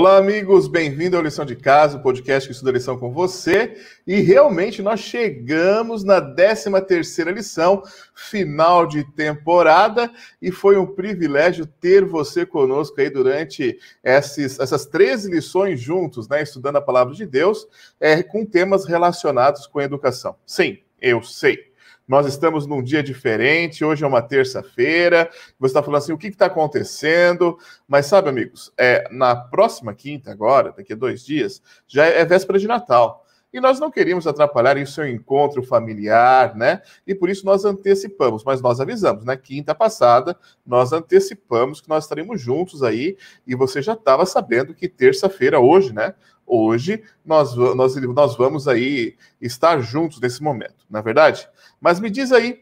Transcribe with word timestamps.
Olá, 0.00 0.16
amigos, 0.16 0.66
bem-vindo 0.66 1.14
ao 1.14 1.22
Lição 1.22 1.44
de 1.44 1.54
Casa, 1.54 1.98
o 1.98 2.02
podcast 2.02 2.48
que 2.48 2.54
estuda 2.54 2.70
a 2.70 2.72
lição 2.72 2.98
com 2.98 3.12
você. 3.12 3.76
E 4.06 4.20
realmente 4.20 4.80
nós 4.80 5.00
chegamos 5.00 6.02
na 6.02 6.22
13 6.22 6.70
terceira 6.88 7.30
lição, 7.30 7.82
final 8.14 8.86
de 8.86 9.04
temporada, 9.12 10.10
e 10.40 10.50
foi 10.50 10.78
um 10.78 10.86
privilégio 10.86 11.66
ter 11.66 12.02
você 12.02 12.46
conosco 12.46 12.98
aí 12.98 13.10
durante 13.10 13.78
esses, 14.02 14.58
essas 14.58 14.86
13 14.86 15.30
lições 15.30 15.78
juntos, 15.78 16.26
né, 16.26 16.42
estudando 16.42 16.76
a 16.76 16.80
palavra 16.80 17.12
de 17.12 17.26
Deus, 17.26 17.68
é, 18.00 18.22
com 18.22 18.46
temas 18.46 18.86
relacionados 18.86 19.66
com 19.66 19.82
educação. 19.82 20.34
Sim, 20.46 20.78
eu 20.98 21.22
sei. 21.22 21.69
Nós 22.10 22.26
estamos 22.26 22.66
num 22.66 22.82
dia 22.82 23.04
diferente, 23.04 23.84
hoje 23.84 24.02
é 24.02 24.06
uma 24.06 24.20
terça-feira. 24.20 25.30
Você 25.60 25.70
está 25.70 25.80
falando 25.80 25.98
assim, 26.02 26.12
o 26.12 26.18
que 26.18 26.26
está 26.26 26.46
acontecendo? 26.46 27.56
Mas 27.86 28.06
sabe, 28.06 28.28
amigos, 28.28 28.72
é, 28.76 29.06
na 29.12 29.36
próxima 29.36 29.94
quinta, 29.94 30.32
agora, 30.32 30.74
daqui 30.76 30.92
a 30.92 30.96
dois 30.96 31.24
dias, 31.24 31.62
já 31.86 32.06
é 32.06 32.24
véspera 32.24 32.58
de 32.58 32.66
Natal. 32.66 33.24
E 33.52 33.60
nós 33.60 33.78
não 33.78 33.92
queríamos 33.92 34.26
atrapalhar 34.26 34.76
o 34.76 34.86
seu 34.88 35.06
encontro 35.06 35.62
familiar, 35.62 36.56
né? 36.56 36.82
E 37.06 37.14
por 37.14 37.30
isso 37.30 37.46
nós 37.46 37.64
antecipamos, 37.64 38.42
mas 38.42 38.60
nós 38.60 38.80
avisamos, 38.80 39.24
né? 39.24 39.36
Quinta 39.36 39.72
passada, 39.72 40.36
nós 40.66 40.92
antecipamos 40.92 41.80
que 41.80 41.88
nós 41.88 42.02
estaremos 42.02 42.40
juntos 42.40 42.82
aí, 42.82 43.16
e 43.46 43.54
você 43.54 43.80
já 43.80 43.92
estava 43.92 44.26
sabendo 44.26 44.74
que 44.74 44.88
terça-feira, 44.88 45.60
hoje, 45.60 45.92
né? 45.92 46.14
Hoje 46.44 47.04
nós, 47.24 47.54
nós, 47.54 47.94
nós 47.94 48.36
vamos 48.36 48.66
aí 48.66 49.16
estar 49.40 49.80
juntos 49.80 50.20
nesse 50.20 50.42
momento, 50.42 50.84
não 50.90 50.98
é 50.98 51.02
verdade? 51.04 51.48
Mas 51.80 51.98
me 51.98 52.10
diz 52.10 52.32
aí, 52.32 52.60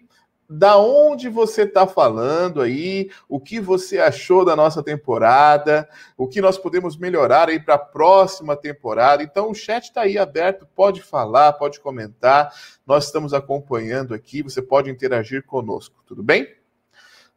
da 0.49 0.79
onde 0.79 1.29
você 1.29 1.63
está 1.63 1.87
falando 1.87 2.63
aí, 2.63 3.11
o 3.29 3.39
que 3.39 3.61
você 3.61 3.99
achou 3.99 4.47
da 4.47 4.57
nossa 4.57 4.83
temporada, 4.83 5.87
o 6.17 6.27
que 6.27 6.41
nós 6.41 6.57
podemos 6.57 6.97
melhorar 6.97 7.51
aí 7.51 7.61
para 7.61 7.75
a 7.75 7.79
próxima 7.79 8.57
temporada. 8.57 9.23
Então 9.23 9.51
o 9.51 9.55
chat 9.55 9.85
está 9.85 10.03
aí 10.03 10.17
aberto, 10.17 10.67
pode 10.75 11.03
falar, 11.03 11.53
pode 11.53 11.81
comentar. 11.81 12.51
Nós 12.87 13.05
estamos 13.05 13.35
acompanhando 13.35 14.15
aqui, 14.15 14.43
você 14.43 14.63
pode 14.63 14.91
interagir 14.91 15.45
conosco, 15.45 16.03
tudo 16.07 16.23
bem? 16.23 16.49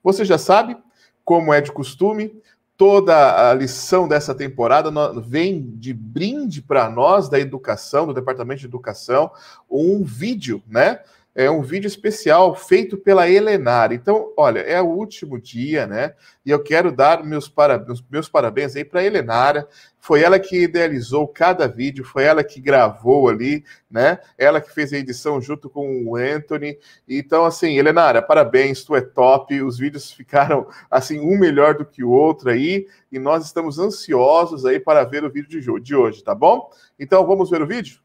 Você 0.01 0.23
já 0.23 0.37
sabe, 0.37 0.77
como 1.25 1.53
é 1.53 1.59
de 1.59 1.71
costume, 1.71 2.41
toda 2.77 3.51
a 3.51 3.53
lição 3.53 4.07
dessa 4.07 4.33
temporada 4.33 4.89
vem 5.21 5.75
de 5.75 5.93
brinde 5.93 6.61
para 6.61 6.89
nós 6.89 7.29
da 7.29 7.39
educação, 7.39 8.07
do 8.07 8.13
Departamento 8.13 8.61
de 8.61 8.67
Educação, 8.67 9.31
um 9.69 10.01
vídeo, 10.01 10.63
né? 10.65 11.01
É 11.33 11.49
um 11.49 11.61
vídeo 11.61 11.87
especial 11.87 12.53
feito 12.53 12.97
pela 12.97 13.29
Helenara. 13.29 13.93
Então, 13.93 14.33
olha, 14.35 14.59
é 14.59 14.81
o 14.81 14.87
último 14.87 15.39
dia, 15.39 15.87
né? 15.87 16.13
E 16.45 16.49
eu 16.49 16.61
quero 16.61 16.91
dar 16.91 17.23
meus, 17.23 17.47
para, 17.47 17.85
meus 18.09 18.27
parabéns 18.27 18.75
aí 18.75 18.83
para 18.83 18.99
a 18.99 19.03
Helenara. 19.03 19.67
Foi 19.99 20.21
ela 20.21 20.39
que 20.39 20.63
idealizou 20.63 21.27
cada 21.27 21.67
vídeo, 21.67 22.03
foi 22.03 22.23
ela 22.23 22.43
que 22.43 22.59
gravou 22.59 23.29
ali, 23.29 23.63
né? 23.89 24.19
Ela 24.37 24.59
que 24.59 24.73
fez 24.73 24.91
a 24.91 24.97
edição 24.97 25.39
junto 25.39 25.69
com 25.69 26.05
o 26.05 26.15
Anthony. 26.17 26.77
Então, 27.07 27.45
assim, 27.45 27.77
Helenara, 27.77 28.21
parabéns, 28.21 28.83
tu 28.83 28.95
é 28.95 29.01
top. 29.01 29.61
Os 29.61 29.77
vídeos 29.77 30.11
ficaram, 30.11 30.67
assim, 30.89 31.19
um 31.19 31.37
melhor 31.37 31.75
do 31.75 31.85
que 31.85 32.03
o 32.03 32.09
outro 32.09 32.49
aí. 32.49 32.87
E 33.11 33.17
nós 33.17 33.45
estamos 33.45 33.79
ansiosos 33.79 34.65
aí 34.65 34.79
para 34.79 35.05
ver 35.05 35.23
o 35.23 35.31
vídeo 35.31 35.79
de 35.79 35.95
hoje, 35.95 36.23
tá 36.23 36.35
bom? 36.35 36.69
Então, 36.99 37.25
vamos 37.25 37.49
ver 37.49 37.61
o 37.61 37.67
vídeo? 37.67 38.01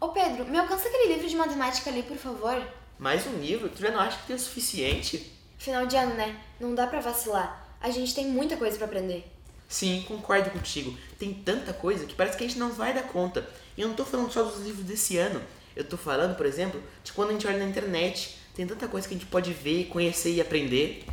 Ô 0.00 0.08
Pedro, 0.08 0.46
me 0.46 0.56
alcança 0.56 0.88
aquele 0.88 1.12
livro 1.12 1.28
de 1.28 1.36
matemática 1.36 1.90
ali, 1.90 2.02
por 2.02 2.16
favor? 2.16 2.66
Mais 2.98 3.26
um 3.26 3.38
livro? 3.38 3.68
Tu 3.68 3.82
já 3.82 3.90
não 3.90 4.00
acha 4.00 4.16
que 4.16 4.28
tem 4.28 4.34
o 4.34 4.38
suficiente? 4.38 5.30
Final 5.58 5.84
de 5.84 5.94
ano, 5.94 6.14
né? 6.14 6.40
Não 6.58 6.74
dá 6.74 6.86
pra 6.86 7.00
vacilar. 7.00 7.76
A 7.78 7.90
gente 7.90 8.14
tem 8.14 8.26
muita 8.26 8.56
coisa 8.56 8.78
para 8.78 8.86
aprender. 8.86 9.30
Sim, 9.68 10.02
concordo 10.08 10.48
contigo. 10.52 10.96
Tem 11.18 11.34
tanta 11.34 11.74
coisa 11.74 12.06
que 12.06 12.14
parece 12.14 12.38
que 12.38 12.44
a 12.44 12.48
gente 12.48 12.58
não 12.58 12.70
vai 12.72 12.94
dar 12.94 13.02
conta. 13.02 13.46
E 13.76 13.82
eu 13.82 13.88
não 13.88 13.94
tô 13.94 14.06
falando 14.06 14.32
só 14.32 14.42
dos 14.42 14.64
livros 14.64 14.86
desse 14.86 15.18
ano. 15.18 15.42
Eu 15.76 15.84
tô 15.84 15.98
falando, 15.98 16.34
por 16.34 16.46
exemplo, 16.46 16.82
de 17.04 17.12
quando 17.12 17.28
a 17.28 17.32
gente 17.34 17.46
olha 17.46 17.58
na 17.58 17.66
internet. 17.66 18.38
Tem 18.54 18.66
tanta 18.66 18.88
coisa 18.88 19.06
que 19.06 19.14
a 19.14 19.18
gente 19.18 19.28
pode 19.28 19.52
ver, 19.52 19.88
conhecer 19.88 20.32
e 20.32 20.40
aprender. 20.40 21.04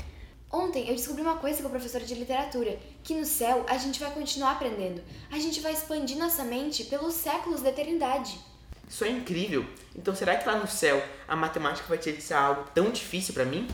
Ontem 0.49 0.87
eu 0.87 0.95
descobri 0.95 1.21
uma 1.21 1.35
coisa 1.35 1.61
com 1.61 1.67
a 1.67 1.71
professora 1.71 2.05
de 2.05 2.15
literatura, 2.15 2.79
que 3.03 3.13
no 3.13 3.25
céu 3.25 3.65
a 3.67 3.77
gente 3.77 3.99
vai 3.99 4.11
continuar 4.11 4.53
aprendendo. 4.53 5.03
A 5.29 5.37
gente 5.37 5.59
vai 5.59 5.73
expandir 5.73 6.17
nossa 6.17 6.45
mente 6.45 6.85
pelos 6.85 7.15
séculos 7.15 7.61
da 7.61 7.67
eternidade. 7.67 8.39
Isso 8.87 9.03
é 9.03 9.09
incrível. 9.09 9.65
Então 9.95 10.15
será 10.15 10.35
que 10.37 10.47
lá 10.47 10.55
no 10.55 10.67
céu 10.67 11.03
a 11.27 11.35
matemática 11.35 11.87
vai 11.87 11.97
ter 11.97 12.19
ser 12.21 12.35
algo 12.35 12.69
tão 12.73 12.91
difícil 12.91 13.33
para 13.33 13.45
mim? 13.45 13.67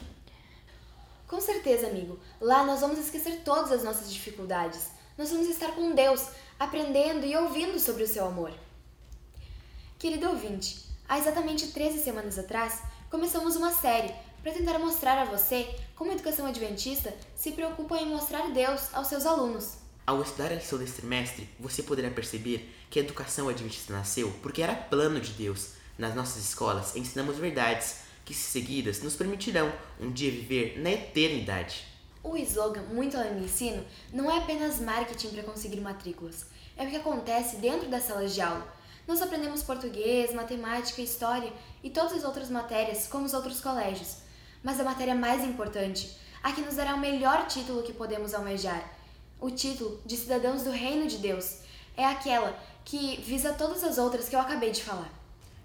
Com 1.27 1.39
certeza, 1.39 1.87
amigo. 1.87 2.19
Lá 2.41 2.63
nós 2.63 2.81
vamos 2.81 2.99
esquecer 2.99 3.41
todas 3.43 3.71
as 3.71 3.83
nossas 3.83 4.11
dificuldades. 4.11 4.91
Nós 5.17 5.31
vamos 5.31 5.47
estar 5.47 5.71
com 5.73 5.93
Deus, 5.93 6.27
aprendendo 6.59 7.25
e 7.25 7.35
ouvindo 7.35 7.79
sobre 7.79 8.03
o 8.03 8.07
seu 8.07 8.25
amor. 8.25 8.51
Querido 9.99 10.29
ouvinte, 10.29 10.85
há 11.07 11.17
exatamente 11.17 11.71
13 11.71 11.99
semanas 11.99 12.37
atrás, 12.37 12.81
começamos 13.09 13.55
uma 13.55 13.71
série 13.71 14.13
para 14.41 14.51
tentar 14.51 14.77
mostrar 14.77 15.17
a 15.17 15.25
você 15.25 15.73
como 15.95 16.11
a 16.11 16.13
educação 16.13 16.45
adventista 16.45 17.13
se 17.35 17.51
preocupa 17.51 17.97
em 17.97 18.07
mostrar 18.07 18.51
Deus 18.51 18.93
aos 18.93 19.07
seus 19.07 19.25
alunos. 19.25 19.82
Ao 20.05 20.21
estudar 20.21 20.51
a 20.51 20.55
lição 20.55 20.77
deste 20.77 20.97
trimestre, 20.97 21.47
você 21.57 21.81
poderá 21.81 22.11
perceber 22.11 22.69
que 22.89 22.99
a 22.99 23.01
educação 23.01 23.47
adventista 23.47 23.93
nasceu 23.93 24.33
porque 24.41 24.61
era 24.61 24.75
plano 24.75 25.17
de 25.17 25.31
Deus. 25.31 25.75
Nas 25.97 26.13
nossas 26.13 26.43
escolas 26.43 26.93
ensinamos 26.97 27.37
verdades 27.37 27.99
que, 28.25 28.33
se 28.33 28.51
seguidas, 28.51 29.01
nos 29.01 29.15
permitirão 29.15 29.71
um 30.01 30.11
dia 30.11 30.29
viver 30.29 30.77
na 30.77 30.91
eternidade. 30.91 31.85
O 32.21 32.35
slogan 32.35 32.81
Muito 32.93 33.15
Além 33.15 33.35
do 33.35 33.45
Ensino 33.45 33.85
não 34.11 34.29
é 34.29 34.39
apenas 34.39 34.81
marketing 34.81 35.29
para 35.29 35.43
conseguir 35.43 35.79
matrículas, 35.79 36.47
é 36.75 36.85
o 36.85 36.89
que 36.89 36.97
acontece 36.97 37.55
dentro 37.57 37.87
das 37.87 38.03
salas 38.03 38.33
de 38.33 38.41
aula. 38.41 38.67
Nós 39.07 39.21
aprendemos 39.21 39.63
português, 39.63 40.33
matemática, 40.33 41.01
história 41.01 41.51
e 41.81 41.89
todas 41.89 42.11
as 42.11 42.25
outras 42.25 42.49
matérias 42.49 43.07
como 43.07 43.25
os 43.25 43.33
outros 43.33 43.61
colégios. 43.61 44.17
Mas 44.61 44.81
a 44.81 44.83
matéria 44.83 45.15
mais 45.15 45.45
importante, 45.45 46.17
a 46.41 46.51
que 46.51 46.61
nos 46.61 46.75
dará 46.75 46.93
o 46.93 46.99
melhor 46.99 47.47
título 47.47 47.83
que 47.83 47.93
podemos 47.93 48.33
almejar, 48.33 48.92
o 49.43 49.51
título 49.51 49.99
de 50.05 50.15
cidadãos 50.15 50.63
do 50.63 50.71
Reino 50.71 51.05
de 51.05 51.17
Deus 51.17 51.57
é 51.97 52.05
aquela 52.05 52.57
que 52.85 53.19
visa 53.21 53.51
todas 53.51 53.83
as 53.83 53.97
outras 53.97 54.29
que 54.29 54.35
eu 54.37 54.39
acabei 54.39 54.71
de 54.71 54.81
falar. 54.81 55.11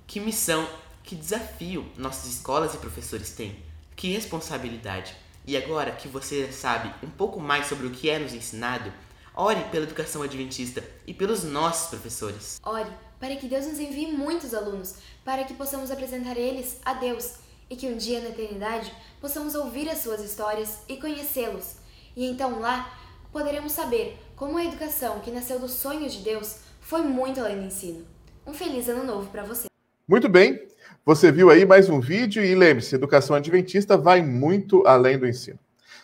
Que 0.04 0.18
missão, 0.18 0.68
que 1.04 1.14
desafio 1.14 1.88
nossas 1.96 2.26
escolas 2.34 2.74
e 2.74 2.78
professores 2.78 3.30
têm. 3.30 3.56
Que 3.94 4.12
responsabilidade. 4.12 5.16
E 5.46 5.56
agora 5.56 5.92
que 5.92 6.08
você 6.08 6.50
sabe 6.50 6.92
um 7.06 7.10
pouco 7.10 7.38
mais 7.38 7.66
sobre 7.66 7.86
o 7.86 7.92
que 7.92 8.10
é 8.10 8.18
nos 8.18 8.32
ensinado, 8.32 8.92
ore 9.32 9.62
pela 9.70 9.84
educação 9.84 10.22
adventista 10.22 10.82
e 11.06 11.14
pelos 11.14 11.44
nossos 11.44 11.88
professores. 11.88 12.58
Ore 12.64 12.90
para 13.20 13.36
que 13.36 13.46
Deus 13.46 13.64
nos 13.64 13.78
envie 13.78 14.10
muitos 14.10 14.54
alunos, 14.54 14.96
para 15.24 15.44
que 15.44 15.54
possamos 15.54 15.92
apresentar 15.92 16.36
eles 16.36 16.80
a 16.84 16.94
Deus 16.94 17.34
e 17.70 17.76
que 17.76 17.86
um 17.86 17.96
dia 17.96 18.20
na 18.20 18.30
eternidade 18.30 18.92
possamos 19.20 19.54
ouvir 19.54 19.88
as 19.88 19.98
suas 19.98 20.20
histórias 20.20 20.80
e 20.88 20.96
conhecê-los. 20.96 21.76
E 22.16 22.26
então 22.26 22.58
lá 22.58 22.97
poderemos 23.32 23.72
saber 23.72 24.18
como 24.34 24.56
a 24.56 24.64
educação 24.64 25.20
que 25.20 25.30
nasceu 25.30 25.58
dos 25.58 25.72
sonhos 25.72 26.12
de 26.12 26.22
Deus 26.22 26.60
foi 26.80 27.02
muito 27.02 27.40
além 27.40 27.58
do 27.58 27.66
ensino. 27.66 28.04
Um 28.46 28.54
feliz 28.54 28.88
ano 28.88 29.04
novo 29.04 29.30
para 29.30 29.44
você. 29.44 29.66
Muito 30.06 30.28
bem. 30.28 30.66
Você 31.04 31.30
viu 31.30 31.50
aí 31.50 31.66
mais 31.66 31.88
um 31.88 32.00
vídeo 32.00 32.42
e 32.42 32.54
lembre-se, 32.54 32.94
educação 32.94 33.36
adventista 33.36 33.96
vai 33.96 34.22
muito 34.22 34.86
além 34.86 35.18
do 35.18 35.26
ensino. 35.26 35.58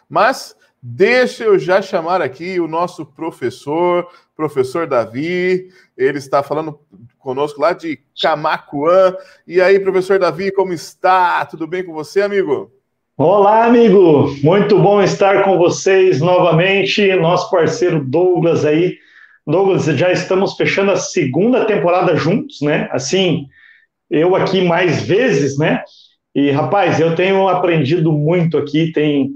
Mas 0.09 0.55
deixa 0.83 1.45
eu 1.45 1.59
já 1.59 1.81
chamar 1.81 2.21
aqui 2.21 2.61
o 2.61 2.69
nosso 2.69 3.07
professor, 3.07 4.07
professor 4.37 4.87
Davi. 4.87 5.71
Ele 5.97 6.19
está 6.19 6.43
falando 6.43 6.79
conosco 7.19 7.61
lá 7.61 7.73
de 7.73 7.99
Camacuã. 8.21 9.17
E 9.47 9.61
aí, 9.61 9.81
professor 9.81 10.19
Davi, 10.19 10.53
como 10.53 10.73
está? 10.73 11.47
Tudo 11.47 11.67
bem 11.67 11.85
com 11.85 11.93
você, 11.93 12.21
amigo? 12.21 12.74
Olá, 13.17 13.67
amigo! 13.67 14.35
Muito 14.43 14.77
bom 14.77 15.01
estar 15.01 15.45
com 15.45 15.57
vocês 15.57 16.21
novamente, 16.21 17.15
nosso 17.15 17.49
parceiro 17.49 18.05
Douglas 18.05 18.65
aí. 18.65 18.99
Douglas, 19.47 19.85
já 19.85 20.11
estamos 20.11 20.57
fechando 20.57 20.91
a 20.91 20.97
segunda 20.97 21.65
temporada 21.65 22.17
juntos, 22.17 22.61
né? 22.61 22.89
Assim, 22.91 23.47
eu 24.11 24.35
aqui 24.35 24.63
mais 24.63 25.03
vezes, 25.03 25.57
né? 25.57 25.81
E, 26.35 26.51
rapaz, 26.51 26.99
eu 26.99 27.15
tenho 27.15 27.47
aprendido 27.47 28.11
muito 28.11 28.59
aqui, 28.59 28.91
tem, 28.91 29.31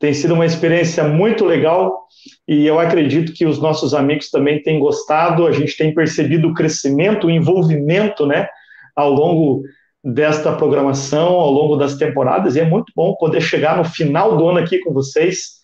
tem 0.00 0.12
sido 0.12 0.34
uma 0.34 0.44
experiência 0.44 1.04
muito 1.04 1.44
legal 1.44 2.08
e 2.48 2.66
eu 2.66 2.80
acredito 2.80 3.32
que 3.32 3.46
os 3.46 3.60
nossos 3.60 3.94
amigos 3.94 4.28
também 4.28 4.60
têm 4.60 4.80
gostado, 4.80 5.46
a 5.46 5.52
gente 5.52 5.76
tem 5.76 5.94
percebido 5.94 6.48
o 6.48 6.54
crescimento, 6.54 7.28
o 7.28 7.30
envolvimento, 7.30 8.26
né? 8.26 8.48
Ao 8.96 9.08
longo 9.08 9.62
desta 10.02 10.52
programação 10.52 11.28
ao 11.34 11.50
longo 11.50 11.76
das 11.76 11.96
temporadas, 11.96 12.56
e 12.56 12.60
é 12.60 12.64
muito 12.64 12.92
bom 12.96 13.14
poder 13.16 13.40
chegar 13.40 13.76
no 13.76 13.84
final 13.84 14.36
do 14.36 14.48
ano 14.48 14.58
aqui 14.58 14.78
com 14.78 14.92
vocês 14.92 15.60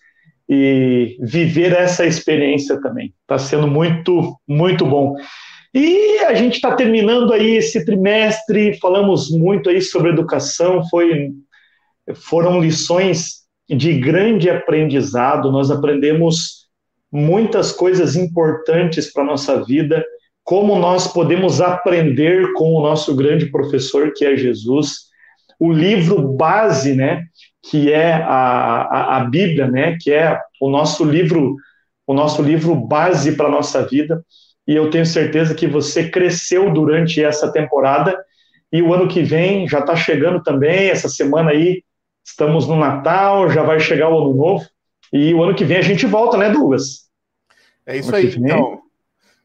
e 0.49 1.17
viver 1.19 1.73
essa 1.73 2.05
experiência 2.05 2.79
também. 2.81 3.13
Está 3.21 3.37
sendo 3.37 3.67
muito, 3.67 4.37
muito 4.47 4.85
bom. 4.85 5.15
E 5.73 6.19
a 6.19 6.33
gente 6.33 6.55
está 6.55 6.75
terminando 6.75 7.33
aí 7.33 7.57
esse 7.57 7.83
trimestre, 7.85 8.77
falamos 8.79 9.29
muito 9.29 9.69
aí 9.69 9.81
sobre 9.81 10.11
educação, 10.11 10.87
foi, 10.89 11.31
foram 12.15 12.61
lições 12.61 13.47
de 13.69 13.99
grande 13.99 14.49
aprendizado, 14.49 15.51
nós 15.51 15.69
aprendemos 15.69 16.67
muitas 17.11 17.71
coisas 17.71 18.15
importantes 18.15 19.11
para 19.11 19.23
a 19.23 19.27
nossa 19.27 19.63
vida, 19.63 20.03
como 20.47 20.79
nós 20.79 21.11
podemos 21.11 21.59
aprender 21.59 22.53
com 22.53 22.73
o 22.73 22.81
nosso 22.81 23.13
grande 23.13 23.47
professor, 23.47 24.13
que 24.15 24.23
é 24.23 24.37
Jesus, 24.37 25.07
o 25.59 25.69
livro 25.73 26.21
base, 26.21 26.95
né, 26.95 27.25
que 27.69 27.91
é 27.91 28.13
a, 28.13 28.83
a, 28.83 29.17
a 29.17 29.19
Bíblia, 29.25 29.67
né, 29.67 29.97
que 29.99 30.09
é 30.09 30.39
o 30.61 30.69
nosso 30.69 31.03
livro, 31.03 31.57
o 32.07 32.13
nosso 32.13 32.41
livro 32.41 32.73
base 32.73 33.35
para 33.35 33.47
a 33.47 33.51
nossa 33.51 33.85
vida, 33.85 34.23
e 34.65 34.73
eu 34.73 34.89
tenho 34.89 35.05
certeza 35.05 35.53
que 35.53 35.67
você 35.67 36.09
cresceu 36.09 36.71
durante 36.71 37.21
essa 37.21 37.51
temporada, 37.51 38.17
e 38.71 38.81
o 38.81 38.93
ano 38.93 39.09
que 39.09 39.21
vem 39.21 39.67
já 39.67 39.79
está 39.79 39.97
chegando 39.97 40.41
também, 40.41 40.87
essa 40.87 41.09
semana 41.09 41.51
aí, 41.51 41.83
estamos 42.25 42.65
no 42.65 42.77
Natal, 42.77 43.49
já 43.49 43.63
vai 43.63 43.81
chegar 43.81 44.09
o 44.09 44.17
Ano 44.17 44.33
Novo, 44.33 44.65
e 45.11 45.33
o 45.33 45.43
ano 45.43 45.53
que 45.53 45.65
vem 45.65 45.75
a 45.75 45.81
gente 45.81 46.05
volta, 46.05 46.37
né, 46.37 46.49
Douglas? 46.49 47.09
É 47.85 47.97
isso 47.97 48.15
aí, 48.15 48.33
então 48.33 48.86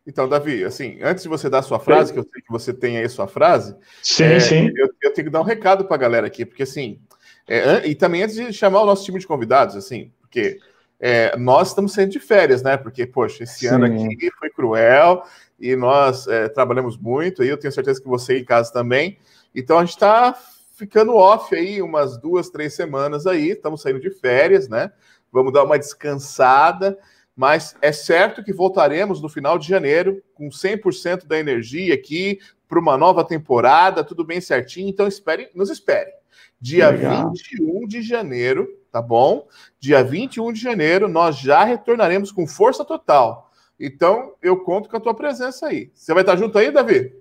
então, 0.07 0.29
Davi, 0.29 0.65
assim, 0.65 0.99
antes 1.01 1.23
de 1.23 1.29
você 1.29 1.49
dar 1.49 1.61
a 1.61 1.63
sua 1.63 1.79
frase, 1.79 2.13
que 2.13 2.19
eu 2.19 2.25
sei 2.25 2.43
que 2.43 2.51
você 2.51 2.75
tem 2.75 2.99
aí 2.99 3.05
a 3.05 3.09
sua 3.09 3.29
frase, 3.29 3.77
sim, 4.03 4.25
é, 4.25 4.41
sim. 4.41 4.73
Eu, 4.77 4.89
eu, 5.01 5.13
tenho 5.13 5.27
que 5.27 5.33
dar 5.33 5.41
um 5.41 5.45
recado 5.45 5.85
para 5.85 5.95
a 5.95 5.99
galera 5.99 6.27
aqui, 6.27 6.45
porque 6.45 6.65
assim, 6.65 6.99
é, 7.47 7.87
e 7.87 7.95
também 7.95 8.23
antes 8.23 8.35
de 8.35 8.53
chamar 8.53 8.83
o 8.83 8.87
nosso 8.87 9.05
time 9.05 9.19
de 9.19 9.27
convidados, 9.27 9.77
assim, 9.77 10.11
porque 10.21 10.59
é, 10.99 11.37
nós 11.37 11.69
estamos 11.69 11.93
saindo 11.93 12.11
de 12.11 12.21
férias, 12.21 12.63
né? 12.63 12.77
Porque, 12.77 13.07
poxa, 13.07 13.45
esse 13.45 13.61
sim. 13.61 13.67
ano 13.69 13.87
aqui 13.87 14.31
foi 14.39 14.51
cruel 14.51 15.25
e 15.59 15.77
nós 15.77 16.27
é, 16.27 16.49
trabalhamos 16.49 16.97
muito, 16.97 17.45
e 17.45 17.49
eu 17.49 17.57
tenho 17.57 17.73
certeza 17.73 18.01
que 18.01 18.09
você 18.09 18.39
em 18.39 18.45
casa 18.45 18.73
também. 18.73 19.19
Então 19.55 19.79
a 19.79 19.85
gente 19.85 19.95
está 19.95 20.37
ficando 20.75 21.15
off 21.15 21.55
aí 21.55 21.81
umas 21.81 22.17
duas, 22.19 22.51
três 22.51 22.75
semanas 22.75 23.27
aí, 23.27 23.51
estamos 23.51 23.83
saindo 23.83 24.01
de 24.01 24.11
férias, 24.11 24.69
né? 24.69 24.91
Vamos 25.31 25.53
dar 25.53 25.63
uma 25.65 25.79
descansada 25.79 26.99
mas 27.37 27.75
é 27.81 27.93
certo 27.93 28.43
que 28.43 28.53
voltaremos 28.53 29.21
no 29.21 29.29
final 29.29 29.59
de 29.59 29.67
janeiro 29.67 30.23
com 30.35 30.49
100% 30.49 31.27
da 31.27 31.39
energia 31.39 31.95
aqui 31.95 32.39
para 32.69 32.79
uma 32.79 32.97
nova 32.97 33.25
temporada, 33.25 34.05
tudo 34.05 34.25
bem 34.25 34.41
certinho, 34.41 34.89
então 34.89 35.07
espere, 35.07 35.51
nos 35.55 35.71
espere. 35.71 36.11
Dia 36.61 36.91
Legal. 36.91 37.31
21 37.31 37.87
de 37.87 38.03
janeiro, 38.03 38.69
tá 38.91 39.03
bom? 39.03 39.49
Dia 39.81 40.03
21 40.05 40.53
de 40.53 40.61
janeiro 40.61 41.09
nós 41.09 41.37
já 41.39 41.65
retornaremos 41.65 42.31
com 42.31 42.47
força 42.47 42.85
total. 42.85 43.51
Então 43.79 44.35
eu 44.41 44.61
conto 44.61 44.89
com 44.89 44.97
a 44.97 45.01
tua 45.01 45.15
presença 45.15 45.67
aí. 45.67 45.91
Você 45.93 46.15
vai 46.15 46.23
estar 46.23 46.37
junto 46.37 46.57
aí, 46.57 46.71
Davi? 46.71 47.13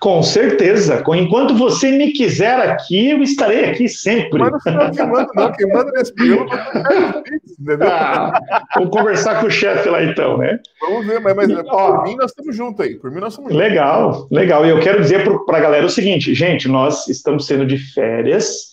Com 0.00 0.22
certeza. 0.22 1.04
Enquanto 1.14 1.54
você 1.54 1.92
me 1.92 2.12
quiser 2.12 2.58
aqui, 2.70 3.10
eu 3.10 3.22
estarei 3.22 3.66
aqui 3.66 3.86
sempre. 3.86 4.38
Mas 4.38 4.50
não 4.64 4.90
quem 4.90 5.06
manda, 5.06 5.28
não. 5.34 5.52
Programa 5.52 5.92
entendeu? 7.60 7.86
Ah, 7.86 8.40
vamos 8.74 8.90
conversar 8.90 9.40
com 9.40 9.46
o 9.46 9.50
chefe 9.50 9.90
lá 9.90 10.02
então, 10.02 10.38
né? 10.38 10.58
Vamos 10.80 11.06
ver, 11.06 11.20
mas, 11.20 11.36
mas 11.36 11.50
Ó, 11.66 11.96
por 11.98 12.04
mim 12.04 12.16
nós 12.16 12.30
estamos 12.30 12.56
juntos 12.56 12.80
aí. 12.80 12.94
Por 12.94 13.10
mim 13.10 13.20
nós 13.20 13.34
estamos 13.34 13.52
Legal, 13.52 14.14
juntos. 14.14 14.30
legal. 14.30 14.64
E 14.64 14.70
eu 14.70 14.80
quero 14.80 15.02
dizer 15.02 15.22
para 15.44 15.58
a 15.58 15.60
galera 15.60 15.84
o 15.84 15.90
seguinte, 15.90 16.34
gente, 16.34 16.66
nós 16.66 17.06
estamos 17.06 17.46
sendo 17.46 17.66
de 17.66 17.76
férias, 17.76 18.70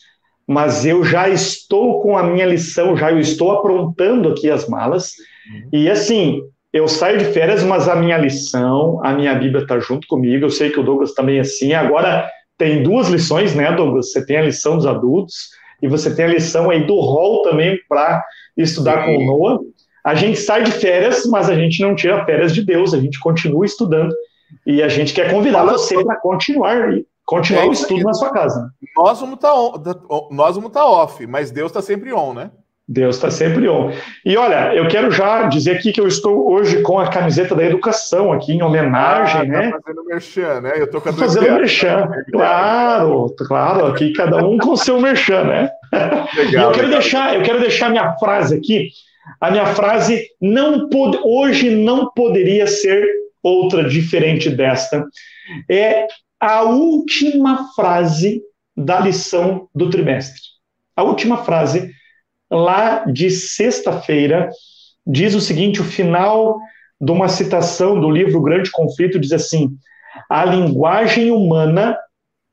mas 0.47 0.85
eu 0.85 1.03
já 1.03 1.27
estou 1.27 2.01
com 2.01 2.17
a 2.17 2.23
minha 2.23 2.45
lição, 2.45 2.95
já 2.95 3.11
eu 3.11 3.19
estou 3.19 3.51
aprontando 3.51 4.29
aqui 4.29 4.49
as 4.49 4.65
malas. 4.69 5.11
Uhum. 5.51 5.69
E 5.73 5.89
assim, 5.89 6.41
eu 6.73 6.87
saio 6.87 7.17
de 7.17 7.25
férias, 7.25 7.63
mas 7.63 7.87
a 7.87 7.95
minha 7.95 8.17
lição, 8.17 8.99
a 9.03 9.13
minha 9.13 9.33
Bíblia 9.33 9.63
está 9.63 9.79
junto 9.79 10.07
comigo. 10.07 10.45
Eu 10.45 10.49
sei 10.49 10.69
que 10.69 10.79
o 10.79 10.83
Douglas 10.83 11.13
também 11.13 11.37
é 11.37 11.41
assim. 11.41 11.73
Agora 11.73 12.29
tem 12.57 12.83
duas 12.83 13.07
lições, 13.07 13.55
né, 13.55 13.71
Douglas? 13.71 14.11
Você 14.11 14.25
tem 14.25 14.37
a 14.37 14.43
lição 14.43 14.75
dos 14.75 14.85
adultos 14.85 15.49
e 15.81 15.87
você 15.87 16.13
tem 16.13 16.25
a 16.25 16.29
lição 16.29 16.69
aí 16.69 16.85
do 16.85 16.99
rol 16.99 17.43
também 17.43 17.77
para 17.87 18.23
estudar 18.55 19.05
Sim. 19.05 19.05
com 19.05 19.23
o 19.23 19.25
Noah. 19.25 19.59
A 20.03 20.15
gente 20.15 20.39
sai 20.39 20.63
de 20.63 20.71
férias, 20.71 21.25
mas 21.25 21.49
a 21.49 21.55
gente 21.55 21.81
não 21.81 21.95
tira 21.95 22.25
férias 22.25 22.53
de 22.53 22.63
Deus, 22.63 22.93
a 22.93 22.99
gente 22.99 23.19
continua 23.19 23.65
estudando. 23.65 24.13
E 24.65 24.81
a 24.81 24.87
gente 24.87 25.13
quer 25.13 25.29
convidar 25.29 25.59
Fala 25.59 25.73
você 25.73 26.03
para 26.03 26.15
continuar 26.17 26.93
continuar 27.25 27.65
é 27.65 27.67
o 27.67 27.73
estudo 27.73 28.03
na 28.03 28.13
sua 28.13 28.31
casa. 28.31 28.71
Nós 28.95 29.19
vamos 29.19 29.35
estar 29.35 29.51
tá 29.51 29.93
nós 30.31 30.55
vamos 30.55 30.69
estar 30.69 30.79
tá 30.79 30.85
off, 30.89 31.27
mas 31.27 31.51
Deus 31.51 31.69
está 31.69 31.81
sempre 31.81 32.13
on, 32.13 32.33
né? 32.33 32.51
Deus 32.87 33.17
está 33.17 33.29
sempre 33.29 33.67
on. 33.67 33.91
E 34.25 34.37
olha, 34.37 34.73
eu 34.73 34.87
quero 34.87 35.11
já 35.11 35.43
dizer 35.43 35.71
aqui 35.71 35.91
que 35.91 35.99
eu 35.99 36.07
estou 36.07 36.49
hoje 36.49 36.81
com 36.81 36.97
a 36.97 37.09
camiseta 37.09 37.53
da 37.53 37.65
educação 37.65 38.31
aqui 38.31 38.53
em 38.53 38.63
homenagem, 38.63 39.41
ah, 39.41 39.45
tá 39.45 39.59
né? 39.59 39.71
Fazendo 39.83 40.05
merchan, 40.05 40.61
né? 40.61 40.73
Eu 40.77 40.85
estou 40.85 41.01
com 41.01 41.09
a 41.09 41.13
fazendo 41.13 41.51
merchan, 41.51 42.09
claro, 42.31 43.35
claro, 43.45 43.87
aqui 43.87 44.13
cada 44.13 44.37
um 44.45 44.57
com 44.57 44.77
seu 44.77 45.01
merchan, 45.01 45.43
né? 45.43 45.69
Legal, 46.35 46.47
e 46.47 46.55
eu 46.55 46.71
quero 46.71 46.87
legal. 46.87 47.01
deixar, 47.01 47.35
eu 47.35 47.41
quero 47.43 47.59
deixar 47.59 47.89
minha 47.89 48.13
frase 48.17 48.55
aqui. 48.55 48.89
A 49.41 49.51
minha 49.51 49.65
frase 49.65 50.25
não 50.41 50.87
pode, 50.87 51.19
hoje 51.25 51.69
não 51.69 52.09
poderia 52.15 52.67
ser 52.67 53.05
outra 53.43 53.83
diferente 53.83 54.49
desta. 54.49 55.05
É 55.69 56.07
a 56.39 56.63
última 56.63 57.67
frase 57.75 58.41
da 58.75 59.01
lição 59.01 59.67
do 59.75 59.89
trimestre. 59.89 60.39
A 60.95 61.03
última 61.03 61.43
frase 61.43 61.91
lá 62.49 63.05
de 63.05 63.29
sexta-feira, 63.29 64.49
diz 65.05 65.35
o 65.35 65.41
seguinte: 65.41 65.81
o 65.81 65.85
final 65.85 66.57
de 66.99 67.11
uma 67.11 67.27
citação 67.27 67.99
do 67.99 68.09
livro 68.09 68.41
Grande 68.41 68.71
Conflito 68.71 69.19
diz 69.19 69.31
assim: 69.31 69.69
a 70.29 70.45
linguagem 70.45 71.31
humana 71.31 71.97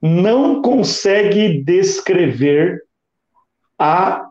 não 0.00 0.60
consegue 0.60 1.62
descrever 1.62 2.82
a 3.78 4.28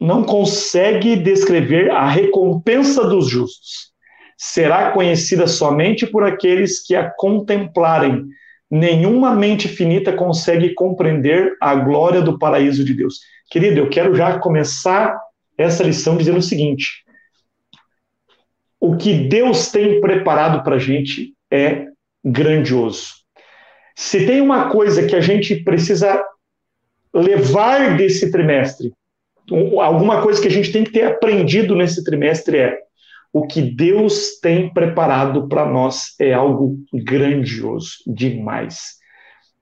não 0.00 0.24
consegue 0.24 1.14
descrever 1.14 1.90
a 1.90 2.08
recompensa 2.08 3.04
dos 3.04 3.28
justos. 3.28 3.90
Será 4.38 4.92
conhecida 4.92 5.46
somente 5.46 6.06
por 6.06 6.24
aqueles 6.24 6.82
que 6.82 6.96
a 6.96 7.10
contemplarem. 7.10 8.24
Nenhuma 8.70 9.34
mente 9.34 9.66
finita 9.68 10.12
consegue 10.12 10.74
compreender 10.74 11.56
a 11.60 11.74
glória 11.74 12.22
do 12.22 12.38
paraíso 12.38 12.84
de 12.84 12.94
Deus. 12.94 13.18
Querido, 13.50 13.80
eu 13.80 13.88
quero 13.88 14.14
já 14.14 14.38
começar 14.38 15.18
essa 15.58 15.82
lição 15.82 16.16
dizendo 16.16 16.38
o 16.38 16.42
seguinte: 16.42 17.04
o 18.78 18.96
que 18.96 19.12
Deus 19.12 19.70
tem 19.72 20.00
preparado 20.00 20.62
para 20.62 20.76
a 20.76 20.78
gente 20.78 21.34
é 21.50 21.86
grandioso. 22.24 23.14
Se 23.96 24.24
tem 24.24 24.40
uma 24.40 24.70
coisa 24.70 25.06
que 25.06 25.16
a 25.16 25.20
gente 25.20 25.56
precisa 25.56 26.24
levar 27.12 27.96
desse 27.96 28.30
trimestre, 28.30 28.92
alguma 29.80 30.22
coisa 30.22 30.40
que 30.40 30.46
a 30.46 30.50
gente 30.50 30.70
tem 30.70 30.84
que 30.84 30.92
ter 30.92 31.02
aprendido 31.02 31.74
nesse 31.74 32.04
trimestre 32.04 32.56
é 32.56 32.78
o 33.32 33.46
que 33.46 33.62
Deus 33.62 34.40
tem 34.40 34.72
preparado 34.72 35.48
para 35.48 35.64
nós 35.66 36.14
é 36.20 36.32
algo 36.32 36.78
grandioso 36.92 37.90
demais. 38.06 38.98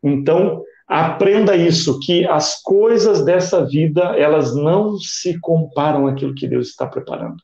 Então, 0.03 0.63
Aprenda 0.89 1.55
isso, 1.55 2.01
que 2.01 2.27
as 2.27 2.63
coisas 2.63 3.23
dessa 3.23 3.63
vida, 3.67 4.17
elas 4.17 4.57
não 4.57 4.97
se 4.97 5.39
comparam 5.39 6.07
àquilo 6.07 6.35
que 6.35 6.49
Deus 6.49 6.69
está 6.69 6.87
preparando. 6.87 7.37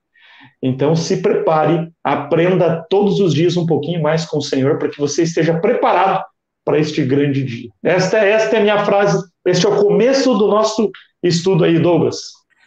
Então, 0.63 0.97
se 0.97 1.21
prepare, 1.21 1.91
aprenda 2.03 2.87
todos 2.89 3.21
os 3.21 3.35
dias 3.35 3.55
um 3.59 3.67
pouquinho 3.67 4.01
mais 4.01 4.25
com 4.25 4.39
o 4.39 4.43
Senhor, 4.43 4.79
para 4.79 4.89
que 4.89 4.99
você 4.99 5.25
esteja 5.25 5.61
preparado 5.61 6.25
para 6.65 6.79
este 6.79 7.05
grande 7.05 7.45
dia. 7.45 7.69
Esta, 7.83 8.17
esta 8.17 8.57
é 8.57 8.61
a 8.61 8.63
minha 8.63 8.83
frase, 8.87 9.23
este 9.47 9.67
é 9.67 9.69
o 9.69 9.77
começo 9.77 10.33
do 10.39 10.49
nosso 10.49 10.91
estudo 11.23 11.65
aí, 11.65 11.79
Douglas. 11.79 12.23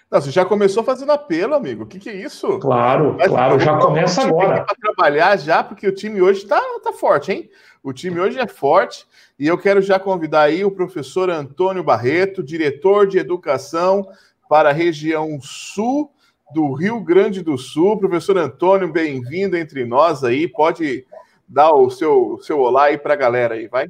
Não, 0.09 0.21
você 0.21 0.31
já 0.31 0.45
começou 0.45 0.83
fazendo 0.83 1.11
apelo, 1.11 1.53
amigo. 1.53 1.83
O 1.83 1.85
que, 1.85 1.99
que 1.99 2.09
é 2.09 2.15
isso? 2.15 2.59
Claro, 2.59 3.15
Mas, 3.17 3.27
claro, 3.27 3.59
já 3.59 3.77
começa 3.77 4.21
agora. 4.21 4.63
Para 4.63 4.75
trabalhar 4.75 5.37
já, 5.37 5.61
porque 5.61 5.85
o 5.85 5.93
time 5.93 6.21
hoje 6.21 6.43
está 6.43 6.61
tá 6.81 6.93
forte, 6.93 7.31
hein? 7.31 7.49
O 7.83 7.91
time 7.91 8.19
hoje 8.19 8.39
é 8.39 8.47
forte 8.47 9.05
e 9.37 9.47
eu 9.47 9.57
quero 9.57 9.81
já 9.81 9.99
convidar 9.99 10.43
aí 10.43 10.63
o 10.63 10.71
professor 10.71 11.29
Antônio 11.29 11.83
Barreto, 11.83 12.41
diretor 12.41 13.05
de 13.05 13.17
educação 13.17 14.07
para 14.49 14.69
a 14.69 14.73
região 14.73 15.39
sul 15.41 16.11
do 16.53 16.71
Rio 16.73 17.01
Grande 17.01 17.41
do 17.41 17.57
Sul. 17.57 17.97
Professor 17.97 18.37
Antônio, 18.37 18.91
bem-vindo 18.91 19.57
entre 19.57 19.85
nós 19.85 20.23
aí. 20.23 20.47
Pode 20.47 21.05
dar 21.47 21.73
o 21.73 21.89
seu, 21.89 22.39
seu 22.41 22.59
olá 22.59 22.85
aí 22.85 22.97
para 22.97 23.13
a 23.13 23.17
galera 23.17 23.55
aí, 23.55 23.67
vai. 23.67 23.87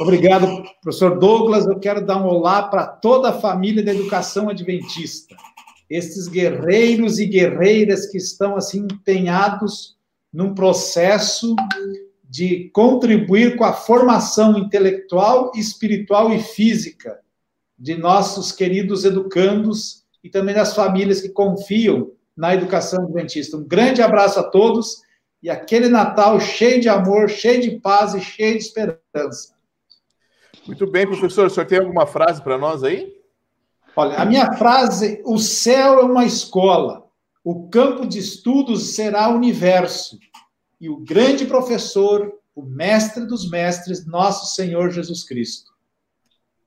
Obrigado, 0.00 0.62
professor 0.80 1.18
Douglas. 1.18 1.66
Eu 1.66 1.80
quero 1.80 2.06
dar 2.06 2.22
um 2.22 2.26
olá 2.26 2.62
para 2.62 2.86
toda 2.86 3.30
a 3.30 3.40
família 3.40 3.82
da 3.82 3.92
educação 3.92 4.48
adventista. 4.48 5.34
Esses 5.90 6.28
guerreiros 6.28 7.18
e 7.18 7.26
guerreiras 7.26 8.06
que 8.06 8.16
estão 8.16 8.56
assim 8.56 8.86
empenhados 8.92 9.96
num 10.32 10.54
processo 10.54 11.56
de 12.22 12.70
contribuir 12.72 13.56
com 13.56 13.64
a 13.64 13.72
formação 13.72 14.56
intelectual, 14.56 15.50
espiritual 15.56 16.32
e 16.32 16.38
física 16.38 17.18
de 17.76 17.96
nossos 17.96 18.52
queridos 18.52 19.04
educandos 19.04 20.04
e 20.22 20.28
também 20.28 20.54
das 20.54 20.74
famílias 20.74 21.20
que 21.20 21.30
confiam 21.30 22.12
na 22.36 22.54
educação 22.54 23.02
adventista. 23.02 23.56
Um 23.56 23.66
grande 23.66 24.00
abraço 24.00 24.38
a 24.38 24.44
todos 24.44 25.02
e 25.42 25.50
aquele 25.50 25.88
Natal 25.88 26.38
cheio 26.38 26.80
de 26.80 26.88
amor, 26.88 27.28
cheio 27.28 27.60
de 27.60 27.80
paz 27.80 28.14
e 28.14 28.20
cheio 28.20 28.58
de 28.58 28.64
esperança. 28.64 29.57
Muito 30.68 30.86
bem, 30.86 31.06
professor. 31.06 31.46
O 31.46 31.50
senhor 31.50 31.66
tem 31.66 31.78
alguma 31.78 32.06
frase 32.06 32.42
para 32.42 32.58
nós 32.58 32.84
aí? 32.84 33.10
Olha, 33.96 34.18
a 34.18 34.24
minha 34.26 34.52
frase: 34.52 35.22
o 35.24 35.38
céu 35.38 36.00
é 36.00 36.04
uma 36.04 36.26
escola, 36.26 37.06
o 37.42 37.70
campo 37.70 38.06
de 38.06 38.18
estudos 38.18 38.94
será 38.94 39.30
o 39.30 39.34
universo 39.34 40.18
e 40.78 40.90
o 40.90 40.98
grande 40.98 41.46
professor, 41.46 42.30
o 42.54 42.62
mestre 42.62 43.24
dos 43.26 43.50
mestres, 43.50 44.06
nosso 44.06 44.54
Senhor 44.54 44.90
Jesus 44.90 45.24
Cristo. 45.24 45.72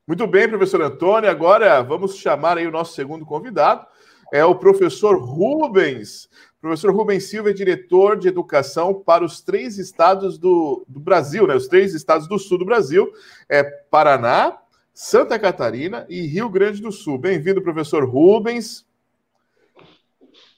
Muito 0.08 0.25
bem, 0.25 0.50
professor 0.50 0.81
Antônio. 0.81 1.29
Agora 1.29 1.84
vamos 1.84 2.15
chamar 2.15 2.58
aí 2.58 2.65
o 2.65 2.72
nosso 2.72 2.96
segundo 2.96 3.24
convidado, 3.24 3.86
é 4.34 4.43
o 4.43 4.55
professor 4.55 5.15
Rubens. 5.15 6.27
Professor 6.61 6.93
Rubens 6.93 7.23
Silva 7.27 7.49
é 7.49 7.53
diretor 7.53 8.17
de 8.17 8.27
educação 8.27 8.93
para 8.93 9.25
os 9.25 9.41
três 9.41 9.79
estados 9.79 10.37
do, 10.37 10.85
do 10.87 10.99
Brasil, 10.99 11.47
né? 11.47 11.55
Os 11.55 11.67
três 11.67 11.95
estados 11.95 12.27
do 12.27 12.37
sul 12.37 12.59
do 12.59 12.65
Brasil, 12.65 13.11
é 13.49 13.63
Paraná, 13.63 14.59
Santa 14.93 15.39
Catarina 15.39 16.05
e 16.07 16.21
Rio 16.21 16.47
Grande 16.47 16.79
do 16.79 16.91
Sul. 16.91 17.17
Bem-vindo, 17.17 17.63
professor 17.63 18.07
Rubens. 18.07 18.85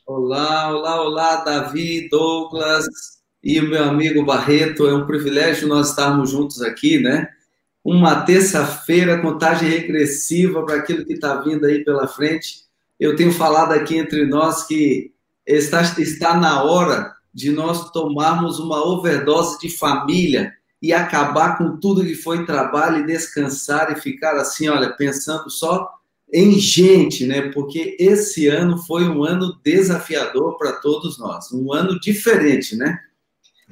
Olá, 0.05 0.75
olá, 0.75 1.01
olá, 1.01 1.35
Davi, 1.37 2.09
Douglas, 2.09 2.85
e 3.41 3.61
meu 3.61 3.85
amigo 3.85 4.25
Barreto. 4.25 4.85
É 4.85 4.93
um 4.93 5.07
privilégio 5.07 5.69
nós 5.69 5.89
estarmos 5.91 6.31
juntos 6.31 6.61
aqui, 6.61 6.99
né? 6.99 7.29
Uma 7.81 8.23
terça-feira, 8.23 9.21
contagem 9.21 9.69
regressiva 9.69 10.65
para 10.65 10.75
aquilo 10.75 11.05
que 11.05 11.13
está 11.13 11.35
vindo 11.35 11.65
aí 11.65 11.81
pela 11.85 12.07
frente. 12.07 12.63
Eu 12.99 13.15
tenho 13.15 13.31
falado 13.31 13.71
aqui 13.71 13.97
entre 13.97 14.25
nós 14.25 14.67
que 14.67 15.12
está, 15.45 15.81
está 15.99 16.37
na 16.37 16.63
hora 16.63 17.13
de 17.33 17.51
nós 17.51 17.91
tomarmos 17.91 18.59
uma 18.59 18.85
overdose 18.85 19.59
de 19.59 19.69
família 19.69 20.53
e 20.81 20.91
acabar 20.93 21.57
com 21.57 21.77
tudo 21.77 22.03
que 22.03 22.15
foi 22.15 22.45
trabalho 22.45 22.99
e 22.99 23.05
descansar 23.05 23.91
e 23.91 24.01
ficar 24.01 24.35
assim, 24.35 24.67
olha, 24.67 24.91
pensando 24.91 25.49
só 25.49 25.89
em 26.31 26.59
gente, 26.59 27.25
né? 27.25 27.49
Porque 27.51 27.95
esse 27.99 28.47
ano 28.47 28.77
foi 28.77 29.07
um 29.07 29.23
ano 29.23 29.57
desafiador 29.63 30.57
para 30.57 30.73
todos 30.73 31.17
nós, 31.17 31.51
um 31.51 31.71
ano 31.71 31.99
diferente, 31.99 32.75
né? 32.75 32.99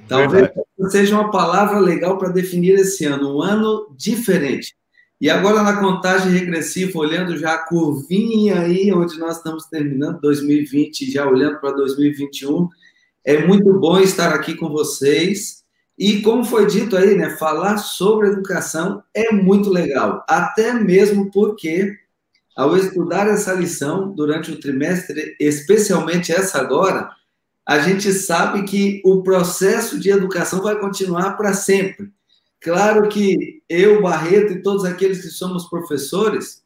Talvez 0.07 0.49
seja 0.89 1.15
uma 1.15 1.31
palavra 1.31 1.79
legal 1.79 2.17
para 2.17 2.29
definir 2.29 2.75
esse 2.75 3.05
ano, 3.05 3.37
um 3.37 3.41
ano 3.41 3.93
diferente. 3.97 4.75
E 5.21 5.29
agora 5.29 5.61
na 5.61 5.77
contagem 5.77 6.31
regressiva, 6.31 6.97
olhando 6.97 7.37
já 7.37 7.53
a 7.53 7.59
curvinha 7.59 8.61
aí, 8.61 8.91
onde 8.91 9.19
nós 9.19 9.37
estamos 9.37 9.65
terminando 9.65 10.19
2020, 10.19 11.11
já 11.11 11.29
olhando 11.29 11.59
para 11.59 11.73
2021, 11.73 12.67
é 13.23 13.45
muito 13.45 13.71
bom 13.79 13.99
estar 13.99 14.33
aqui 14.33 14.55
com 14.55 14.69
vocês 14.69 15.61
E 15.95 16.23
como 16.23 16.43
foi 16.43 16.65
dito 16.65 16.97
aí, 16.97 17.15
né, 17.15 17.37
falar 17.37 17.77
sobre 17.77 18.29
educação 18.29 19.03
é 19.13 19.31
muito 19.31 19.69
legal, 19.69 20.25
até 20.27 20.73
mesmo 20.73 21.29
porque 21.29 21.95
ao 22.57 22.75
estudar 22.75 23.27
essa 23.27 23.53
lição 23.53 24.11
durante 24.15 24.51
o 24.51 24.59
trimestre, 24.59 25.35
especialmente 25.39 26.31
essa 26.31 26.59
agora, 26.59 27.11
a 27.63 27.77
gente 27.77 28.11
sabe 28.11 28.63
que 28.63 28.99
o 29.05 29.21
processo 29.21 29.99
de 29.99 30.09
educação 30.09 30.63
vai 30.63 30.79
continuar 30.79 31.37
para 31.37 31.53
sempre. 31.53 32.11
Claro 32.61 33.09
que 33.09 33.63
eu, 33.67 34.01
Barreto 34.03 34.53
e 34.53 34.61
todos 34.61 34.85
aqueles 34.85 35.21
que 35.21 35.29
somos 35.29 35.67
professores, 35.67 36.61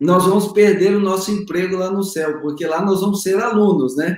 nós 0.00 0.24
vamos 0.24 0.52
perder 0.52 0.96
o 0.96 1.00
nosso 1.00 1.30
emprego 1.30 1.76
lá 1.76 1.90
no 1.90 2.02
céu, 2.02 2.40
porque 2.40 2.66
lá 2.66 2.84
nós 2.84 3.00
vamos 3.00 3.22
ser 3.22 3.38
alunos, 3.38 3.94
né? 3.94 4.16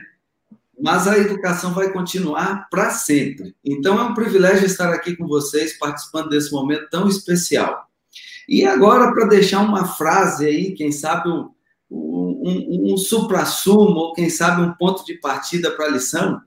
Mas 0.80 1.08
a 1.08 1.18
educação 1.18 1.74
vai 1.74 1.92
continuar 1.92 2.68
para 2.70 2.90
sempre. 2.90 3.54
Então 3.64 3.98
é 3.98 4.02
um 4.02 4.14
privilégio 4.14 4.66
estar 4.66 4.92
aqui 4.92 5.16
com 5.16 5.26
vocês, 5.26 5.78
participando 5.78 6.28
desse 6.28 6.52
momento 6.52 6.88
tão 6.90 7.08
especial. 7.08 7.88
E 8.48 8.64
agora, 8.64 9.12
para 9.12 9.26
deixar 9.26 9.60
uma 9.60 9.84
frase 9.84 10.46
aí, 10.46 10.72
quem 10.72 10.92
sabe 10.92 11.28
um, 11.28 11.50
um, 11.90 12.92
um 12.92 12.96
supra-sumo, 12.96 13.96
ou 13.96 14.12
quem 14.12 14.30
sabe 14.30 14.62
um 14.62 14.72
ponto 14.74 15.04
de 15.04 15.14
partida 15.14 15.70
para 15.70 15.86
a 15.86 15.90
lição, 15.90 16.40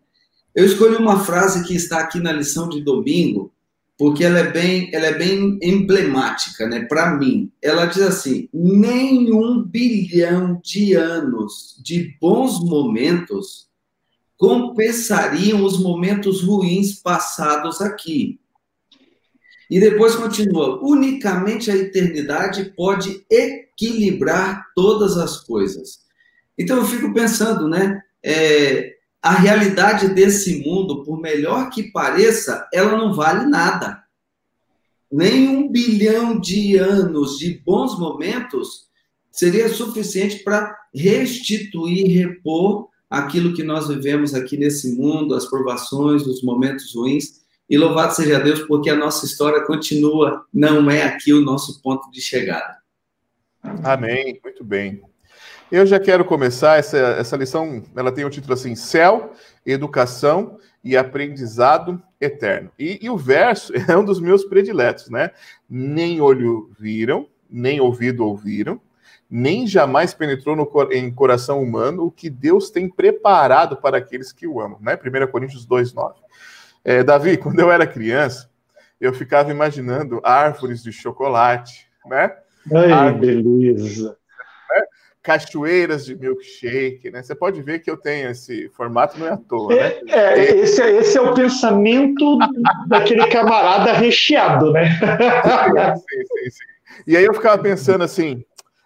eu 0.55 0.65
escolhi 0.65 0.95
uma 0.95 1.19
frase 1.19 1.63
que 1.65 1.75
está 1.75 1.99
aqui 1.99 2.19
na 2.19 2.31
lição 2.31 2.69
de 2.69 2.81
domingo, 2.81 3.52
porque 4.03 4.25
ela 4.25 4.39
é 4.39 4.51
bem, 4.51 4.89
ela 4.91 5.05
é 5.05 5.17
bem 5.17 5.57
emblemática, 5.61 6.67
né? 6.67 6.81
Para 6.81 7.15
mim, 7.15 7.49
ela 7.61 7.85
diz 7.85 8.01
assim: 8.01 8.49
nenhum 8.53 9.63
bilhão 9.63 10.59
de 10.61 10.93
anos 10.93 11.79
de 11.81 12.13
bons 12.19 12.59
momentos 12.59 13.69
compensariam 14.35 15.63
os 15.63 15.79
momentos 15.79 16.43
ruins 16.43 16.95
passados 17.01 17.79
aqui. 17.79 18.41
E 19.69 19.79
depois 19.79 20.15
continua: 20.15 20.81
unicamente 20.83 21.71
a 21.71 21.77
eternidade 21.77 22.73
pode 22.75 23.25
equilibrar 23.29 24.65
todas 24.75 25.15
as 25.15 25.39
coisas. 25.39 26.01
Então 26.57 26.75
eu 26.75 26.85
fico 26.85 27.13
pensando, 27.13 27.69
né? 27.69 28.01
É, 28.21 28.92
a 29.23 29.31
realidade 29.31 30.09
desse 30.09 30.61
mundo, 30.65 31.01
por 31.05 31.17
melhor 31.17 31.69
que 31.69 31.91
pareça, 31.93 32.67
ela 32.73 32.97
não 32.97 33.13
vale 33.13 33.45
nada. 33.45 34.03
Nem 35.09 35.47
um 35.47 35.71
bilhão 35.71 36.37
de 36.37 36.75
anos 36.75 37.39
de 37.39 37.57
bons 37.65 37.97
momentos 37.97 38.89
seria 39.31 39.69
suficiente 39.69 40.43
para 40.43 40.75
restituir, 40.93 42.17
repor 42.17 42.89
aquilo 43.09 43.53
que 43.53 43.63
nós 43.63 43.87
vivemos 43.87 44.33
aqui 44.33 44.57
nesse 44.57 44.93
mundo, 44.93 45.35
as 45.35 45.45
provações, 45.45 46.27
os 46.27 46.43
momentos 46.43 46.93
ruins. 46.93 47.43
E 47.69 47.77
louvado 47.77 48.13
seja 48.13 48.41
Deus, 48.41 48.59
porque 48.63 48.89
a 48.89 48.95
nossa 48.95 49.25
história 49.25 49.65
continua, 49.65 50.45
não 50.53 50.91
é 50.91 51.03
aqui 51.03 51.31
o 51.31 51.41
nosso 51.41 51.81
ponto 51.81 52.11
de 52.11 52.19
chegada. 52.19 52.77
Amém, 53.83 54.37
muito 54.43 54.65
bem. 54.65 55.01
Eu 55.73 55.87
já 55.87 55.99
quero 55.99 56.23
começar 56.23 56.77
essa, 56.77 56.99
essa 56.99 57.35
lição, 57.35 57.81
ela 57.95 58.11
tem 58.11 58.23
o 58.23 58.27
um 58.27 58.29
título 58.29 58.53
assim: 58.53 58.75
Céu, 58.75 59.33
Educação 59.65 60.59
e 60.83 60.95
Aprendizado 60.95 61.99
Eterno. 62.21 62.69
E, 62.77 62.99
e, 63.01 63.09
o 63.09 63.17
verso 63.17 63.73
é 63.89 63.97
um 63.97 64.05
dos 64.05 64.19
meus 64.19 64.45
prediletos, 64.45 65.09
né? 65.09 65.31
Nem 65.67 66.21
olho 66.21 66.69
viram, 66.79 67.27
nem 67.49 67.81
ouvido 67.81 68.23
ouviram, 68.23 68.79
nem 69.27 69.65
jamais 69.65 70.13
penetrou 70.13 70.55
no, 70.55 70.69
em 70.91 71.11
coração 71.11 71.59
humano 71.59 72.05
o 72.05 72.11
que 72.11 72.29
Deus 72.29 72.69
tem 72.69 72.87
preparado 72.87 73.75
para 73.77 73.97
aqueles 73.97 74.31
que 74.31 74.45
o 74.45 74.61
amam, 74.61 74.77
né? 74.79 74.95
1 74.95 75.31
Coríntios 75.31 75.65
2,9. 75.65 76.13
É, 76.85 77.03
Davi, 77.03 77.35
quando 77.41 77.59
eu 77.59 77.71
era 77.71 77.87
criança, 77.87 78.47
eu 79.01 79.11
ficava 79.11 79.49
imaginando 79.49 80.21
árvores 80.23 80.83
de 80.83 80.91
chocolate, 80.91 81.87
né? 82.05 82.31
Ai, 82.71 82.91
árvores, 82.91 83.43
beleza 83.43 84.22
cachoeiras 85.23 86.05
de 86.05 86.15
milkshake, 86.15 87.09
né? 87.09 87.23
Você 87.23 87.33
pode 87.33 87.61
ver 87.61 87.79
que 87.79 87.89
eu 87.89 87.95
tenho 87.95 88.29
esse 88.29 88.67
formato, 88.69 89.17
não 89.17 89.25
é 89.25 89.31
à 89.31 89.37
toa, 89.37 89.73
né? 89.73 89.93
É, 90.09 90.39
é 90.39 90.57
esse, 90.57 90.81
é, 90.81 90.97
esse 90.97 91.17
é 91.17 91.21
o 91.21 91.33
pensamento 91.33 92.37
daquele 92.87 93.25
camarada 93.27 93.93
recheado, 93.93 94.73
né? 94.73 94.99
sim, 95.95 96.23
sim, 96.25 96.49
sim. 96.51 96.65
E 97.07 97.15
aí 97.15 97.23
eu 97.23 97.33
ficava 97.33 97.57
pensando 97.61 98.03
assim, 98.03 98.43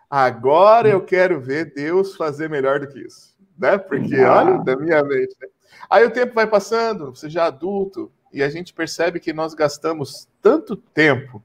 agora 0.07 0.87
eu 0.87 1.01
quero 1.01 1.41
ver 1.41 1.73
Deus 1.73 2.15
fazer 2.15 2.47
melhor 2.47 2.79
do 2.79 2.87
que 2.87 2.99
isso, 2.99 3.35
né? 3.57 3.79
Porque, 3.79 4.17
ah. 4.17 4.37
olha, 4.37 4.57
da 4.59 4.75
minha 4.77 5.03
mente, 5.03 5.35
né? 5.41 5.47
Aí 5.89 6.05
o 6.05 6.11
tempo 6.11 6.35
vai 6.35 6.45
passando, 6.45 7.15
você 7.15 7.29
já 7.29 7.45
é 7.45 7.47
adulto, 7.47 8.11
e 8.31 8.43
a 8.43 8.49
gente 8.49 8.73
percebe 8.73 9.19
que 9.19 9.33
nós 9.33 9.55
gastamos 9.55 10.27
tanto 10.39 10.75
tempo 10.75 11.41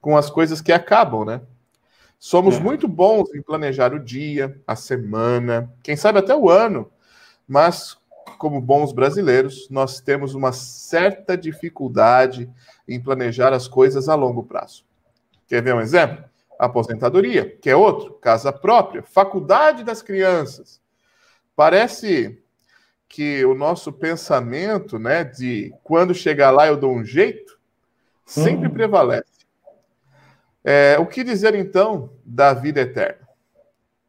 com 0.00 0.16
as 0.16 0.30
coisas 0.30 0.62
que 0.62 0.72
acabam, 0.72 1.26
né? 1.26 1.42
Somos 2.24 2.56
é. 2.56 2.58
muito 2.58 2.88
bons 2.88 3.34
em 3.34 3.42
planejar 3.42 3.92
o 3.92 4.02
dia, 4.02 4.58
a 4.66 4.74
semana, 4.74 5.70
quem 5.82 5.94
sabe 5.94 6.20
até 6.20 6.34
o 6.34 6.48
ano, 6.48 6.90
mas 7.46 7.98
como 8.38 8.62
bons 8.62 8.94
brasileiros, 8.94 9.68
nós 9.68 10.00
temos 10.00 10.34
uma 10.34 10.50
certa 10.50 11.36
dificuldade 11.36 12.50
em 12.88 12.98
planejar 12.98 13.52
as 13.52 13.68
coisas 13.68 14.08
a 14.08 14.14
longo 14.14 14.42
prazo. 14.42 14.86
Quer 15.46 15.62
ver 15.62 15.74
um 15.74 15.82
exemplo? 15.82 16.24
Aposentadoria, 16.58 17.58
que 17.60 17.68
é 17.68 17.76
outro, 17.76 18.14
casa 18.14 18.50
própria, 18.50 19.02
faculdade 19.02 19.84
das 19.84 20.00
crianças. 20.00 20.80
Parece 21.54 22.42
que 23.06 23.44
o 23.44 23.54
nosso 23.54 23.92
pensamento, 23.92 24.98
né, 24.98 25.24
de 25.24 25.74
quando 25.84 26.14
chegar 26.14 26.50
lá 26.50 26.66
eu 26.68 26.78
dou 26.78 26.90
um 26.90 27.04
jeito, 27.04 27.58
sempre 28.24 28.68
hum. 28.68 28.72
prevalece. 28.72 29.33
É, 30.64 30.96
o 30.98 31.06
que 31.06 31.22
dizer 31.22 31.54
então 31.54 32.10
da 32.24 32.54
vida 32.54 32.80
eterna? 32.80 33.28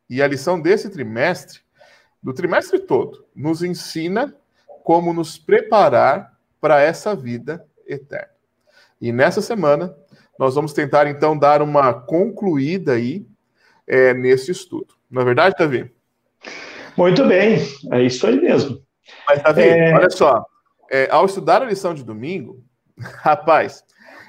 E 0.09 0.21
a 0.21 0.27
lição 0.27 0.59
desse 0.59 0.89
trimestre, 0.89 1.59
do 2.23 2.33
trimestre 2.33 2.79
todo, 2.79 3.25
nos 3.35 3.61
ensina 3.61 4.33
como 4.83 5.13
nos 5.13 5.37
preparar 5.37 6.39
para 6.61 6.81
essa 6.81 7.15
vida 7.15 7.65
eterna. 7.85 8.29
E 9.01 9.11
nessa 9.11 9.41
semana, 9.41 9.95
nós 10.39 10.55
vamos 10.55 10.73
tentar 10.73 11.07
então 11.07 11.37
dar 11.37 11.61
uma 11.61 11.93
concluída 11.93 12.93
aí 12.93 13.25
é, 13.85 14.13
nesse 14.13 14.51
estudo. 14.51 14.95
Não 15.09 15.21
é 15.21 15.25
verdade, 15.25 15.55
Davi? 15.57 15.91
Muito 16.97 17.25
bem, 17.25 17.57
é 17.91 18.01
isso 18.01 18.25
aí 18.25 18.39
mesmo. 18.39 18.81
Mas, 19.27 19.43
Davi, 19.43 19.63
é... 19.63 19.93
olha 19.93 20.09
só, 20.09 20.45
é, 20.89 21.09
ao 21.11 21.25
estudar 21.25 21.61
a 21.61 21.65
lição 21.65 21.93
de 21.93 22.03
domingo, 22.03 22.63
rapaz, 22.97 23.83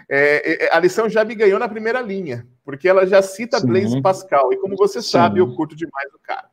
é, 0.08 0.66
é, 0.66 0.74
a 0.74 0.78
lição 0.78 1.08
já 1.08 1.24
me 1.24 1.34
ganhou 1.34 1.58
na 1.58 1.68
primeira 1.68 2.00
linha, 2.00 2.46
porque 2.64 2.88
ela 2.88 3.06
já 3.06 3.20
cita 3.22 3.58
Sim. 3.58 3.66
Blaise 3.66 4.00
Pascal, 4.00 4.52
e 4.52 4.56
como 4.56 4.76
você 4.76 5.02
Sim. 5.02 5.10
sabe, 5.10 5.40
eu 5.40 5.54
curto 5.54 5.74
demais 5.74 6.12
o 6.14 6.18
cara. 6.18 6.48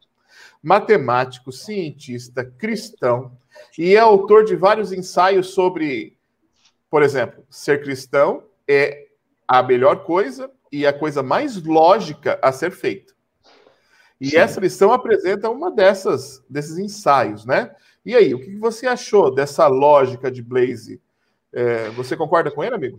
Matemático, 0.61 1.51
cientista, 1.51 2.43
cristão, 2.45 3.37
e 3.77 3.95
é 3.95 3.99
autor 3.99 4.43
de 4.45 4.55
vários 4.55 4.91
ensaios 4.91 5.47
sobre, 5.49 6.17
por 6.89 7.03
exemplo, 7.03 7.45
ser 7.49 7.81
cristão 7.81 8.43
é 8.67 9.07
a 9.47 9.61
melhor 9.61 10.03
coisa 10.03 10.49
e 10.71 10.87
a 10.87 10.93
coisa 10.93 11.21
mais 11.21 11.61
lógica 11.61 12.39
a 12.41 12.51
ser 12.51 12.71
feita. 12.71 13.13
E 14.19 14.31
Sim. 14.31 14.37
essa 14.37 14.59
lição 14.59 14.91
apresenta 14.91 15.49
uma 15.49 15.69
dessas 15.69 16.43
desses 16.49 16.77
ensaios, 16.77 17.45
né? 17.45 17.75
E 18.05 18.15
aí, 18.15 18.33
o 18.33 18.39
que 18.39 18.55
você 18.55 18.87
achou 18.87 19.33
dessa 19.33 19.67
lógica 19.67 20.31
de 20.31 20.41
Blaise? 20.41 21.01
É, 21.51 21.89
você 21.89 22.17
concorda 22.17 22.49
com 22.49 22.63
ele, 22.63 22.75
amigo? 22.75 22.97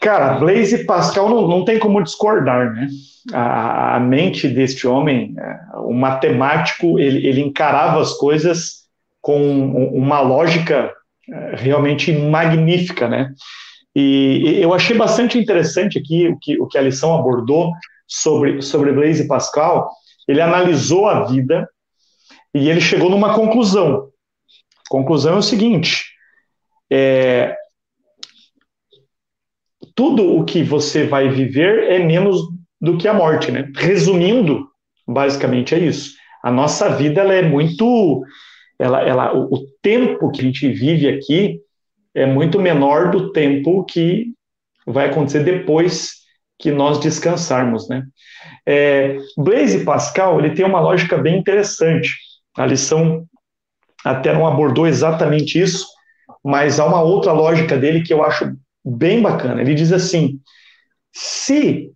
Cara, 0.00 0.38
Blaise 0.38 0.84
Pascal 0.84 1.28
não, 1.28 1.48
não 1.48 1.64
tem 1.64 1.78
como 1.78 2.02
discordar, 2.02 2.74
né? 2.74 2.88
A, 3.32 3.96
a 3.96 4.00
mente 4.00 4.46
deste 4.46 4.86
homem, 4.86 5.34
é, 5.38 5.78
o 5.78 5.92
matemático, 5.92 6.98
ele, 6.98 7.26
ele 7.26 7.40
encarava 7.40 8.00
as 8.00 8.12
coisas 8.14 8.84
com 9.20 9.88
uma 9.92 10.20
lógica 10.20 10.92
é, 11.28 11.56
realmente 11.56 12.12
magnífica, 12.12 13.08
né? 13.08 13.32
E 13.94 14.58
eu 14.60 14.74
achei 14.74 14.96
bastante 14.96 15.38
interessante 15.38 15.98
aqui 15.98 16.28
o 16.28 16.38
que, 16.38 16.60
o 16.60 16.66
que 16.66 16.76
a 16.76 16.82
lição 16.82 17.14
abordou 17.14 17.72
sobre, 18.06 18.60
sobre 18.60 18.92
Blaise 18.92 19.26
Pascal. 19.26 19.90
Ele 20.28 20.40
analisou 20.40 21.08
a 21.08 21.24
vida 21.24 21.68
e 22.54 22.68
ele 22.68 22.80
chegou 22.80 23.08
numa 23.08 23.34
conclusão. 23.34 24.08
Conclusão 24.88 25.34
é 25.34 25.38
o 25.38 25.42
seguinte: 25.42 26.04
é, 26.90 27.56
tudo 29.96 30.36
o 30.36 30.44
que 30.44 30.62
você 30.62 31.06
vai 31.06 31.28
viver 31.28 31.90
é 31.90 31.98
menos 31.98 32.40
do 32.80 32.98
que 32.98 33.08
a 33.08 33.14
morte, 33.14 33.50
né? 33.50 33.68
Resumindo, 33.74 34.68
basicamente 35.08 35.74
é 35.74 35.78
isso. 35.78 36.14
A 36.44 36.52
nossa 36.52 36.90
vida 36.90 37.22
ela 37.22 37.34
é 37.34 37.42
muito, 37.42 38.22
ela, 38.78 39.00
ela, 39.02 39.34
o, 39.34 39.54
o 39.54 39.66
tempo 39.82 40.30
que 40.30 40.42
a 40.42 40.44
gente 40.44 40.68
vive 40.68 41.08
aqui 41.08 41.58
é 42.14 42.26
muito 42.26 42.60
menor 42.60 43.10
do 43.10 43.32
tempo 43.32 43.84
que 43.84 44.26
vai 44.86 45.06
acontecer 45.08 45.42
depois 45.42 46.12
que 46.58 46.70
nós 46.70 47.00
descansarmos, 47.00 47.88
né? 47.88 48.04
É, 48.66 49.18
Blaise 49.36 49.84
Pascal 49.84 50.38
ele 50.38 50.54
tem 50.54 50.64
uma 50.64 50.80
lógica 50.80 51.16
bem 51.16 51.38
interessante. 51.38 52.10
A 52.56 52.66
lição 52.66 53.26
até 54.04 54.32
não 54.32 54.46
abordou 54.46 54.86
exatamente 54.86 55.60
isso, 55.60 55.86
mas 56.44 56.78
há 56.78 56.86
uma 56.86 57.02
outra 57.02 57.32
lógica 57.32 57.76
dele 57.76 58.02
que 58.02 58.12
eu 58.12 58.22
acho 58.22 58.54
bem 58.86 59.20
bacana. 59.20 59.60
Ele 59.60 59.74
diz 59.74 59.92
assim: 59.92 60.40
se 61.12 61.92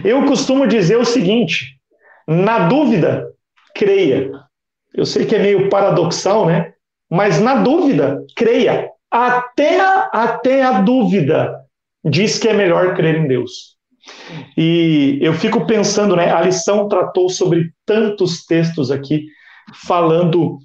Eu 0.05 0.25
costumo 0.27 0.67
dizer 0.67 0.97
o 0.97 1.05
seguinte: 1.05 1.79
na 2.27 2.69
dúvida, 2.69 3.29
creia. 3.75 4.31
Eu 4.95 5.05
sei 5.05 5.27
que 5.27 5.35
é 5.35 5.39
meio 5.39 5.69
paradoxal, 5.69 6.47
né? 6.47 6.73
Mas 7.11 7.41
na 7.41 7.57
dúvida, 7.57 8.25
creia. 8.37 8.91
Até 9.11 9.81
a, 9.81 10.11
até 10.13 10.63
a 10.63 10.81
dúvida 10.81 11.55
diz 12.05 12.39
que 12.39 12.49
é 12.49 12.53
melhor 12.53 12.95
crer 12.95 13.17
em 13.17 13.27
Deus. 13.27 13.75
E 14.57 15.19
eu 15.21 15.33
fico 15.33 15.67
pensando, 15.67 16.17
né? 16.17 16.31
A 16.31 16.41
lição 16.41 16.89
tratou 16.89 17.29
sobre 17.29 17.73
tantos 17.87 18.45
textos 18.45 18.91
aqui, 18.91 19.27
falando 19.87 20.59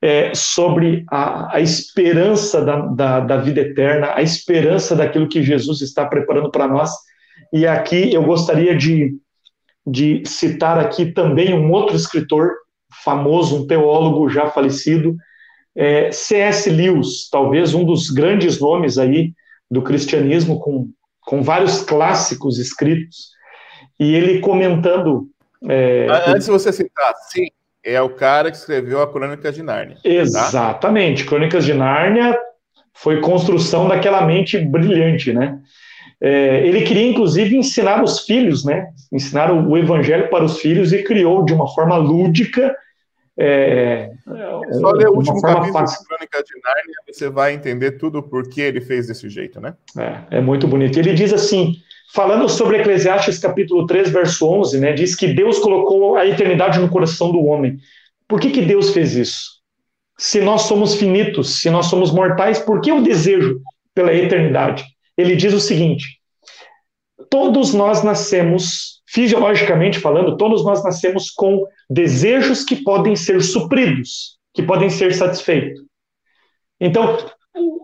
é, 0.00 0.32
sobre 0.34 1.04
a, 1.10 1.56
a 1.56 1.60
esperança 1.60 2.64
da, 2.64 2.80
da, 2.80 3.20
da, 3.20 3.36
vida 3.38 3.60
eterna, 3.60 4.12
a 4.14 4.22
esperança 4.22 4.94
daquilo 4.94 5.28
que 5.28 5.42
Jesus 5.42 5.80
está 5.80 6.06
preparando 6.06 6.50
para 6.50 6.68
nós. 6.68 6.90
E 7.52 7.66
aqui 7.66 8.12
eu 8.12 8.22
gostaria 8.22 8.74
de, 8.74 9.16
de 9.86 10.22
citar 10.26 10.78
aqui 10.78 11.12
também 11.12 11.54
um 11.54 11.70
outro 11.70 11.96
escritor 11.96 12.52
famoso, 13.02 13.62
um 13.62 13.66
teólogo 13.66 14.28
já 14.28 14.48
falecido, 14.48 15.16
é, 15.76 16.12
C.S. 16.12 16.70
Lewis, 16.70 17.28
talvez 17.30 17.74
um 17.74 17.84
dos 17.84 18.10
grandes 18.10 18.60
nomes 18.60 18.98
aí 18.98 19.32
do 19.70 19.82
cristianismo, 19.82 20.60
com, 20.60 20.88
com 21.20 21.42
vários 21.42 21.82
clássicos 21.82 22.58
escritos, 22.58 23.30
e 23.98 24.14
ele 24.14 24.40
comentando. 24.40 25.28
É, 25.68 26.06
Antes 26.26 26.46
de 26.46 26.52
você 26.52 26.72
citar, 26.72 27.14
sim, 27.28 27.48
é 27.84 28.00
o 28.00 28.10
cara 28.10 28.50
que 28.50 28.56
escreveu 28.56 29.02
a 29.02 29.10
Crônica 29.10 29.52
de 29.52 29.62
Nárnia. 29.62 29.96
Tá? 29.96 30.08
Exatamente, 30.08 31.24
tá? 31.24 31.28
Crônicas 31.28 31.64
de 31.64 31.74
Nárnia 31.74 32.36
foi 32.92 33.20
construção 33.20 33.88
daquela 33.88 34.24
mente 34.24 34.58
brilhante, 34.58 35.32
né? 35.32 35.58
É, 36.20 36.66
ele 36.66 36.82
queria, 36.82 37.06
inclusive, 37.06 37.56
ensinar 37.56 38.02
os 38.02 38.20
filhos, 38.20 38.64
né? 38.64 38.88
Ensinar 39.12 39.52
o 39.52 39.76
evangelho 39.76 40.30
para 40.30 40.44
os 40.44 40.58
filhos 40.58 40.92
e 40.92 41.02
criou 41.02 41.44
de 41.44 41.52
uma 41.52 41.68
forma 41.74 41.96
lúdica 41.96 42.74
é, 43.36 44.10
é 44.68 44.72
Só 44.74 44.92
ler 44.92 45.08
o 45.08 45.16
último 45.16 45.40
capítulo 45.40 45.72
fácil. 45.72 46.00
de 46.00 46.06
Crônica 46.06 46.42
de 46.42 46.60
Nárnia, 46.62 46.94
você 47.10 47.28
vai 47.28 47.52
entender 47.52 47.92
tudo 47.92 48.22
por 48.22 48.48
que 48.48 48.60
ele 48.60 48.80
fez 48.80 49.08
desse 49.08 49.28
jeito, 49.28 49.60
né? 49.60 49.74
É, 49.98 50.38
é 50.38 50.40
muito 50.40 50.68
bonito. 50.68 50.98
Ele 50.98 51.12
diz 51.14 51.32
assim, 51.32 51.74
falando 52.14 52.48
sobre 52.48 52.78
Eclesiastes 52.78 53.40
capítulo 53.40 53.86
3, 53.86 54.10
verso 54.10 54.48
11, 54.48 54.78
né, 54.78 54.92
diz 54.92 55.16
que 55.16 55.26
Deus 55.26 55.58
colocou 55.58 56.16
a 56.16 56.24
eternidade 56.24 56.78
no 56.78 56.88
coração 56.88 57.32
do 57.32 57.44
homem. 57.44 57.76
Por 58.28 58.38
que, 58.40 58.50
que 58.50 58.62
Deus 58.62 58.90
fez 58.90 59.16
isso? 59.16 59.54
Se 60.16 60.40
nós 60.40 60.62
somos 60.62 60.94
finitos, 60.94 61.60
se 61.60 61.68
nós 61.68 61.86
somos 61.86 62.12
mortais, 62.12 62.60
por 62.60 62.80
que 62.80 62.92
o 62.92 63.02
desejo 63.02 63.60
pela 63.92 64.14
eternidade? 64.14 64.84
Ele 65.16 65.34
diz 65.34 65.52
o 65.52 65.58
seguinte: 65.58 66.20
todos 67.28 67.74
nós 67.74 68.04
nascemos 68.04 69.02
fisiologicamente 69.08 69.98
falando, 69.98 70.36
todos 70.36 70.64
nós 70.64 70.84
nascemos 70.84 71.30
com 71.32 71.64
desejos 71.90 72.64
que 72.64 72.76
podem 72.76 73.16
ser 73.16 73.42
supridos, 73.42 74.38
que 74.54 74.62
podem 74.62 74.88
ser 74.88 75.12
satisfeitos. 75.14 75.82
Então, 76.80 77.18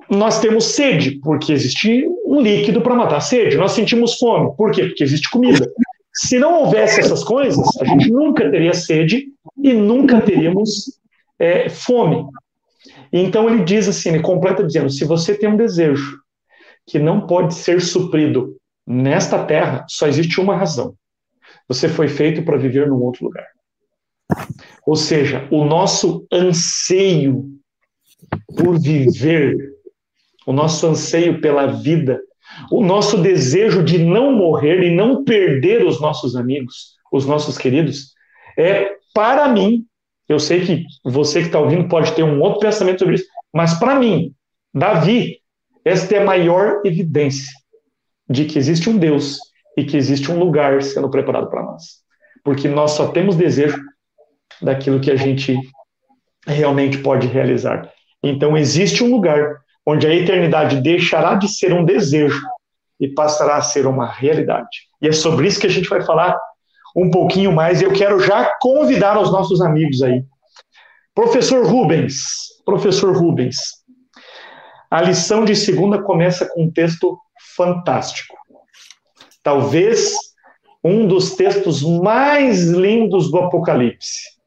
nós 0.08 0.40
temos 0.40 0.64
sede, 0.66 1.20
porque 1.20 1.52
existe 1.52 2.04
um 2.30 2.40
líquido 2.40 2.80
para 2.80 2.94
matar 2.94 3.16
a 3.16 3.20
sede. 3.20 3.56
Nós 3.56 3.72
sentimos 3.72 4.16
fome, 4.16 4.54
por 4.56 4.70
quê? 4.70 4.86
Porque 4.86 5.02
existe 5.02 5.28
comida. 5.28 5.68
Se 6.14 6.38
não 6.38 6.60
houvesse 6.60 7.00
essas 7.00 7.24
coisas, 7.24 7.66
a 7.80 7.84
gente 7.84 8.08
nunca 8.08 8.48
teria 8.48 8.72
sede 8.72 9.26
e 9.60 9.72
nunca 9.72 10.20
teríamos 10.20 11.00
é, 11.40 11.68
fome. 11.68 12.24
Então 13.12 13.48
ele 13.48 13.64
diz 13.64 13.88
assim, 13.88 14.10
ele 14.10 14.20
completa 14.20 14.62
dizendo: 14.62 14.88
se 14.90 15.04
você 15.04 15.34
tem 15.34 15.48
um 15.48 15.56
desejo 15.56 16.20
que 16.86 17.00
não 17.00 17.26
pode 17.26 17.54
ser 17.54 17.80
suprido 17.80 18.56
nesta 18.86 19.44
terra, 19.44 19.84
só 19.88 20.06
existe 20.06 20.40
uma 20.40 20.56
razão. 20.56 20.94
Você 21.66 21.88
foi 21.88 22.06
feito 22.06 22.44
para 22.44 22.56
viver 22.56 22.86
num 22.86 23.02
outro 23.02 23.24
lugar. 23.24 23.46
Ou 24.86 24.94
seja, 24.94 25.48
o 25.50 25.64
nosso 25.64 26.24
anseio 26.32 27.44
por 28.56 28.80
viver, 28.80 29.56
o 30.46 30.52
nosso 30.52 30.86
anseio 30.86 31.40
pela 31.40 31.66
vida, 31.66 32.20
o 32.70 32.82
nosso 32.82 33.18
desejo 33.18 33.82
de 33.82 33.98
não 33.98 34.32
morrer 34.32 34.82
e 34.82 34.94
não 34.94 35.24
perder 35.24 35.84
os 35.84 36.00
nossos 36.00 36.36
amigos, 36.36 36.96
os 37.12 37.26
nossos 37.26 37.56
queridos, 37.56 38.14
é 38.58 38.92
para 39.14 39.48
mim. 39.48 39.84
Eu 40.28 40.38
sei 40.38 40.64
que 40.64 40.84
você 41.04 41.40
que 41.40 41.46
está 41.46 41.58
ouvindo 41.58 41.88
pode 41.88 42.12
ter 42.12 42.22
um 42.22 42.40
outro 42.40 42.60
pensamento 42.60 43.00
sobre 43.00 43.16
isso, 43.16 43.26
mas 43.52 43.74
para 43.74 43.96
mim, 43.96 44.32
Davi, 44.72 45.38
esta 45.84 46.14
é 46.14 46.22
a 46.22 46.24
maior 46.24 46.82
evidência 46.84 47.52
de 48.28 48.44
que 48.44 48.58
existe 48.58 48.88
um 48.88 48.96
Deus 48.96 49.38
e 49.76 49.84
que 49.84 49.96
existe 49.96 50.30
um 50.30 50.38
lugar 50.38 50.82
sendo 50.82 51.10
preparado 51.10 51.50
para 51.50 51.62
nós. 51.62 52.00
Porque 52.44 52.68
nós 52.68 52.92
só 52.92 53.08
temos 53.08 53.34
desejo 53.34 53.80
daquilo 54.62 55.00
que 55.00 55.10
a 55.10 55.16
gente 55.16 55.58
realmente 56.46 56.98
pode 56.98 57.26
realizar. 57.26 57.90
Então, 58.22 58.56
existe 58.56 59.02
um 59.02 59.10
lugar 59.10 59.60
onde 59.90 60.06
a 60.06 60.14
eternidade 60.14 60.80
deixará 60.80 61.34
de 61.34 61.48
ser 61.48 61.72
um 61.72 61.84
desejo 61.84 62.42
e 62.98 63.08
passará 63.08 63.56
a 63.56 63.62
ser 63.62 63.86
uma 63.86 64.06
realidade. 64.06 64.88
E 65.00 65.08
é 65.08 65.12
sobre 65.12 65.46
isso 65.46 65.60
que 65.60 65.66
a 65.66 65.70
gente 65.70 65.88
vai 65.88 66.02
falar 66.02 66.38
um 66.96 67.10
pouquinho 67.10 67.52
mais. 67.52 67.80
Eu 67.80 67.92
quero 67.92 68.20
já 68.20 68.50
convidar 68.60 69.18
os 69.18 69.30
nossos 69.32 69.60
amigos 69.60 70.02
aí. 70.02 70.22
Professor 71.14 71.66
Rubens, 71.66 72.16
professor 72.64 73.16
Rubens, 73.16 73.56
a 74.90 75.00
lição 75.00 75.44
de 75.44 75.56
segunda 75.56 76.02
começa 76.02 76.46
com 76.46 76.64
um 76.64 76.70
texto 76.70 77.18
fantástico 77.56 78.40
talvez 79.42 80.14
um 80.82 81.06
dos 81.06 81.34
textos 81.34 81.82
mais 81.82 82.64
lindos 82.68 83.30
do 83.30 83.38
Apocalipse, 83.38 84.38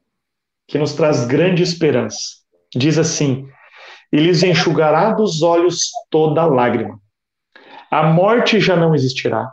que 0.66 0.78
nos 0.78 0.94
traz 0.94 1.24
grande 1.26 1.62
esperança. 1.62 2.18
Diz 2.74 2.98
assim: 2.98 3.46
E 4.14 4.16
lhes 4.16 4.44
enxugará 4.44 5.10
dos 5.10 5.42
olhos 5.42 5.90
toda 6.08 6.46
lágrima. 6.46 7.00
A 7.90 8.04
morte 8.04 8.60
já 8.60 8.76
não 8.76 8.94
existirá, 8.94 9.50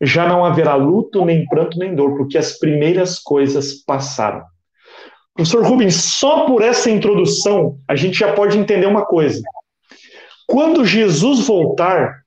já 0.00 0.26
não 0.26 0.46
haverá 0.46 0.74
luto, 0.76 1.26
nem 1.26 1.44
pranto, 1.44 1.78
nem 1.78 1.94
dor, 1.94 2.16
porque 2.16 2.38
as 2.38 2.58
primeiras 2.58 3.18
coisas 3.18 3.84
passaram. 3.84 4.42
Professor 5.34 5.62
Rubens, 5.62 5.94
só 5.94 6.46
por 6.46 6.62
essa 6.62 6.90
introdução 6.90 7.76
a 7.86 7.94
gente 7.94 8.18
já 8.18 8.32
pode 8.32 8.56
entender 8.56 8.86
uma 8.86 9.04
coisa. 9.04 9.42
Quando 10.46 10.86
Jesus 10.86 11.46
voltar, 11.46 12.22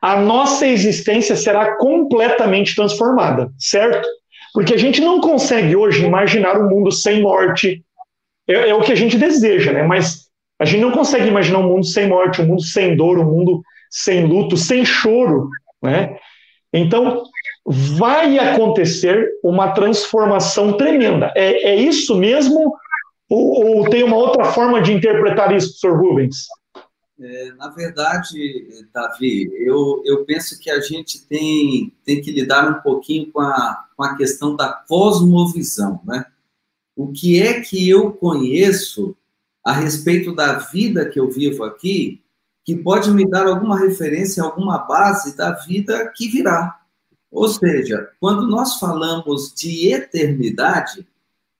a 0.00 0.16
nossa 0.16 0.66
existência 0.66 1.36
será 1.36 1.76
completamente 1.76 2.74
transformada, 2.74 3.50
certo? 3.58 4.08
Porque 4.54 4.72
a 4.72 4.78
gente 4.78 5.02
não 5.02 5.20
consegue 5.20 5.76
hoje 5.76 6.06
imaginar 6.06 6.58
um 6.58 6.70
mundo 6.70 6.90
sem 6.90 7.20
morte. 7.20 7.84
É, 8.48 8.70
é, 8.70 8.74
o 8.74 8.80
que 8.80 8.92
a 8.92 8.96
gente 8.96 9.18
deseja, 9.18 9.72
né? 9.72 9.82
Mas 9.82 10.25
a 10.58 10.64
gente 10.64 10.80
não 10.80 10.92
consegue 10.92 11.28
imaginar 11.28 11.58
um 11.58 11.68
mundo 11.68 11.84
sem 11.84 12.08
morte, 12.08 12.40
um 12.40 12.46
mundo 12.46 12.62
sem 12.62 12.96
dor, 12.96 13.18
um 13.18 13.24
mundo 13.24 13.62
sem 13.90 14.26
luto, 14.26 14.56
sem 14.56 14.84
choro, 14.84 15.48
né? 15.82 16.18
Então, 16.72 17.24
vai 17.64 18.38
acontecer 18.38 19.30
uma 19.42 19.72
transformação 19.72 20.76
tremenda. 20.76 21.32
É, 21.34 21.70
é 21.70 21.76
isso 21.76 22.16
mesmo? 22.16 22.74
Ou, 23.28 23.78
ou, 23.78 23.90
tem 23.90 24.04
uma 24.04 24.16
outra 24.16 24.44
forma 24.46 24.80
de 24.80 24.92
interpretar 24.92 25.54
isso, 25.54 25.80
professor 25.80 26.00
Rubens? 26.00 26.46
É, 27.18 27.52
na 27.52 27.68
verdade, 27.68 28.84
Davi, 28.92 29.50
eu, 29.54 30.02
eu 30.04 30.24
penso 30.24 30.58
que 30.60 30.70
a 30.70 30.80
gente 30.80 31.26
tem, 31.26 31.92
tem 32.04 32.20
que 32.20 32.30
lidar 32.30 32.70
um 32.70 32.82
pouquinho 32.82 33.30
com 33.32 33.40
a, 33.40 33.84
com 33.96 34.04
a 34.04 34.16
questão 34.16 34.54
da 34.54 34.68
cosmovisão, 34.68 36.00
né? 36.04 36.26
O 36.94 37.12
que 37.12 37.42
é 37.42 37.60
que 37.60 37.88
eu 37.88 38.12
conheço 38.12 39.16
a 39.66 39.72
respeito 39.72 40.32
da 40.32 40.60
vida 40.60 41.08
que 41.08 41.18
eu 41.18 41.28
vivo 41.28 41.64
aqui, 41.64 42.22
que 42.64 42.76
pode 42.76 43.10
me 43.10 43.28
dar 43.28 43.48
alguma 43.48 43.76
referência, 43.76 44.40
alguma 44.40 44.78
base 44.78 45.36
da 45.36 45.50
vida 45.50 46.12
que 46.14 46.28
virá. 46.28 46.78
Ou 47.32 47.48
seja, 47.48 48.08
quando 48.20 48.46
nós 48.46 48.78
falamos 48.78 49.52
de 49.52 49.92
eternidade, 49.92 51.04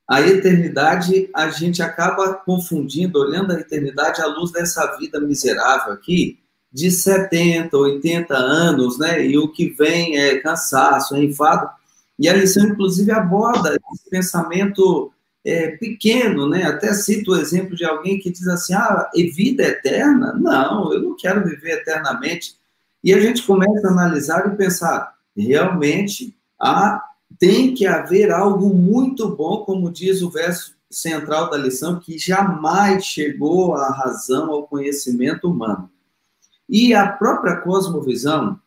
a 0.09 0.21
eternidade, 0.21 1.29
a 1.35 1.49
gente 1.49 1.81
acaba 1.81 2.33
confundindo, 2.33 3.19
olhando 3.19 3.51
a 3.51 3.59
eternidade 3.59 4.21
à 4.21 4.25
luz 4.25 4.53
dessa 4.53 4.95
vida 4.95 5.19
miserável 5.19 5.91
aqui, 5.91 6.39
de 6.71 6.89
70, 6.89 7.75
80 7.75 8.33
anos, 8.33 8.97
né? 8.97 9.25
E 9.25 9.37
o 9.37 9.51
que 9.51 9.71
vem 9.71 10.17
é 10.17 10.37
cansaço, 10.39 11.13
é 11.13 11.21
enfado. 11.25 11.69
E 12.17 12.29
a 12.29 12.33
lição, 12.33 12.67
inclusive, 12.67 13.11
aborda 13.11 13.77
esse 13.93 14.09
pensamento 14.09 15.11
é, 15.47 15.77
pequeno, 15.77 16.49
né? 16.49 16.63
Até 16.63 16.93
cito 16.93 17.31
o 17.31 17.37
exemplo 17.37 17.73
de 17.73 17.85
alguém 17.85 18.19
que 18.19 18.29
diz 18.29 18.45
assim: 18.49 18.73
ah, 18.73 19.09
e 19.15 19.31
vida 19.31 19.63
eterna? 19.63 20.33
Não, 20.33 20.91
eu 20.91 21.01
não 21.01 21.15
quero 21.15 21.47
viver 21.47 21.79
eternamente. 21.79 22.57
E 23.01 23.13
a 23.13 23.19
gente 23.19 23.43
começa 23.43 23.87
a 23.87 23.91
analisar 23.91 24.45
e 24.45 24.57
pensar: 24.57 25.15
realmente 25.35 26.35
há 26.59 27.01
tem 27.39 27.73
que 27.73 27.85
haver 27.85 28.31
algo 28.31 28.73
muito 28.73 29.29
bom, 29.29 29.63
como 29.63 29.91
diz 29.91 30.21
o 30.21 30.29
verso 30.29 30.75
central 30.89 31.49
da 31.49 31.57
lição, 31.57 31.99
que 31.99 32.17
jamais 32.17 33.05
chegou 33.05 33.75
à 33.75 33.89
razão, 33.89 34.51
ao 34.51 34.67
conhecimento 34.67 35.49
humano. 35.49 35.89
E 36.69 36.93
a 36.93 37.07
própria 37.07 37.57
cosmovisão, 37.57 38.59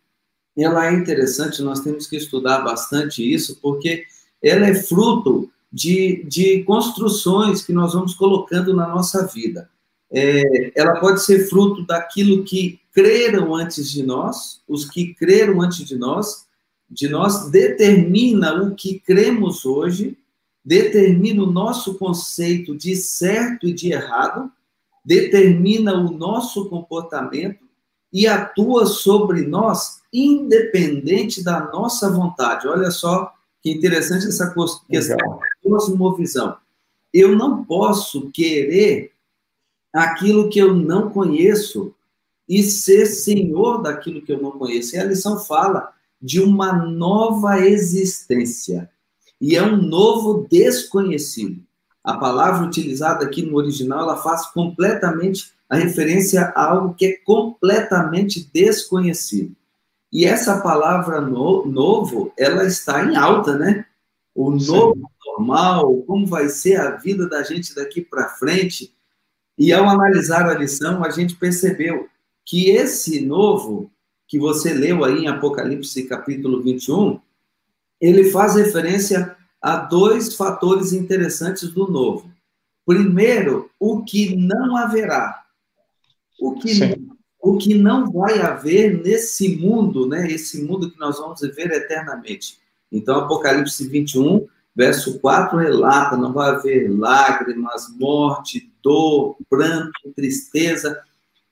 ela 0.57 0.87
é 0.87 0.93
interessante, 0.93 1.63
nós 1.63 1.81
temos 1.81 2.07
que 2.07 2.17
estudar 2.17 2.61
bastante 2.61 3.23
isso, 3.23 3.59
porque 3.61 4.05
ela 4.43 4.67
é 4.67 4.75
fruto 4.75 5.51
de, 5.73 6.25
de 6.25 6.65
construções 6.65 7.63
que 7.63 7.73
nós 7.73 7.95
vamos 7.95 8.15
colocando 8.15 8.75
na 8.75 8.89
nossa 8.89 9.27
vida. 9.27 9.71
É, 10.11 10.73
ela 10.75 10.99
pode 10.99 11.23
ser 11.23 11.49
fruto 11.49 11.87
daquilo 11.87 12.43
que 12.43 12.81
creram 12.93 13.55
antes 13.55 13.91
de 13.91 14.03
nós, 14.03 14.61
os 14.67 14.85
que 14.85 15.15
creram 15.15 15.63
antes 15.63 15.85
de 15.85 15.97
nós, 15.97 16.47
de 16.91 17.09
nós 17.09 17.49
determina 17.51 18.63
o 18.63 18.75
que 18.75 18.99
cremos 18.99 19.65
hoje, 19.65 20.19
determina 20.65 21.45
o 21.45 21.51
nosso 21.51 21.95
conceito 21.95 22.77
de 22.77 22.97
certo 22.97 23.69
e 23.69 23.73
de 23.73 23.93
errado, 23.93 24.51
determina 25.05 25.95
o 25.95 26.11
nosso 26.11 26.69
comportamento 26.69 27.61
e 28.13 28.27
atua 28.27 28.87
sobre 28.87 29.43
nós 29.43 30.01
independente 30.13 31.45
da 31.45 31.61
nossa 31.71 32.11
vontade. 32.11 32.67
Olha 32.67 32.91
só 32.91 33.33
que 33.63 33.71
interessante 33.71 34.27
essa 34.27 34.55
questão 34.89 35.17
da 35.17 35.39
cosmovisão. 35.63 36.57
Eu 37.13 37.37
não 37.37 37.65
posso 37.65 38.31
querer 38.31 39.13
aquilo 39.93 40.49
que 40.49 40.59
eu 40.59 40.75
não 40.75 41.11
conheço 41.11 41.95
e 42.49 42.63
ser 42.63 43.07
senhor 43.07 43.83
daquilo 43.83 44.23
que 44.23 44.33
eu 44.33 44.41
não 44.41 44.53
conheço. 44.53 44.95
E 44.95 44.99
a 44.99 45.05
lição 45.05 45.39
fala 45.39 45.93
de 46.21 46.41
uma 46.41 46.73
nova 46.73 47.61
existência. 47.61 48.91
E 49.41 49.57
é 49.57 49.63
um 49.63 49.77
novo 49.77 50.47
desconhecido. 50.51 51.63
A 52.03 52.17
palavra 52.17 52.67
utilizada 52.67 53.25
aqui 53.25 53.43
no 53.43 53.57
original, 53.57 54.01
ela 54.01 54.17
faz 54.17 54.47
completamente 54.47 55.53
a 55.69 55.77
referência 55.77 56.53
a 56.57 56.71
algo 56.71 56.95
que 56.95 57.07
é 57.07 57.17
completamente 57.19 58.51
desconhecido. 58.53 59.55
E 60.13 60.25
essa 60.25 60.61
palavra 60.61 61.21
no, 61.21 61.65
novo, 61.67 62.33
ela 62.37 62.65
está 62.65 63.05
em 63.05 63.17
alta, 63.17 63.57
né? 63.57 63.87
O 64.35 64.51
novo 64.51 64.95
Sim. 64.95 65.03
normal, 65.27 65.97
como 66.03 66.27
vai 66.27 66.49
ser 66.49 66.81
a 66.81 66.97
vida 66.97 67.29
da 67.29 67.43
gente 67.43 67.75
daqui 67.75 68.01
para 68.01 68.29
frente. 68.31 68.95
E 69.57 69.73
ao 69.73 69.89
analisar 69.89 70.49
a 70.49 70.55
lição, 70.55 71.05
a 71.05 71.11
gente 71.11 71.37
percebeu 71.37 72.09
que 72.45 72.71
esse 72.71 73.25
novo 73.25 73.91
que 74.31 74.39
você 74.39 74.73
leu 74.73 75.05
aí 75.05 75.25
em 75.25 75.27
Apocalipse 75.27 76.05
capítulo 76.05 76.63
21, 76.63 77.21
ele 78.01 78.31
faz 78.31 78.55
referência 78.55 79.37
a 79.61 79.77
dois 79.77 80.37
fatores 80.37 80.93
interessantes 80.93 81.69
do 81.71 81.91
novo. 81.91 82.31
Primeiro, 82.87 83.69
o 83.79 84.05
que 84.05 84.37
não 84.37 84.77
haverá. 84.77 85.45
O 86.41 86.55
que, 86.55 86.73
o 87.41 87.57
que 87.57 87.75
não 87.75 88.11
vai 88.11 88.41
haver 88.41 89.03
nesse 89.03 89.57
mundo, 89.57 90.07
né? 90.07 90.31
Esse 90.31 90.63
mundo 90.63 90.91
que 90.91 90.99
nós 90.99 91.19
vamos 91.19 91.41
viver 91.41 91.71
eternamente. 91.71 92.59
Então, 92.93 93.21
Apocalipse 93.21 93.87
21, 93.89 94.47
verso 94.75 95.19
4 95.21 95.59
relata: 95.59 96.17
não 96.17 96.33
vai 96.33 96.51
haver 96.51 96.89
lágrimas, 96.91 97.87
morte, 97.99 98.71
dor, 98.83 99.37
pranto, 99.49 100.13
tristeza 100.15 101.03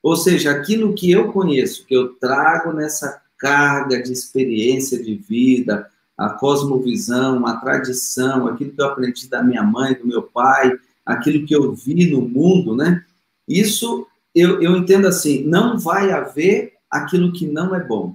ou 0.02 0.16
seja, 0.16 0.50
aquilo 0.50 0.94
que 0.94 1.10
eu 1.10 1.32
conheço, 1.32 1.84
que 1.84 1.94
eu 1.94 2.14
trago 2.14 2.72
nessa 2.72 3.20
carga 3.36 4.02
de 4.02 4.12
experiência 4.12 5.02
de 5.02 5.14
vida, 5.14 5.88
a 6.16 6.30
cosmovisão, 6.30 7.46
a 7.46 7.56
tradição, 7.56 8.46
aquilo 8.46 8.72
que 8.72 8.80
eu 8.80 8.86
aprendi 8.86 9.28
da 9.28 9.42
minha 9.42 9.62
mãe, 9.62 9.94
do 9.94 10.06
meu 10.06 10.22
pai, 10.22 10.72
aquilo 11.04 11.46
que 11.46 11.54
eu 11.54 11.72
vi 11.74 12.10
no 12.10 12.22
mundo, 12.22 12.74
né? 12.74 13.04
Isso 13.46 14.06
eu, 14.34 14.62
eu 14.62 14.76
entendo 14.76 15.06
assim, 15.06 15.44
não 15.44 15.78
vai 15.78 16.10
haver 16.10 16.74
aquilo 16.90 17.32
que 17.32 17.46
não 17.46 17.74
é 17.74 17.80
bom. 17.80 18.14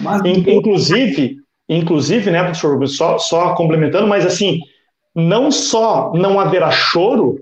Mas... 0.00 0.22
Inclusive, 0.24 1.38
inclusive, 1.68 2.30
né, 2.30 2.42
professor, 2.42 2.86
só, 2.88 3.18
só 3.18 3.54
complementando, 3.54 4.06
mas 4.06 4.24
assim, 4.24 4.60
não 5.14 5.50
só 5.50 6.12
não 6.14 6.40
haverá 6.40 6.70
choro, 6.70 7.38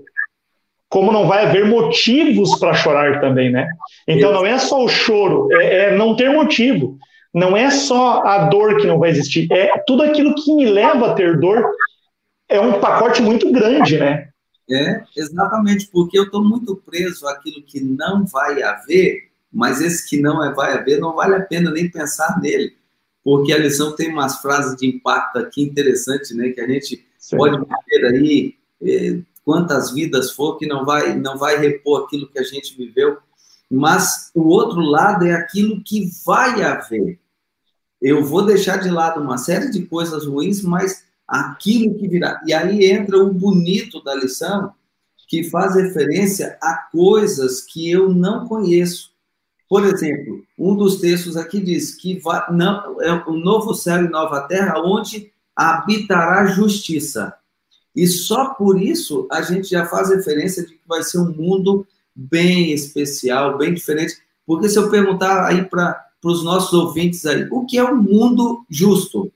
como 0.89 1.11
não 1.11 1.27
vai 1.27 1.45
haver 1.45 1.65
motivos 1.65 2.59
para 2.59 2.75
chorar 2.75 3.19
também, 3.19 3.51
né? 3.51 3.67
Então 4.07 4.31
não 4.31 4.45
é 4.45 4.59
só 4.59 4.83
o 4.83 4.87
choro, 4.87 5.47
é, 5.51 5.85
é, 5.85 5.97
não 5.97 6.15
ter 6.15 6.29
motivo. 6.29 6.97
Não 7.33 7.57
é 7.57 7.71
só 7.71 8.21
a 8.23 8.45
dor 8.45 8.77
que 8.77 8.85
não 8.85 8.99
vai 8.99 9.09
existir, 9.09 9.51
é 9.51 9.75
tudo 9.87 10.03
aquilo 10.03 10.35
que 10.35 10.53
me 10.53 10.65
leva 10.67 11.07
a 11.07 11.13
ter 11.15 11.39
dor. 11.39 11.65
É 12.47 12.59
um 12.59 12.79
pacote 12.79 13.23
muito 13.23 13.51
grande, 13.51 13.97
né? 13.97 14.27
É, 14.69 15.03
exatamente, 15.15 15.87
porque 15.87 16.17
eu 16.17 16.23
estou 16.23 16.43
muito 16.43 16.75
preso 16.75 17.27
àquilo 17.27 17.61
que 17.63 17.81
não 17.81 18.25
vai 18.25 18.63
haver, 18.63 19.29
mas 19.51 19.81
esse 19.81 20.09
que 20.09 20.21
não 20.21 20.43
é 20.43 20.53
vai 20.53 20.73
haver, 20.73 20.99
não 20.99 21.15
vale 21.15 21.35
a 21.35 21.41
pena 21.41 21.69
nem 21.69 21.89
pensar 21.89 22.39
nele, 22.41 22.75
porque 23.23 23.51
a 23.51 23.57
lição 23.57 23.95
tem 23.95 24.09
umas 24.09 24.37
frases 24.39 24.77
de 24.77 24.87
impacto 24.87 25.37
aqui 25.37 25.61
interessantes, 25.61 26.35
né, 26.35 26.49
que 26.49 26.61
a 26.61 26.67
gente 26.67 27.05
Sim. 27.17 27.37
pode 27.37 27.57
ver 27.87 28.05
aí, 28.05 28.55
eh, 28.81 29.19
quantas 29.43 29.91
vidas 29.91 30.31
for, 30.31 30.57
que 30.57 30.65
não 30.65 30.85
vai, 30.85 31.15
não 31.15 31.37
vai 31.37 31.57
repor 31.57 32.03
aquilo 32.03 32.29
que 32.29 32.39
a 32.39 32.43
gente 32.43 32.75
viveu. 32.75 33.17
Mas 33.69 34.29
o 34.33 34.47
outro 34.47 34.79
lado 34.79 35.25
é 35.25 35.33
aquilo 35.33 35.81
que 35.83 36.09
vai 36.25 36.63
haver. 36.63 37.19
Eu 38.01 38.23
vou 38.23 38.45
deixar 38.45 38.77
de 38.77 38.89
lado 38.89 39.21
uma 39.21 39.37
série 39.37 39.71
de 39.71 39.85
coisas 39.85 40.25
ruins, 40.25 40.61
mas 40.61 41.03
aquilo 41.27 41.95
que 41.95 42.07
virá. 42.07 42.41
E 42.45 42.53
aí 42.53 42.85
entra 42.85 43.17
o 43.17 43.33
bonito 43.33 44.03
da 44.03 44.15
lição, 44.15 44.73
que 45.27 45.43
faz 45.43 45.75
referência 45.75 46.57
a 46.61 46.75
coisas 46.91 47.61
que 47.61 47.89
eu 47.89 48.13
não 48.13 48.47
conheço. 48.47 49.11
Por 49.67 49.83
exemplo, 49.83 50.43
um 50.57 50.75
dos 50.75 50.97
textos 50.99 51.35
aqui 51.35 51.59
diz 51.59 51.95
que 51.95 52.19
vai, 52.19 52.51
não, 52.51 53.01
é 53.01 53.11
o 53.27 53.33
novo 53.33 53.73
céu 53.73 54.03
e 54.03 54.09
nova 54.09 54.41
terra 54.41 54.79
onde 54.79 55.31
habitará 55.55 56.45
justiça. 56.45 57.33
E 57.95 58.07
só 58.07 58.53
por 58.53 58.79
isso 58.81 59.27
a 59.31 59.41
gente 59.41 59.69
já 59.69 59.85
faz 59.85 60.09
referência 60.09 60.63
de 60.63 60.73
que 60.73 60.87
vai 60.87 61.01
ser 61.03 61.19
um 61.19 61.31
mundo 61.31 61.87
bem 62.15 62.71
especial, 62.71 63.57
bem 63.57 63.73
diferente. 63.73 64.17
Porque 64.45 64.69
se 64.69 64.77
eu 64.77 64.89
perguntar 64.89 65.45
aí 65.45 65.63
para 65.63 66.05
os 66.23 66.43
nossos 66.43 66.73
ouvintes 66.73 67.25
aí, 67.25 67.47
o 67.51 67.65
que 67.65 67.77
é 67.77 67.83
um 67.83 68.01
mundo 68.01 68.65
justo? 68.69 69.31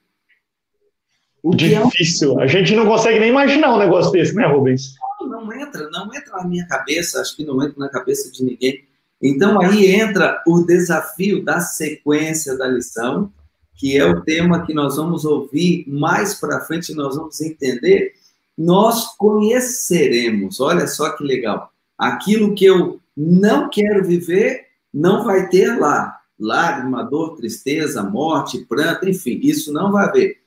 O 1.48 1.56
Difícil. 1.56 2.40
É. 2.40 2.44
A 2.44 2.48
gente 2.48 2.76
não 2.76 2.86
consegue 2.86 3.20
nem 3.20 3.30
imaginar 3.30 3.74
um 3.76 3.80
negócio 3.80 4.12
desse, 4.12 4.34
né, 4.36 4.46
Rubens? 4.48 4.96
Não, 5.22 5.46
não 5.46 5.54
entra, 5.54 5.90
não 5.90 6.14
entra 6.14 6.38
na 6.38 6.46
minha 6.46 6.66
cabeça, 6.68 7.22
acho 7.22 7.36
que 7.36 7.46
não 7.46 7.62
entra 7.64 7.78
na 7.78 7.90
cabeça 7.90 8.32
de 8.32 8.44
ninguém. 8.44 8.84
Então 9.22 9.60
aí 9.62 9.88
entra 9.88 10.42
o 10.46 10.62
desafio 10.62 11.44
da 11.44 11.60
sequência 11.60 12.58
da 12.58 12.68
lição, 12.68 13.32
que 13.76 13.98
é 13.98 14.06
o 14.06 14.22
tema 14.22 14.66
que 14.66 14.74
nós 14.74 14.96
vamos 14.96 15.26
ouvir 15.26 15.86
mais 15.88 16.36
para 16.36 16.62
frente, 16.62 16.94
nós 16.94 17.16
vamos 17.16 17.40
entender 17.42 18.14
nós 18.58 19.16
conheceremos. 19.16 20.60
Olha 20.60 20.88
só 20.88 21.12
que 21.12 21.24
legal. 21.24 21.72
Aquilo 21.98 22.56
que 22.56 22.66
eu 22.66 23.00
não 23.16 23.70
quero 23.70 24.04
viver, 24.04 24.66
não 24.92 25.24
vai 25.24 25.48
ter 25.48 25.78
lá. 25.78 26.18
Lágrima, 26.40 27.04
dor, 27.04 27.36
tristeza, 27.36 28.04
morte, 28.04 28.66
pranto, 28.66 29.08
enfim, 29.08 29.40
isso 29.44 29.72
não 29.72 29.92
vai 29.92 30.08
haver. 30.08 30.38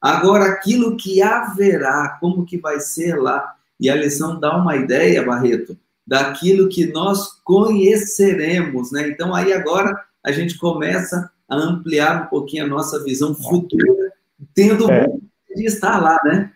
Agora, 0.00 0.44
aquilo 0.44 0.96
que 0.96 1.20
haverá, 1.20 2.16
como 2.20 2.44
que 2.44 2.58
vai 2.58 2.78
ser 2.80 3.16
lá? 3.16 3.54
E 3.80 3.90
a 3.90 3.94
lição 3.94 4.38
dá 4.38 4.56
uma 4.56 4.76
ideia, 4.76 5.24
Barreto, 5.24 5.76
daquilo 6.06 6.68
que 6.68 6.86
nós 6.86 7.40
conheceremos, 7.44 8.92
né? 8.92 9.08
Então 9.08 9.34
aí 9.34 9.52
agora 9.52 9.94
a 10.24 10.32
gente 10.32 10.56
começa 10.56 11.30
a 11.48 11.56
ampliar 11.56 12.22
um 12.22 12.26
pouquinho 12.26 12.64
a 12.64 12.68
nossa 12.68 13.02
visão 13.02 13.34
futura, 13.34 14.12
tendo 14.54 14.90
é. 14.90 15.06
de 15.54 15.66
estar 15.66 15.98
lá, 15.98 16.18
né? 16.24 16.52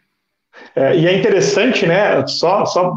É, 0.76 0.96
e 0.96 1.06
é 1.06 1.18
interessante, 1.18 1.86
né? 1.86 2.26
Só, 2.26 2.64
só 2.66 2.94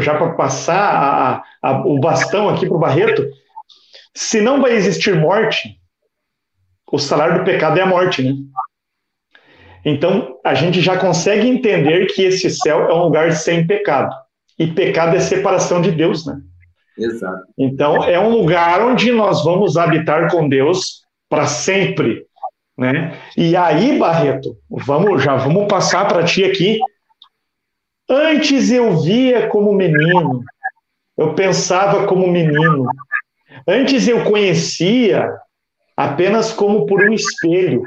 já 0.00 0.16
para 0.16 0.34
passar 0.34 1.42
a, 1.62 1.70
a, 1.70 1.86
o 1.86 1.98
bastão 1.98 2.48
aqui 2.48 2.66
para 2.66 2.76
o 2.76 2.80
Barreto, 2.80 3.28
se 4.14 4.40
não 4.40 4.60
vai 4.60 4.72
existir 4.72 5.14
morte, 5.14 5.80
o 6.90 6.98
salário 6.98 7.38
do 7.38 7.44
pecado 7.44 7.78
é 7.78 7.82
a 7.82 7.86
morte, 7.86 8.22
né? 8.22 8.34
Então, 9.84 10.38
a 10.44 10.54
gente 10.54 10.80
já 10.80 10.96
consegue 10.96 11.48
entender 11.48 12.06
que 12.06 12.22
esse 12.22 12.50
céu 12.50 12.88
é 12.88 12.94
um 12.94 13.04
lugar 13.04 13.32
sem 13.32 13.66
pecado. 13.66 14.14
E 14.58 14.66
pecado 14.66 15.16
é 15.16 15.20
separação 15.20 15.80
de 15.80 15.90
Deus, 15.90 16.24
né? 16.26 16.40
Exato. 16.96 17.42
Então, 17.58 18.04
é 18.04 18.18
um 18.18 18.30
lugar 18.30 18.82
onde 18.82 19.10
nós 19.12 19.42
vamos 19.44 19.76
habitar 19.76 20.30
com 20.30 20.48
Deus 20.48 21.02
para 21.28 21.46
sempre, 21.46 22.26
né? 22.76 23.18
E 23.36 23.56
aí, 23.56 23.98
Barreto, 23.98 24.56
vamos 24.70 25.22
já 25.22 25.36
vamos 25.36 25.66
passar 25.66 26.06
para 26.06 26.24
ti 26.24 26.44
aqui. 26.44 26.78
Antes 28.08 28.70
eu 28.70 29.00
via 29.00 29.48
como 29.48 29.72
menino, 29.72 30.44
eu 31.16 31.34
pensava 31.34 32.06
como 32.06 32.26
menino. 32.26 32.86
Antes 33.66 34.06
eu 34.06 34.24
conhecia 34.24 35.32
apenas 35.96 36.52
como 36.52 36.84
por 36.86 37.02
um 37.02 37.12
espelho. 37.12 37.82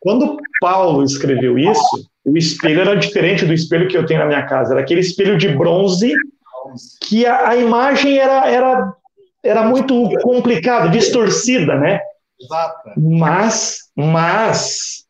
Quando 0.00 0.36
Paulo 0.60 1.04
escreveu 1.04 1.58
isso, 1.58 2.08
o 2.24 2.36
espelho 2.36 2.80
era 2.80 2.96
diferente 2.96 3.44
do 3.44 3.52
espelho 3.52 3.88
que 3.88 3.96
eu 3.96 4.06
tenho 4.06 4.20
na 4.20 4.26
minha 4.26 4.46
casa. 4.46 4.72
Era 4.72 4.80
aquele 4.80 5.00
espelho 5.00 5.36
de 5.36 5.48
bronze 5.48 6.12
que 7.02 7.26
a, 7.26 7.50
a 7.50 7.56
imagem 7.56 8.18
era, 8.18 8.50
era, 8.50 8.94
era 9.42 9.62
muito 9.62 10.10
complicada, 10.22 10.88
distorcida, 10.88 11.76
né? 11.76 12.00
Exato. 12.40 12.90
Mas, 12.96 13.90
mas 13.94 15.04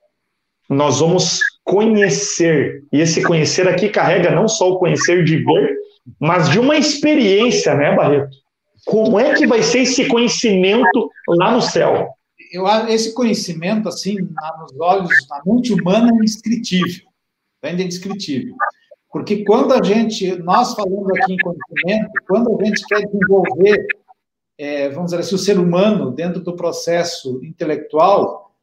nós 0.68 1.00
vamos 1.00 1.40
conhecer. 1.64 2.83
E 2.92 3.00
esse 3.00 3.22
conhecer 3.22 3.68
aqui 3.68 3.88
carrega 3.88 4.31
não 4.31 4.48
só 4.48 4.70
o 4.70 4.79
conhecer 4.79 5.24
de 5.24 5.37
ver, 5.37 5.76
mas 6.18 6.48
de 6.48 6.59
uma 6.59 6.76
experiência, 6.76 7.74
né, 7.74 7.94
Barreto? 7.94 8.37
Como 8.87 9.20
é 9.20 9.35
que 9.35 9.46
vai 9.46 9.62
ser 9.62 9.81
esse 9.81 10.07
conhecimento 10.07 11.11
lá 11.29 11.53
no 11.53 11.61
céu? 11.61 12.09
Eu, 12.50 12.66
esse 12.88 13.14
conhecimento, 13.14 13.88
assim, 13.88 14.16
nos 14.18 14.80
olhos, 14.80 15.10
na 15.28 15.40
mente 15.46 15.72
humana, 15.72 16.10
é 16.10 16.14
indescritível. 16.16 17.08
É 17.62 17.72
indescritível. 17.72 18.56
Porque 19.12 19.44
quando 19.44 19.72
a 19.72 19.82
gente, 19.82 20.36
nós 20.36 20.74
falamos 20.74 21.08
aqui 21.10 21.34
em 21.34 21.38
conhecimento, 21.38 22.12
quando 22.26 22.60
a 22.60 22.64
gente 22.64 22.84
quer 22.86 23.06
desenvolver, 23.06 23.86
é, 24.58 24.88
vamos 24.88 25.10
dizer 25.10 25.20
assim, 25.20 25.34
o 25.34 25.38
ser 25.38 25.58
humano 25.58 26.10
dentro 26.10 26.40
do 26.40 26.56
processo 26.56 27.40
intelectual, 27.44 28.54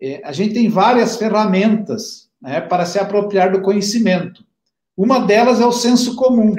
é, 0.00 0.20
a 0.24 0.32
gente 0.32 0.54
tem 0.54 0.68
várias 0.68 1.16
ferramentas 1.16 2.30
né, 2.40 2.60
para 2.60 2.84
se 2.86 2.98
apropriar 2.98 3.52
do 3.52 3.62
conhecimento. 3.62 4.44
Uma 4.96 5.20
delas 5.20 5.60
é 5.60 5.66
o 5.66 5.72
senso 5.72 6.16
comum. 6.16 6.54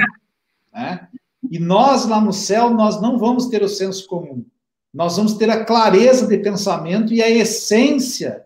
Né? 0.74 1.08
E 1.50 1.60
nós, 1.60 2.06
lá 2.06 2.20
no 2.22 2.34
céu, 2.34 2.70
nós 2.70 3.02
não 3.02 3.18
vamos 3.18 3.48
ter 3.48 3.62
o 3.64 3.70
senso 3.70 4.08
comum 4.08 4.46
nós 4.94 5.16
vamos 5.16 5.36
ter 5.36 5.50
a 5.50 5.64
clareza 5.64 6.28
de 6.28 6.38
pensamento 6.38 7.14
e 7.14 7.22
a 7.22 7.30
essência, 7.30 8.46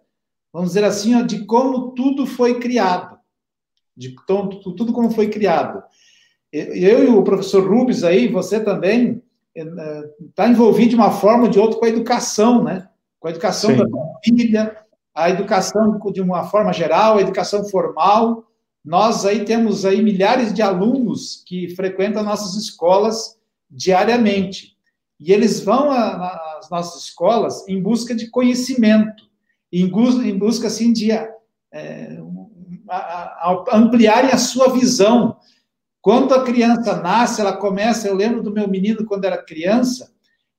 vamos 0.53 0.69
dizer 0.69 0.83
assim, 0.83 1.15
ó, 1.15 1.21
de 1.21 1.45
como 1.45 1.91
tudo 1.91 2.25
foi 2.25 2.59
criado, 2.59 3.17
de 3.95 4.15
tudo, 4.27 4.93
como 4.93 5.09
foi 5.09 5.29
criado. 5.29 5.83
Eu 6.51 7.03
e 7.03 7.07
o 7.07 7.23
professor 7.23 7.67
Rubens 7.67 8.03
aí, 8.03 8.27
você 8.27 8.59
também 8.59 9.21
está 10.29 10.47
envolvido 10.47 10.89
de 10.89 10.95
uma 10.95 11.11
forma 11.11 11.45
ou 11.45 11.49
de 11.49 11.59
outra 11.59 11.79
com 11.79 11.85
a 11.85 11.89
educação, 11.89 12.63
né? 12.63 12.87
Com 13.19 13.27
a 13.27 13.31
educação 13.31 13.71
Sim. 13.71 13.77
da 13.77 13.85
família, 13.89 14.77
a 15.13 15.29
educação 15.29 15.99
de 16.11 16.21
uma 16.21 16.43
forma 16.43 16.71
geral, 16.73 17.17
a 17.17 17.21
educação 17.21 17.63
formal. 17.65 18.45
Nós 18.83 19.25
aí 19.25 19.45
temos 19.45 19.85
aí 19.85 20.03
milhares 20.03 20.53
de 20.53 20.61
alunos 20.61 21.41
que 21.45 21.69
frequentam 21.75 22.21
nossas 22.21 22.55
escolas 22.55 23.37
diariamente. 23.69 24.74
E 25.19 25.31
eles 25.31 25.61
vão 25.61 25.91
às 25.91 26.69
nossas 26.69 27.03
escolas 27.03 27.67
em 27.67 27.81
busca 27.81 28.13
de 28.13 28.29
conhecimento, 28.29 29.23
em 29.71 29.87
busca, 29.87 30.25
em 30.25 30.37
busca 30.37 30.67
assim, 30.67 30.91
de 30.91 31.11
é, 31.11 32.19
ampliarem 33.71 34.31
a 34.31 34.37
sua 34.37 34.69
visão. 34.69 35.37
Quando 36.01 36.33
a 36.33 36.43
criança 36.43 37.01
nasce, 37.01 37.41
ela 37.41 37.57
começa. 37.57 38.07
Eu 38.07 38.15
lembro 38.15 38.43
do 38.43 38.51
meu 38.51 38.67
menino 38.67 39.05
quando 39.05 39.25
era 39.25 39.41
criança, 39.41 40.13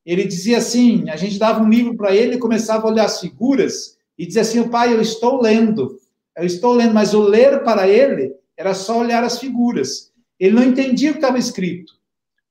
ele 0.04 0.24
dizia 0.24 0.58
assim: 0.58 1.08
a 1.10 1.16
gente 1.16 1.38
dava 1.38 1.62
um 1.62 1.68
livro 1.68 1.96
para 1.96 2.14
ele 2.14 2.38
começava 2.38 2.86
a 2.86 2.90
olhar 2.90 3.04
as 3.04 3.20
figuras 3.20 3.98
e 4.16 4.24
dizia 4.24 4.42
assim: 4.42 4.68
pai, 4.68 4.94
eu 4.94 5.00
estou 5.00 5.42
lendo, 5.42 5.98
eu 6.36 6.44
estou 6.44 6.72
lendo, 6.72 6.94
mas 6.94 7.12
o 7.12 7.20
ler 7.20 7.64
para 7.64 7.88
ele 7.88 8.32
era 8.56 8.72
só 8.72 8.98
olhar 9.00 9.24
as 9.24 9.38
figuras. 9.38 10.12
Ele 10.38 10.54
não 10.54 10.62
entendia 10.62 11.10
o 11.10 11.14
que 11.14 11.18
estava 11.18 11.38
escrito. 11.38 11.95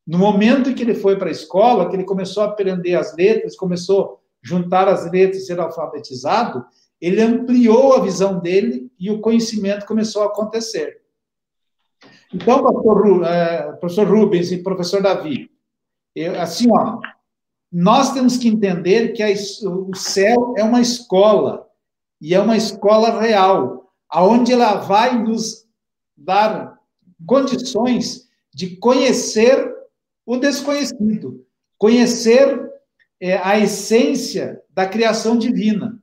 No 0.06 0.18
momento 0.18 0.70
em 0.70 0.76
que 0.76 0.84
ele 0.84 0.94
foi 0.94 1.18
para 1.18 1.30
a 1.30 1.32
escola, 1.32 1.89
que 1.89 1.96
ele 1.96 2.04
começou 2.04 2.44
a 2.44 2.48
aprender 2.48 2.96
as 2.96 3.15
letras, 3.15 3.56
começou 3.56 4.04
a 4.04 4.26
juntar 4.41 4.88
as 4.88 5.10
letras 5.12 5.44
e 5.44 5.46
ser 5.46 5.60
alfabetizado, 5.60 6.65
ele 7.02 7.22
ampliou 7.22 7.94
a 7.94 8.02
visão 8.02 8.39
dele 8.39 8.91
e 9.00 9.10
o 9.10 9.20
conhecimento 9.20 9.86
começou 9.86 10.24
a 10.24 10.28
acontecer. 10.28 11.02
Então, 12.34 12.63
é, 13.26 13.72
professor 13.74 14.08
Rubens 14.08 14.52
e 14.52 14.62
professor 14.62 15.02
Davi, 15.02 15.50
eu, 16.15 16.39
assim, 16.39 16.68
ó, 16.72 17.00
nós 17.72 18.13
temos 18.13 18.38
que 18.38 18.48
entender 18.48 19.13
que 19.13 19.24
a, 19.24 19.28
o 19.68 19.96
céu 19.96 20.54
é 20.58 20.63
uma 20.63 20.82
escola, 20.82 21.68
e 22.22 22.34
é 22.34 22.39
uma 22.39 22.56
escola 22.56 23.20
real, 23.20 23.91
aonde 24.10 24.54
ela 24.54 24.76
vai 24.76 25.22
nos 25.22 25.65
dar 26.15 26.80
condições 27.26 28.30
de 28.54 28.78
conhecer 28.78 29.75
o 30.26 30.38
desconhecido, 30.38 31.46
conhecer 31.78 32.70
é, 33.22 33.38
a 33.38 33.60
essência 33.60 34.62
da 34.70 34.86
criação 34.86 35.38
divina. 35.38 36.00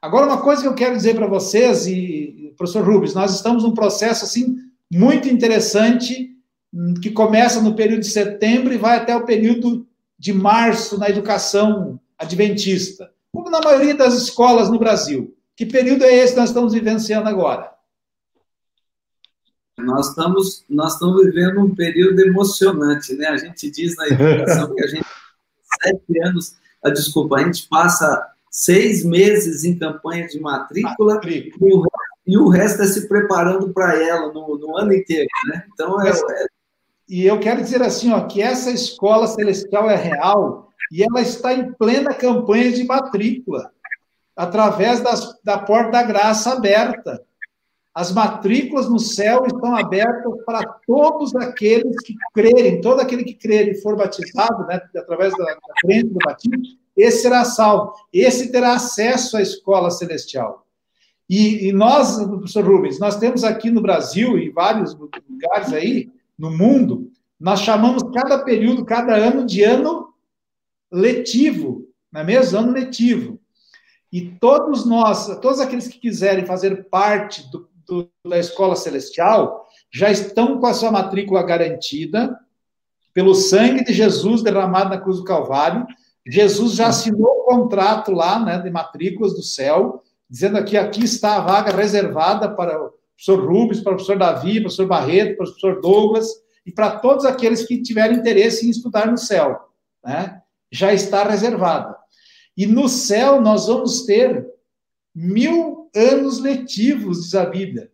Agora, 0.00 0.26
uma 0.26 0.40
coisa 0.40 0.62
que 0.62 0.68
eu 0.68 0.74
quero 0.74 0.96
dizer 0.96 1.14
para 1.14 1.26
vocês, 1.26 1.86
e 1.86 2.52
professor 2.56 2.84
Rubens, 2.84 3.14
nós 3.14 3.34
estamos 3.34 3.62
num 3.62 3.74
processo 3.74 4.24
assim 4.24 4.56
muito 4.90 5.28
interessante 5.28 6.30
hum, 6.72 6.94
que 7.00 7.10
começa 7.10 7.60
no 7.60 7.74
período 7.74 8.00
de 8.00 8.08
setembro 8.08 8.72
e 8.72 8.78
vai 8.78 8.96
até 8.96 9.14
o 9.14 9.24
período 9.24 9.86
de 10.18 10.32
março 10.32 10.98
na 10.98 11.08
educação 11.08 12.00
adventista, 12.18 13.10
como 13.32 13.50
na 13.50 13.60
maioria 13.60 13.94
das 13.94 14.14
escolas 14.14 14.68
no 14.68 14.78
Brasil. 14.78 15.34
Que 15.56 15.66
período 15.66 16.04
é 16.04 16.14
esse 16.14 16.34
que 16.34 16.40
nós 16.40 16.50
estamos 16.50 16.72
vivenciando 16.72 17.28
agora? 17.28 17.70
Nós 19.88 20.10
estamos, 20.10 20.64
nós 20.68 20.92
estamos 20.92 21.24
vivendo 21.24 21.60
um 21.60 21.74
período 21.74 22.20
emocionante, 22.20 23.14
né? 23.14 23.26
A 23.28 23.38
gente 23.38 23.70
diz 23.70 23.96
na 23.96 24.06
educação 24.06 24.74
que 24.74 24.84
a 24.84 24.86
gente, 24.86 25.06
sete 25.82 26.22
anos, 26.26 26.56
a, 26.84 26.90
desculpa, 26.90 27.36
a 27.36 27.42
gente 27.42 27.66
passa 27.68 28.22
seis 28.50 29.02
meses 29.02 29.64
em 29.64 29.78
campanha 29.78 30.28
de 30.28 30.38
matrícula, 30.38 31.14
matrícula. 31.14 31.70
E, 31.70 31.74
o, 31.74 31.86
e, 32.26 32.36
o, 32.36 32.48
resto 32.48 32.82
é 32.82 32.86
se 32.86 33.08
preparando 33.08 33.72
para 33.72 33.96
ela 33.96 34.30
no, 34.30 34.58
no, 34.58 34.76
ano 34.76 34.92
inteiro, 34.92 35.28
né? 35.46 35.64
Então, 35.72 36.00
é, 36.02 36.10
é... 36.10 36.46
E 37.08 37.24
eu 37.24 37.40
quero 37.40 37.62
dizer 37.62 37.82
assim, 37.82 38.12
ó, 38.12 38.26
que 38.26 38.42
essa 38.42 38.70
escola 38.70 39.26
celestial 39.26 39.88
é 39.88 39.96
real 39.96 40.68
e 40.92 41.02
ela 41.02 41.22
está 41.22 41.54
em 41.54 41.72
plena 41.72 42.12
campanha 42.12 42.70
de 42.72 42.84
matrícula, 42.84 43.72
através 44.36 45.00
das, 45.00 45.34
da 45.42 45.56
porta 45.56 45.92
da 45.92 46.02
graça 46.02 46.52
aberta. 46.52 47.22
As 47.98 48.12
matrículas 48.12 48.88
no 48.88 49.00
céu 49.00 49.44
estão 49.44 49.74
abertas 49.74 50.32
para 50.46 50.62
todos 50.86 51.34
aqueles 51.34 52.00
que 52.04 52.14
crerem, 52.32 52.80
todo 52.80 53.00
aquele 53.00 53.24
que 53.24 53.34
crer 53.34 53.66
e 53.66 53.82
for 53.82 53.96
batizado, 53.96 54.64
né, 54.68 54.80
através 54.96 55.36
da, 55.36 55.44
da 55.44 55.74
crença 55.80 56.06
do 56.06 56.18
batismo, 56.24 56.62
esse 56.96 57.22
será 57.22 57.44
salvo. 57.44 57.94
Esse 58.12 58.52
terá 58.52 58.74
acesso 58.74 59.36
à 59.36 59.42
escola 59.42 59.90
celestial. 59.90 60.64
E, 61.28 61.66
e 61.66 61.72
nós, 61.72 62.24
professor 62.24 62.64
Rubens, 62.64 63.00
nós 63.00 63.16
temos 63.16 63.42
aqui 63.42 63.68
no 63.68 63.82
Brasil, 63.82 64.38
em 64.38 64.52
vários 64.52 64.94
lugares 64.94 65.72
aí, 65.72 66.08
no 66.38 66.56
mundo, 66.56 67.10
nós 67.38 67.62
chamamos 67.62 68.04
cada 68.14 68.38
período, 68.44 68.84
cada 68.84 69.16
ano 69.16 69.44
de 69.44 69.64
ano 69.64 70.14
letivo, 70.88 71.84
não 72.12 72.20
é 72.20 72.24
mesmo? 72.24 72.60
Ano 72.60 72.70
letivo. 72.70 73.40
E 74.12 74.36
todos 74.36 74.86
nós, 74.86 75.26
todos 75.40 75.58
aqueles 75.58 75.88
que 75.88 75.98
quiserem 75.98 76.46
fazer 76.46 76.88
parte 76.88 77.50
do, 77.50 77.68
do, 77.88 78.10
da 78.26 78.38
Escola 78.38 78.76
Celestial 78.76 79.66
já 79.92 80.10
estão 80.10 80.60
com 80.60 80.66
a 80.66 80.74
sua 80.74 80.90
matrícula 80.90 81.42
garantida 81.42 82.38
pelo 83.14 83.34
sangue 83.34 83.82
de 83.82 83.92
Jesus 83.92 84.42
derramado 84.42 84.90
na 84.90 85.00
cruz 85.00 85.16
do 85.16 85.24
Calvário. 85.24 85.86
Jesus 86.26 86.74
já 86.74 86.88
assinou 86.88 87.26
o 87.26 87.44
contrato 87.44 88.12
lá, 88.12 88.38
né, 88.38 88.58
de 88.58 88.70
matrículas 88.70 89.34
do 89.34 89.42
céu, 89.42 90.02
dizendo 90.28 90.62
que 90.64 90.76
aqui 90.76 91.04
está 91.04 91.36
a 91.36 91.40
vaga 91.40 91.72
reservada 91.72 92.54
para 92.54 92.78
o 92.78 92.92
professor 93.16 93.50
Rubens, 93.50 93.80
para 93.80 93.92
o 93.92 93.96
professor 93.96 94.18
Davi, 94.18 94.52
para 94.52 94.58
o 94.58 94.62
professor 94.62 94.86
Barreto, 94.86 95.36
para 95.36 95.44
o 95.44 95.46
professor 95.46 95.80
Douglas 95.80 96.28
e 96.66 96.70
para 96.70 96.98
todos 96.98 97.24
aqueles 97.24 97.64
que 97.64 97.82
tiverem 97.82 98.18
interesse 98.18 98.66
em 98.66 98.70
estudar 98.70 99.10
no 99.10 99.16
céu. 99.16 99.58
Né? 100.04 100.40
Já 100.70 100.92
está 100.92 101.24
reservada. 101.24 101.96
E 102.54 102.66
no 102.66 102.88
céu 102.88 103.40
nós 103.40 103.66
vamos 103.66 104.02
ter 104.02 104.46
mil 105.14 105.90
anos 105.94 106.40
letivos, 106.40 107.24
diz 107.24 107.34
a 107.34 107.44
Bíblia. 107.46 107.90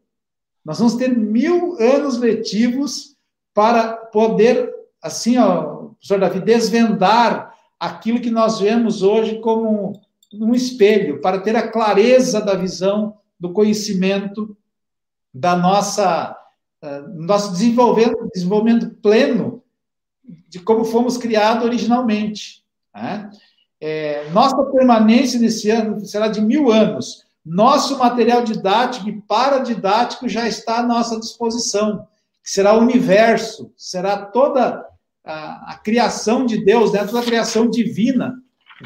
Nós 0.64 0.78
vamos 0.78 0.94
ter 0.94 1.08
mil 1.08 1.76
anos 1.80 2.18
letivos 2.18 3.16
para 3.52 3.92
poder, 3.92 4.72
assim, 5.02 5.36
ó, 5.36 5.84
professor 5.90 6.18
Davi, 6.18 6.40
desvendar 6.40 7.54
aquilo 7.78 8.20
que 8.20 8.30
nós 8.30 8.60
vemos 8.60 9.02
hoje 9.02 9.40
como 9.40 10.00
um 10.32 10.54
espelho, 10.54 11.20
para 11.20 11.40
ter 11.40 11.54
a 11.54 11.70
clareza 11.70 12.40
da 12.40 12.54
visão, 12.54 13.18
do 13.38 13.52
conhecimento, 13.52 14.56
da 15.32 15.56
nossa 15.56 16.36
uh, 16.82 17.08
nosso 17.14 17.52
desenvolvimento, 17.52 18.28
desenvolvimento 18.32 18.90
pleno 19.02 19.62
de 20.48 20.58
como 20.60 20.84
fomos 20.84 21.18
criados 21.18 21.64
originalmente. 21.64 22.64
Né? 22.94 23.30
É, 23.86 24.30
nossa 24.30 24.64
permanência 24.64 25.38
nesse 25.38 25.70
ano 25.70 26.02
será 26.06 26.28
de 26.28 26.40
mil 26.40 26.72
anos. 26.72 27.22
Nosso 27.44 27.98
material 27.98 28.42
didático 28.42 29.10
e 29.10 29.20
paradidático 29.20 30.26
já 30.26 30.48
está 30.48 30.78
à 30.78 30.82
nossa 30.82 31.20
disposição, 31.20 32.08
que 32.42 32.50
será 32.50 32.72
o 32.72 32.80
universo, 32.80 33.70
será 33.76 34.16
toda 34.16 34.82
a, 35.22 35.72
a 35.72 35.78
criação 35.84 36.46
de 36.46 36.64
Deus, 36.64 36.92
né? 36.92 37.04
toda 37.04 37.20
a 37.20 37.24
criação 37.24 37.68
divina, 37.68 38.34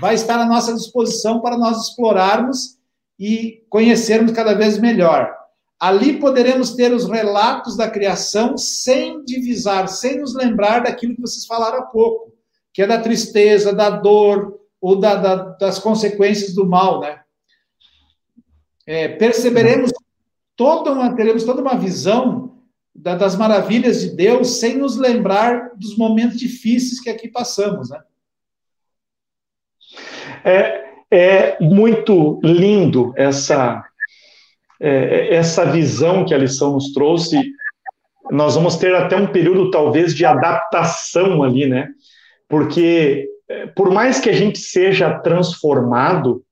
vai 0.01 0.17
estar 0.17 0.37
à 0.41 0.45
nossa 0.45 0.75
disposição 0.75 1.41
para 1.41 1.57
nós 1.57 1.91
explorarmos 1.91 2.77
e 3.17 3.63
conhecermos 3.71 4.33
cada 4.33 4.53
vez 4.55 4.79
melhor. 4.79 5.33
Ali 5.79 6.19
poderemos 6.19 6.75
ter 6.75 6.93
os 6.93 7.09
relatos 7.09 7.77
da 7.77 7.89
criação 7.89 8.59
sem 8.59 9.25
divisar, 9.25 9.87
sem 9.87 10.19
nos 10.19 10.35
lembrar 10.35 10.81
daquilo 10.81 11.15
que 11.15 11.21
vocês 11.21 11.47
falaram 11.47 11.79
há 11.79 11.83
pouco, 11.83 12.33
que 12.73 12.83
é 12.83 12.87
da 12.89 12.99
tristeza, 12.99 13.73
da 13.73 13.91
dor 13.91 14.58
ou 14.81 14.99
da, 14.99 15.17
da, 15.17 15.35
das 15.57 15.79
consequências 15.79 16.55
do 16.55 16.67
mal, 16.67 17.01
né? 17.01 17.21
É, 18.87 19.09
perceberemos 19.09 19.93
toda 20.57 20.93
uma, 20.93 21.15
teremos 21.15 21.45
toda 21.45 21.61
uma 21.61 21.77
visão 21.77 22.63
da, 22.95 23.15
das 23.15 23.37
maravilhas 23.37 24.01
de 24.01 24.11
Deus 24.17 24.59
sem 24.59 24.77
nos 24.77 24.97
lembrar 24.97 25.73
dos 25.77 25.97
momentos 25.97 26.39
difíceis 26.39 27.01
que 27.01 27.11
aqui 27.11 27.29
passamos, 27.29 27.91
né? 27.91 28.01
É, 30.45 30.89
é 31.11 31.59
muito 31.61 32.41
lindo 32.43 33.13
essa, 33.17 33.85
é, 34.81 35.35
essa 35.35 35.65
visão 35.65 36.25
que 36.25 36.35
a 36.35 36.39
lição 36.39 36.73
nos 36.73 36.93
trouxe. 36.93 37.41
Nós 38.31 38.55
vamos 38.55 38.77
ter 38.77 38.95
até 38.95 39.17
um 39.17 39.27
período, 39.27 39.71
talvez, 39.71 40.15
de 40.15 40.25
adaptação 40.25 41.43
ali, 41.43 41.67
né? 41.67 41.89
Porque, 42.49 43.29
por 43.75 43.91
mais 43.91 44.21
que 44.21 44.29
a 44.29 44.33
gente 44.33 44.59
seja 44.59 45.19
transformado, 45.21 46.43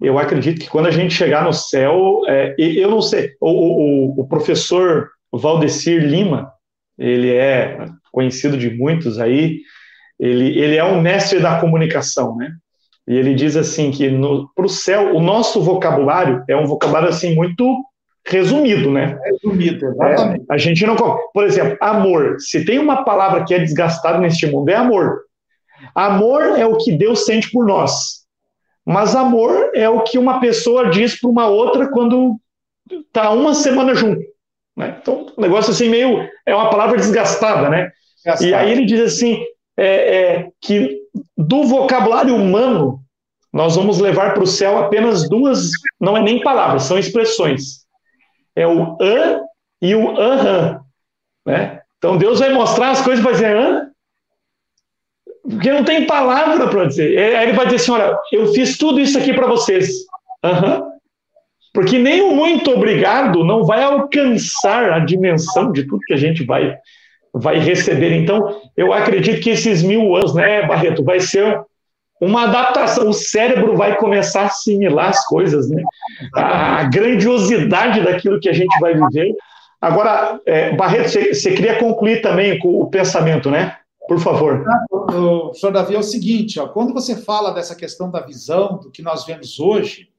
eu 0.00 0.18
acredito 0.18 0.60
que 0.60 0.68
quando 0.68 0.86
a 0.86 0.90
gente 0.90 1.14
chegar 1.14 1.44
no 1.44 1.52
céu, 1.52 2.22
é, 2.28 2.54
eu 2.58 2.90
não 2.90 3.00
sei, 3.00 3.32
o, 3.40 3.48
o, 3.48 4.20
o 4.20 4.28
professor 4.28 5.08
Valdecir 5.32 6.04
Lima, 6.04 6.52
ele 6.98 7.32
é 7.32 7.86
conhecido 8.12 8.56
de 8.56 8.70
muitos 8.70 9.18
aí, 9.18 9.60
ele, 10.18 10.58
ele 10.58 10.76
é 10.76 10.84
um 10.84 11.00
mestre 11.00 11.40
da 11.40 11.60
comunicação, 11.60 12.36
né? 12.36 12.52
E 13.06 13.16
ele 13.16 13.34
diz 13.34 13.56
assim 13.56 13.90
que 13.90 14.08
para 14.54 14.64
o 14.64 14.68
céu, 14.68 15.14
o 15.14 15.20
nosso 15.20 15.60
vocabulário 15.60 16.42
é 16.48 16.56
um 16.56 16.66
vocabulário 16.66 17.08
assim 17.08 17.34
muito 17.34 17.84
resumido, 18.26 18.90
né? 18.90 19.18
Resumido, 19.24 19.86
exatamente. 19.86 20.46
É, 20.48 20.54
a 20.54 20.56
gente 20.56 20.86
não, 20.86 20.96
por 20.96 21.44
exemplo, 21.44 21.76
amor. 21.80 22.36
Se 22.38 22.64
tem 22.64 22.78
uma 22.78 23.04
palavra 23.04 23.44
que 23.44 23.52
é 23.52 23.58
desgastada 23.58 24.18
neste 24.18 24.46
mundo 24.46 24.70
é 24.70 24.74
amor. 24.74 25.23
Amor 25.94 26.58
é 26.58 26.66
o 26.66 26.76
que 26.76 26.92
Deus 26.92 27.24
sente 27.24 27.50
por 27.50 27.66
nós. 27.66 28.24
Mas 28.84 29.16
amor 29.16 29.70
é 29.74 29.88
o 29.88 30.02
que 30.02 30.18
uma 30.18 30.40
pessoa 30.40 30.90
diz 30.90 31.18
para 31.18 31.30
uma 31.30 31.46
outra 31.46 31.88
quando 31.90 32.38
está 32.90 33.30
uma 33.30 33.54
semana 33.54 33.94
junto. 33.94 34.20
Né? 34.76 34.98
Então, 35.00 35.26
um 35.38 35.40
negócio 35.40 35.70
assim 35.70 35.88
meio 35.88 36.28
é 36.44 36.54
uma 36.54 36.68
palavra 36.68 36.96
desgastada, 36.96 37.70
né? 37.70 37.90
Desgastada. 38.16 38.50
E 38.50 38.54
aí 38.54 38.72
ele 38.72 38.84
diz 38.84 39.00
assim 39.00 39.42
é, 39.76 40.16
é, 40.16 40.48
que 40.60 41.00
do 41.36 41.64
vocabulário 41.64 42.34
humano, 42.34 43.00
nós 43.52 43.76
vamos 43.76 44.00
levar 44.00 44.34
para 44.34 44.42
o 44.42 44.48
céu 44.48 44.78
apenas 44.78 45.28
duas, 45.28 45.70
não 46.00 46.16
é 46.16 46.22
nem 46.22 46.42
palavras, 46.42 46.82
são 46.82 46.98
expressões. 46.98 47.84
É 48.54 48.66
o 48.66 48.96
an 49.00 49.40
e 49.80 49.94
o 49.94 50.18
aham. 50.18 50.80
Né? 51.46 51.80
Então 51.98 52.16
Deus 52.16 52.40
vai 52.40 52.52
mostrar 52.52 52.90
as 52.90 53.00
coisas 53.00 53.20
e 53.20 53.22
vai 53.24 53.32
dizer 53.32 53.56
an, 53.56 53.90
porque 55.48 55.70
não 55.70 55.84
tem 55.84 56.06
palavra 56.06 56.66
para 56.68 56.86
dizer. 56.86 57.18
Aí 57.36 57.44
ele 57.44 57.52
vai 57.52 57.66
dizer 57.66 57.76
assim: 57.76 57.92
olha, 57.92 58.18
eu 58.32 58.52
fiz 58.52 58.78
tudo 58.78 58.98
isso 58.98 59.18
aqui 59.18 59.32
para 59.32 59.46
vocês. 59.46 59.88
Uhum. 60.42 60.94
Porque 61.72 61.98
nem 61.98 62.22
o 62.22 62.34
muito 62.34 62.70
obrigado 62.70 63.44
não 63.44 63.64
vai 63.64 63.82
alcançar 63.82 64.92
a 64.92 65.00
dimensão 65.00 65.72
de 65.72 65.84
tudo 65.84 66.04
que 66.06 66.14
a 66.14 66.16
gente 66.16 66.44
vai 66.44 66.76
vai 67.32 67.58
receber. 67.58 68.12
Então, 68.12 68.60
eu 68.76 68.92
acredito 68.92 69.40
que 69.40 69.50
esses 69.50 69.82
mil 69.82 70.14
anos, 70.14 70.34
né, 70.34 70.64
Barreto, 70.66 71.02
vai 71.02 71.18
ser 71.18 71.60
uma 72.20 72.44
adaptação. 72.44 73.08
O 73.08 73.12
cérebro 73.12 73.76
vai 73.76 73.96
começar 73.96 74.42
a 74.42 74.46
assimilar 74.46 75.08
as 75.08 75.26
coisas, 75.26 75.68
né? 75.68 75.82
A, 76.32 76.84
grandiosidade 76.84 78.02
daquilo 78.02 78.38
que 78.38 78.48
a 78.48 78.52
gente 78.52 78.78
vai 78.78 78.94
viver. 78.94 79.34
Agora, 79.80 80.40
é, 80.46 80.76
Barreto, 80.76 81.08
você 81.08 81.50
queria 81.50 81.74
concluir 81.74 82.22
também 82.22 82.56
com 82.60 82.80
o 82.80 82.88
pensamento, 82.88 83.50
né? 83.50 83.76
Por 84.06 84.20
favor. 84.20 84.64
O, 84.92 85.54
senhor 85.54 85.72
Davi, 85.72 85.94
é 85.94 85.98
o 85.98 86.02
seguinte, 86.02 86.60
ó, 86.60 86.68
quando 86.68 86.92
você 86.92 87.16
fala 87.16 87.52
dessa 87.52 87.74
questão 87.74 88.10
da 88.10 88.20
visão, 88.20 88.78
do 88.78 88.90
que 88.90 89.02
nós 89.02 89.24
vemos 89.24 89.58
hoje, 89.58 90.10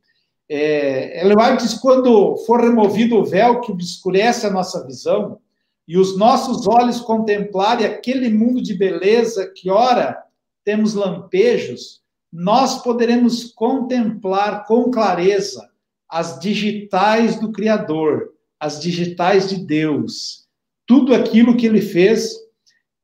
é, 0.49 1.23
diz 1.59 1.75
quando 1.75 2.37
for 2.45 2.61
removido 2.61 3.17
o 3.17 3.25
véu 3.25 3.61
que 3.61 3.71
obscurece 3.71 4.45
a 4.45 4.51
nossa 4.51 4.85
visão, 4.85 5.39
e 5.87 5.97
os 5.97 6.17
nossos 6.17 6.67
olhos 6.67 6.99
contemplarem 6.99 7.85
aquele 7.85 8.29
mundo 8.29 8.61
de 8.61 8.73
beleza 8.73 9.51
que, 9.55 9.69
ora, 9.69 10.23
temos 10.63 10.95
lampejos, 10.95 12.01
nós 12.33 12.81
poderemos 12.81 13.45
contemplar 13.53 14.65
com 14.65 14.89
clareza 14.89 15.69
as 16.09 16.39
digitais 16.39 17.39
do 17.39 17.51
Criador, 17.51 18.33
as 18.59 18.79
digitais 18.79 19.47
de 19.47 19.57
Deus, 19.57 20.47
tudo 20.87 21.13
aquilo 21.13 21.55
que 21.55 21.65
ele 21.67 21.81
fez 21.81 22.35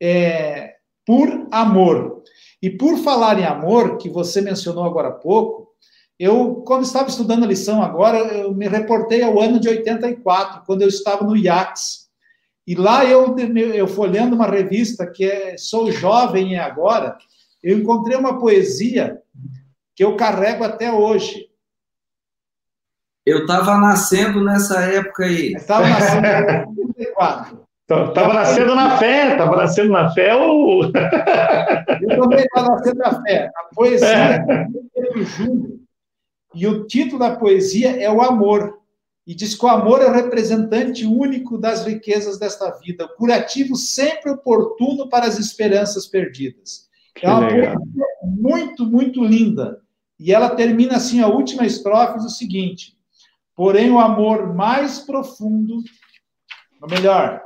é, 0.02 0.71
por 1.06 1.48
amor. 1.52 2.24
E 2.62 2.70
por 2.70 2.98
falar 2.98 3.40
em 3.40 3.46
amor, 3.46 3.98
que 3.98 4.10
você 4.10 4.42
mencionou 4.42 4.84
agora 4.84 5.10
há 5.10 5.14
pouco, 5.14 5.72
eu, 6.20 6.56
quando 6.68 6.84
estava 6.84 7.10
estudando 7.10 7.44
a 7.44 7.48
lição 7.48 7.82
agora, 7.82 8.20
eu 8.36 8.54
me 8.54 8.68
reportei 8.68 9.24
ao 9.24 9.40
ano 9.40 9.60
de 9.60 9.68
84, 9.68 10.64
quando 10.66 10.84
eu 10.84 10.88
estava 10.88 11.24
no 11.24 11.36
IACS, 11.36 12.10
e 12.68 12.76
lá 12.76 13.04
eu, 13.04 13.36
eu 13.74 13.88
folhando 13.88 14.36
uma 14.36 14.46
revista 14.46 15.08
que 15.08 15.26
é 15.26 15.58
Sou 15.58 15.92
Jovem 15.92 16.54
e 16.54 16.56
Agora, 16.58 17.18
eu 17.64 17.78
encontrei 17.78 18.16
uma 18.16 18.40
poesia 18.40 19.20
que 19.96 20.04
eu 20.04 20.16
carrego 20.16 20.64
até 20.64 20.92
hoje. 20.92 21.48
Eu 23.26 23.42
estava 23.42 23.78
nascendo 23.78 24.44
nessa 24.44 24.80
época 24.82 25.26
aí. 25.26 25.54
Estava 25.54 25.88
nascendo 25.88 26.28
em 26.28 26.86
84. 26.86 27.68
Estava 28.10 28.34
nascendo 28.34 28.76
na 28.76 28.98
fé, 28.98 29.32
estava 29.32 29.56
nascendo 29.56 29.92
na 29.92 30.12
fé 30.12 30.36
ou. 30.36 30.84
eu 30.84 32.22
também 32.22 32.40
estava 32.40 32.70
nascendo 32.70 32.98
na 32.98 33.22
fé. 33.22 33.50
A 33.56 33.76
poesia 33.76 34.08
é 34.08 34.66
do 35.14 35.24
Júlio. 35.24 35.82
E 36.54 36.68
o 36.68 36.86
título 36.86 37.20
da 37.20 37.36
poesia 37.36 38.02
é 38.02 38.12
O 38.12 38.22
Amor 38.22 38.82
e 39.26 39.36
diz 39.36 39.56
que 39.56 39.66
o 39.66 39.70
amor 39.70 40.02
é 40.02 40.08
o 40.08 40.14
representante 40.14 41.06
único 41.06 41.58
das 41.58 41.86
riquezas 41.86 42.40
desta 42.40 42.72
vida, 42.80 43.08
curativo 43.08 43.76
sempre 43.76 44.32
oportuno 44.32 45.08
para 45.08 45.26
as 45.26 45.38
esperanças 45.38 46.08
perdidas. 46.08 46.90
Que 47.16 47.26
é 47.26 47.30
uma 47.30 47.48
legal. 47.48 47.76
poesia 47.76 48.06
muito, 48.24 48.86
muito 48.86 49.24
linda. 49.24 49.80
E 50.20 50.34
ela 50.34 50.50
termina 50.50 50.98
assim, 50.98 51.22
a 51.22 51.28
última 51.28 51.66
estrofe, 51.66 52.18
o 52.18 52.30
seguinte: 52.30 52.98
porém 53.56 53.92
o 53.92 54.00
amor 54.00 54.54
mais 54.54 55.00
profundo, 55.00 55.76
ou 56.82 56.90
melhor, 56.90 57.42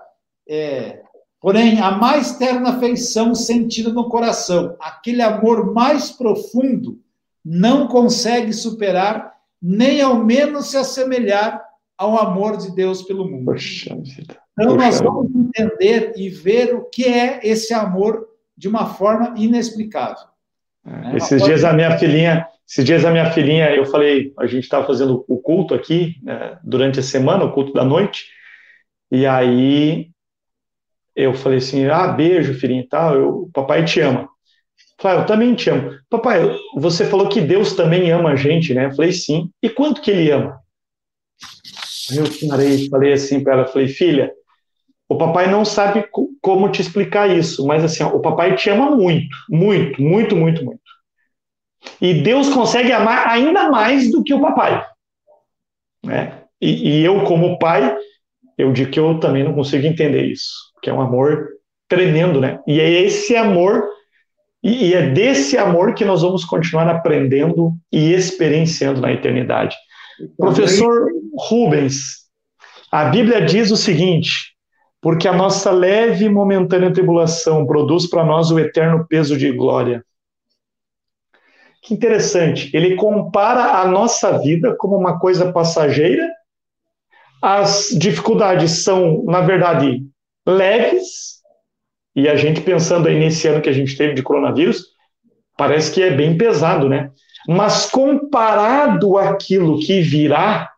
é, 0.47 1.01
porém 1.39 1.79
a 1.79 1.91
mais 1.91 2.37
terna 2.37 2.71
afeição 2.71 3.33
sentida 3.35 3.91
no 3.91 4.09
coração, 4.09 4.75
aquele 4.79 5.21
amor 5.21 5.73
mais 5.73 6.11
profundo, 6.11 6.99
não 7.43 7.87
consegue 7.87 8.53
superar 8.53 9.33
nem 9.61 10.01
ao 10.01 10.23
menos 10.23 10.71
se 10.71 10.77
assemelhar 10.77 11.63
ao 11.97 12.17
amor 12.19 12.57
de 12.57 12.73
Deus 12.75 13.03
pelo 13.03 13.29
mundo. 13.29 13.45
Poxa 13.45 13.95
vida. 13.95 14.37
Então, 14.57 14.75
Poxa. 14.75 14.85
nós 14.85 15.01
vamos 15.01 15.31
entender 15.35 16.13
e 16.15 16.29
ver 16.29 16.73
o 16.75 16.83
que 16.85 17.05
é 17.05 17.39
esse 17.43 17.73
amor 17.73 18.27
de 18.57 18.67
uma 18.67 18.85
forma 18.85 19.33
inexplicável. 19.37 20.27
É, 20.85 21.17
esses 21.17 21.43
dias 21.43 21.63
a 21.63 21.73
minha 21.73 21.97
filhinha, 21.97 22.47
esses 22.67 22.85
dias 22.85 23.03
a 23.03 23.11
minha 23.11 23.31
filhinha, 23.31 23.69
eu 23.75 23.85
falei, 23.85 24.33
a 24.37 24.45
gente 24.45 24.63
estava 24.63 24.85
fazendo 24.85 25.25
o 25.27 25.37
culto 25.37 25.73
aqui 25.73 26.15
né, 26.23 26.57
durante 26.63 26.99
a 26.99 27.03
semana, 27.03 27.43
o 27.43 27.51
culto 27.51 27.73
da 27.73 27.83
noite, 27.83 28.27
e 29.11 29.25
aí 29.25 30.09
eu 31.15 31.33
falei 31.33 31.59
assim, 31.59 31.85
ah, 31.85 32.07
beijo, 32.07 32.53
filhinho 32.55 32.87
tal, 32.89 33.15
eu, 33.15 33.29
o 33.43 33.49
papai 33.51 33.85
te 33.85 34.01
ama. 34.01 34.27
Falei, 34.99 35.17
ah, 35.17 35.21
eu 35.21 35.25
também 35.25 35.55
te 35.55 35.69
amo. 35.69 35.91
Papai, 36.09 36.39
você 36.75 37.05
falou 37.05 37.29
que 37.29 37.41
Deus 37.41 37.73
também 37.73 38.11
ama 38.11 38.31
a 38.31 38.35
gente, 38.35 38.73
né? 38.73 38.85
Eu 38.85 38.95
falei, 38.95 39.11
sim. 39.11 39.49
E 39.61 39.69
quanto 39.69 40.01
que 40.01 40.11
ele 40.11 40.31
ama? 40.31 40.59
Eu 42.11 42.49
parei, 42.49 42.89
falei 42.89 43.13
assim 43.13 43.43
para 43.43 43.53
ela, 43.53 43.67
falei, 43.67 43.87
filha, 43.87 44.31
o 45.09 45.17
papai 45.17 45.49
não 45.49 45.65
sabe 45.65 46.07
como 46.41 46.69
te 46.69 46.81
explicar 46.81 47.29
isso, 47.29 47.65
mas 47.65 47.83
assim, 47.83 48.03
ó, 48.03 48.09
o 48.09 48.21
papai 48.21 48.55
te 48.55 48.69
ama 48.69 48.91
muito, 48.91 49.35
muito, 49.49 50.01
muito, 50.01 50.35
muito, 50.35 50.63
muito. 50.63 50.81
E 52.01 52.13
Deus 52.21 52.49
consegue 52.49 52.91
amar 52.91 53.27
ainda 53.27 53.69
mais 53.69 54.11
do 54.11 54.23
que 54.23 54.33
o 54.33 54.41
papai. 54.41 54.85
Né? 56.03 56.43
E, 56.61 56.99
e 56.99 57.03
eu, 57.03 57.23
como 57.23 57.59
pai, 57.59 57.95
eu 58.57 58.71
digo 58.71 58.91
que 58.91 58.99
eu 58.99 59.19
também 59.19 59.43
não 59.43 59.53
consigo 59.53 59.85
entender 59.85 60.25
isso, 60.25 60.53
que 60.85 60.89
é 60.91 60.93
um 60.93 61.01
amor 61.01 61.49
tremendo, 61.89 62.39
né? 62.39 62.59
E 62.67 62.79
é 62.79 62.87
esse 62.87 63.35
amor, 63.35 63.83
e, 64.61 64.89
e 64.89 64.93
é 64.93 65.09
desse 65.09 65.57
amor 65.57 65.95
que 65.95 66.05
nós 66.05 66.21
vamos 66.21 66.45
continuar 66.45 66.87
aprendendo 66.87 67.73
e 67.91 68.13
experienciando 68.13 69.01
na 69.01 69.11
eternidade. 69.11 69.75
Professor 70.37 71.07
Rubens, 71.49 72.27
a 72.91 73.05
Bíblia 73.05 73.41
diz 73.41 73.71
o 73.71 73.75
seguinte: 73.75 74.55
porque 75.01 75.27
a 75.27 75.33
nossa 75.33 75.71
leve 75.71 76.25
e 76.25 76.29
momentânea 76.29 76.93
tribulação 76.93 77.65
produz 77.65 78.07
para 78.07 78.23
nós 78.23 78.51
o 78.51 78.59
eterno 78.59 79.07
peso 79.09 79.35
de 79.35 79.51
glória. 79.51 80.05
Que 81.81 81.95
interessante, 81.95 82.69
ele 82.77 82.95
compara 82.95 83.79
a 83.81 83.87
nossa 83.87 84.37
vida 84.37 84.75
como 84.77 84.95
uma 84.95 85.17
coisa 85.17 85.51
passageira. 85.51 86.31
As 87.41 87.89
dificuldades 87.89 88.83
são, 88.83 89.23
na 89.25 89.41
verdade, 89.41 90.03
leves, 90.45 91.41
e 92.15 92.29
a 92.29 92.35
gente 92.35 92.61
pensando 92.61 93.07
aí 93.07 93.19
nesse 93.19 93.47
ano 93.47 93.61
que 93.61 93.69
a 93.69 93.73
gente 93.73 93.97
teve 93.97 94.13
de 94.13 94.23
coronavírus, 94.23 94.87
parece 95.57 95.91
que 95.91 96.01
é 96.01 96.11
bem 96.11 96.37
pesado, 96.37 96.87
né? 96.87 97.11
Mas 97.47 97.89
comparado 97.89 99.17
àquilo 99.17 99.79
que 99.79 100.01
virá, 100.01 100.71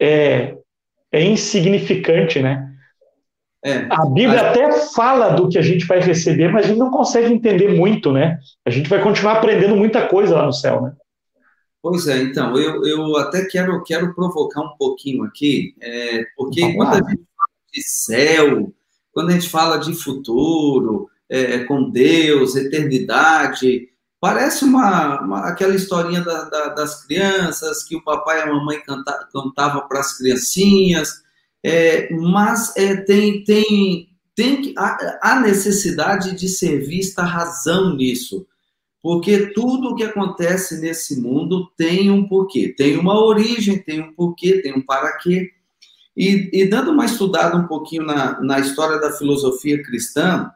é, 0.00 0.56
é 1.12 1.22
insignificante, 1.22 2.40
né? 2.40 2.68
É, 3.64 3.86
a 3.88 4.04
Bíblia 4.06 4.40
a... 4.40 4.50
até 4.50 4.72
fala 4.88 5.30
do 5.30 5.48
que 5.48 5.56
a 5.56 5.62
gente 5.62 5.86
vai 5.86 6.00
receber, 6.00 6.48
mas 6.48 6.64
a 6.64 6.68
gente 6.68 6.78
não 6.78 6.90
consegue 6.90 7.32
entender 7.32 7.68
muito, 7.68 8.10
né? 8.10 8.38
A 8.64 8.70
gente 8.70 8.88
vai 8.88 9.00
continuar 9.00 9.34
aprendendo 9.34 9.76
muita 9.76 10.08
coisa 10.08 10.34
lá 10.34 10.46
no 10.46 10.52
céu, 10.52 10.82
né? 10.82 10.92
Pois 11.80 12.06
é, 12.06 12.22
então, 12.22 12.56
eu, 12.56 12.84
eu 12.84 13.16
até 13.16 13.44
quero, 13.44 13.82
quero 13.82 14.14
provocar 14.14 14.60
um 14.60 14.76
pouquinho 14.76 15.24
aqui, 15.24 15.74
é, 15.80 16.24
porque 16.36 16.74
quando 16.74 16.94
a 16.94 17.10
gente 17.10 17.22
de 17.72 17.82
céu, 17.82 18.72
quando 19.12 19.30
a 19.30 19.32
gente 19.32 19.48
fala 19.48 19.78
de 19.78 19.94
futuro, 19.94 21.08
é, 21.28 21.64
com 21.64 21.90
Deus, 21.90 22.56
eternidade, 22.56 23.92
Parece 24.22 24.64
uma, 24.64 25.20
uma 25.20 25.48
aquela 25.48 25.74
historinha 25.74 26.20
da, 26.20 26.44
da, 26.44 26.68
das 26.68 27.04
crianças 27.04 27.82
que 27.82 27.96
o 27.96 28.04
papai 28.04 28.38
e 28.38 28.42
a 28.42 28.54
mamãe 28.54 28.80
canta, 28.80 29.28
cantava 29.32 29.80
para 29.80 29.98
as 29.98 30.16
criancinhas, 30.16 31.24
é, 31.60 32.08
mas 32.14 32.72
é, 32.76 32.98
tem, 32.98 33.42
tem, 33.42 34.10
tem 34.32 34.62
que, 34.62 34.74
há, 34.78 35.18
há 35.20 35.40
necessidade 35.40 36.36
de 36.36 36.48
ser 36.48 36.86
vista 36.86 37.24
razão 37.24 37.96
nisso, 37.96 38.46
porque 39.02 39.46
tudo 39.46 39.88
o 39.88 39.96
que 39.96 40.04
acontece 40.04 40.80
nesse 40.80 41.20
mundo 41.20 41.72
tem 41.76 42.08
um 42.08 42.28
porquê, 42.28 42.68
tem 42.68 42.96
uma 42.96 43.20
origem, 43.20 43.82
tem 43.82 44.02
um 44.02 44.12
porquê, 44.12 44.62
tem 44.62 44.72
um 44.72 44.82
para 44.82 45.18
quê. 45.18 45.50
E, 46.16 46.50
e 46.52 46.68
dando 46.68 46.90
uma 46.90 47.06
estudada 47.06 47.56
um 47.56 47.66
pouquinho 47.66 48.04
na, 48.04 48.40
na 48.40 48.60
história 48.60 49.00
da 49.00 49.12
filosofia 49.12 49.82
cristã, 49.82 50.50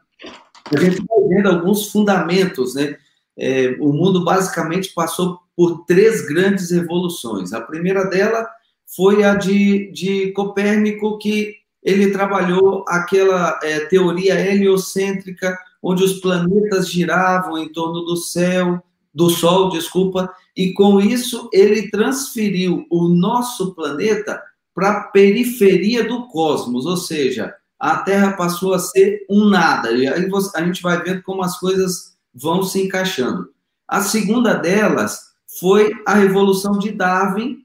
a 0.75 0.79
gente 0.79 1.03
vai 1.07 1.29
vendo 1.29 1.49
alguns 1.49 1.91
fundamentos, 1.91 2.75
né? 2.75 2.97
é, 3.37 3.77
o 3.79 3.93
mundo 3.93 4.25
basicamente 4.25 4.93
passou 4.95 5.41
por 5.55 5.85
três 5.85 6.27
grandes 6.27 6.71
evoluções. 6.71 7.53
A 7.53 7.61
primeira 7.61 8.05
dela 8.05 8.49
foi 8.97 9.25
a 9.25 9.35
de, 9.35 9.91
de 9.93 10.33
Copérnico, 10.33 11.19
que 11.19 11.55
ele 11.83 12.11
trabalhou 12.11 12.85
aquela 12.89 13.59
é, 13.63 13.81
teoria 13.81 14.41
heliocêntrica, 14.41 15.57
onde 15.83 16.03
os 16.03 16.21
planetas 16.21 16.89
giravam 16.89 17.59
em 17.59 17.69
torno 17.69 18.03
do 18.03 18.17
céu, 18.17 18.83
do 19.15 19.31
Sol, 19.31 19.71
desculpa, 19.71 20.31
e 20.57 20.73
com 20.73 21.01
isso 21.01 21.49
ele 21.53 21.91
transferiu 21.91 22.87
o 22.91 23.09
nosso 23.09 23.75
planeta 23.75 24.43
para 24.77 24.91
a 24.91 25.01
periferia 25.05 26.07
do 26.07 26.29
cosmos, 26.29 26.85
ou 26.85 26.99
seja, 26.99 27.55
a 27.81 27.97
Terra 27.97 28.33
passou 28.33 28.75
a 28.75 28.79
ser 28.79 29.25
um 29.27 29.47
nada. 29.47 29.91
E 29.91 30.07
aí 30.07 30.31
a 30.55 30.65
gente 30.65 30.83
vai 30.83 31.03
vendo 31.03 31.23
como 31.23 31.43
as 31.43 31.59
coisas 31.59 32.15
vão 32.35 32.63
se 32.63 32.83
encaixando. 32.83 33.49
A 33.89 34.03
segunda 34.03 34.53
delas 34.53 35.31
foi 35.59 35.95
a 36.07 36.13
Revolução 36.13 36.79
de 36.79 36.93
Darwin, 36.93 37.65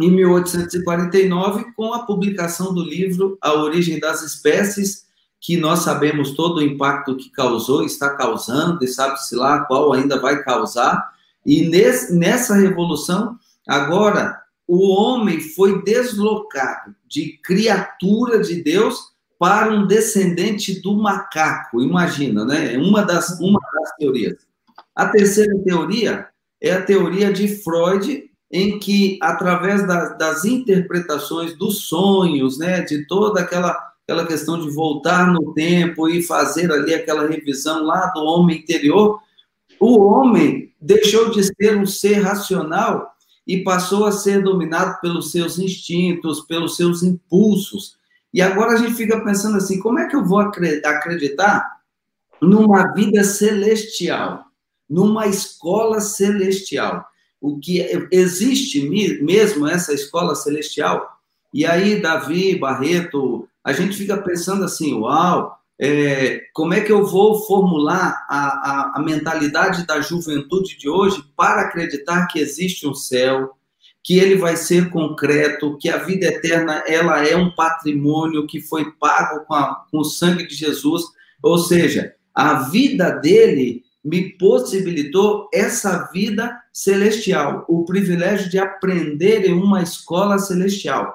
em 0.00 0.10
1849, 0.10 1.72
com 1.76 1.94
a 1.94 2.04
publicação 2.04 2.74
do 2.74 2.82
livro 2.82 3.38
A 3.40 3.52
Origem 3.52 4.00
das 4.00 4.22
Espécies, 4.22 5.04
que 5.40 5.56
nós 5.56 5.80
sabemos 5.80 6.32
todo 6.32 6.56
o 6.56 6.62
impacto 6.62 7.16
que 7.16 7.30
causou, 7.30 7.84
está 7.84 8.10
causando, 8.10 8.82
e 8.82 8.88
sabe-se 8.88 9.36
lá 9.36 9.60
qual 9.66 9.92
ainda 9.92 10.20
vai 10.20 10.42
causar. 10.42 11.12
E 11.46 11.68
nesse, 11.68 12.12
nessa 12.12 12.56
revolução, 12.56 13.38
agora, 13.68 14.42
o 14.66 14.88
homem 14.88 15.40
foi 15.40 15.82
deslocado 15.82 16.94
de 17.06 17.38
criatura 17.42 18.40
de 18.40 18.62
Deus 18.62 19.12
para 19.38 19.72
um 19.72 19.86
descendente 19.86 20.80
do 20.80 20.96
macaco. 20.96 21.82
Imagina, 21.82 22.44
né? 22.44 22.74
É 22.74 22.78
uma 22.78 23.02
das, 23.02 23.38
uma 23.40 23.60
das 23.60 23.96
teorias. 23.96 24.46
A 24.94 25.06
terceira 25.06 25.54
teoria 25.64 26.28
é 26.60 26.72
a 26.72 26.82
teoria 26.82 27.32
de 27.32 27.48
Freud, 27.48 28.30
em 28.50 28.78
que, 28.78 29.18
através 29.20 29.86
da, 29.86 30.10
das 30.10 30.44
interpretações 30.44 31.56
dos 31.58 31.88
sonhos, 31.88 32.58
né, 32.58 32.82
de 32.82 33.06
toda 33.06 33.40
aquela, 33.40 33.76
aquela 34.04 34.26
questão 34.26 34.60
de 34.60 34.70
voltar 34.70 35.30
no 35.32 35.52
tempo 35.52 36.08
e 36.08 36.22
fazer 36.22 36.70
ali 36.72 36.94
aquela 36.94 37.26
revisão 37.26 37.82
lá 37.84 38.06
do 38.14 38.22
homem 38.22 38.58
interior, 38.58 39.20
o 39.80 39.98
homem 40.04 40.72
deixou 40.80 41.30
de 41.30 41.42
ser 41.42 41.76
um 41.76 41.84
ser 41.84 42.20
racional 42.20 43.13
e 43.46 43.62
passou 43.62 44.06
a 44.06 44.12
ser 44.12 44.42
dominado 44.42 45.00
pelos 45.00 45.30
seus 45.30 45.58
instintos, 45.58 46.40
pelos 46.40 46.76
seus 46.76 47.02
impulsos. 47.02 47.96
E 48.32 48.40
agora 48.40 48.72
a 48.72 48.76
gente 48.76 48.94
fica 48.94 49.22
pensando 49.22 49.56
assim: 49.56 49.78
como 49.78 49.98
é 49.98 50.08
que 50.08 50.16
eu 50.16 50.24
vou 50.24 50.40
acreditar 50.40 51.80
numa 52.40 52.92
vida 52.92 53.22
celestial, 53.22 54.46
numa 54.88 55.26
escola 55.26 56.00
celestial? 56.00 57.06
O 57.40 57.58
que 57.58 58.08
existe 58.10 58.88
mesmo 59.22 59.66
essa 59.66 59.92
escola 59.92 60.34
celestial? 60.34 61.20
E 61.52 61.66
aí, 61.66 62.00
Davi, 62.00 62.58
Barreto, 62.58 63.46
a 63.62 63.72
gente 63.72 63.96
fica 63.96 64.16
pensando 64.16 64.64
assim: 64.64 64.94
uau, 64.94 65.56
é, 65.78 66.40
como 66.52 66.72
é 66.72 66.80
que 66.80 66.92
eu 66.92 67.04
vou 67.04 67.42
formular 67.44 68.24
a, 68.28 68.38
a, 68.38 68.92
a 68.96 69.02
mentalidade 69.02 69.86
da 69.86 70.00
juventude 70.00 70.78
de 70.78 70.88
hoje 70.88 71.22
para 71.36 71.62
acreditar 71.62 72.26
que 72.26 72.38
existe 72.38 72.86
um 72.86 72.94
céu, 72.94 73.56
que 74.02 74.18
ele 74.18 74.36
vai 74.36 74.56
ser 74.56 74.90
concreto, 74.90 75.76
que 75.78 75.88
a 75.88 75.96
vida 75.96 76.26
eterna 76.26 76.84
ela 76.86 77.26
é 77.26 77.36
um 77.36 77.54
patrimônio 77.54 78.46
que 78.46 78.60
foi 78.60 78.92
pago 78.92 79.44
com, 79.46 79.54
a, 79.54 79.84
com 79.90 79.98
o 79.98 80.04
sangue 80.04 80.46
de 80.46 80.54
Jesus, 80.54 81.04
ou 81.42 81.58
seja, 81.58 82.14
a 82.34 82.54
vida 82.54 83.10
dele 83.10 83.82
me 84.04 84.36
possibilitou 84.36 85.48
essa 85.52 86.10
vida 86.12 86.60
celestial, 86.72 87.64
o 87.68 87.84
privilégio 87.84 88.50
de 88.50 88.58
aprender 88.58 89.46
em 89.46 89.54
uma 89.54 89.82
escola 89.82 90.38
celestial, 90.38 91.14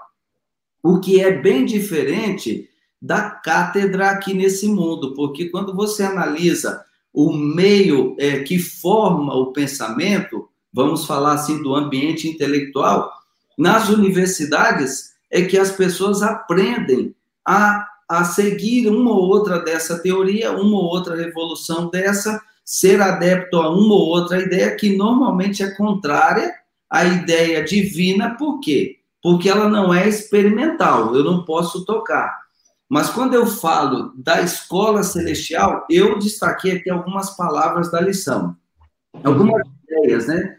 o 0.82 1.00
que 1.00 1.22
é 1.22 1.32
bem 1.32 1.66
diferente 1.66 2.69
da 3.02 3.30
cátedra 3.30 4.10
aqui 4.10 4.34
nesse 4.34 4.68
mundo, 4.68 5.14
porque 5.14 5.50
quando 5.50 5.74
você 5.74 6.04
analisa 6.04 6.84
o 7.14 7.32
meio 7.32 8.16
é, 8.20 8.40
que 8.40 8.60
forma 8.60 9.34
o 9.34 9.52
pensamento, 9.52 10.50
vamos 10.72 11.06
falar 11.06 11.34
assim 11.34 11.62
do 11.62 11.74
ambiente 11.74 12.28
intelectual, 12.28 13.12
nas 13.58 13.90
universidades 13.90 15.12
é 15.30 15.42
que 15.42 15.58
as 15.58 15.72
pessoas 15.72 16.22
aprendem 16.22 17.16
a, 17.46 17.88
a 18.08 18.24
seguir 18.24 18.88
uma 18.88 19.12
ou 19.12 19.24
outra 19.24 19.60
dessa 19.60 20.00
teoria, 20.00 20.52
uma 20.52 20.78
ou 20.78 20.86
outra 20.86 21.16
revolução 21.16 21.90
dessa, 21.90 22.42
ser 22.64 23.02
adepto 23.02 23.58
a 23.58 23.70
uma 23.70 23.96
ou 23.96 24.08
outra 24.08 24.40
ideia 24.40 24.76
que 24.76 24.96
normalmente 24.96 25.64
é 25.64 25.72
contrária 25.72 26.54
à 26.90 27.04
ideia 27.04 27.64
divina, 27.64 28.36
por 28.38 28.60
quê? 28.60 28.98
Porque 29.22 29.50
ela 29.50 29.68
não 29.68 29.94
é 29.94 30.08
experimental, 30.08 31.16
eu 31.16 31.24
não 31.24 31.44
posso 31.44 31.84
tocar. 31.84 32.49
Mas 32.90 33.12
quando 33.12 33.36
eu 33.36 33.46
falo 33.46 34.12
da 34.16 34.42
escola 34.42 35.04
celestial, 35.04 35.86
eu 35.90 36.18
destaquei 36.18 36.72
aqui 36.72 36.90
algumas 36.90 37.38
palavras 37.38 37.92
da 37.92 38.02
lição. 38.02 38.56
Algumas 39.24 39.62
ideias, 39.84 40.26
né? 40.26 40.58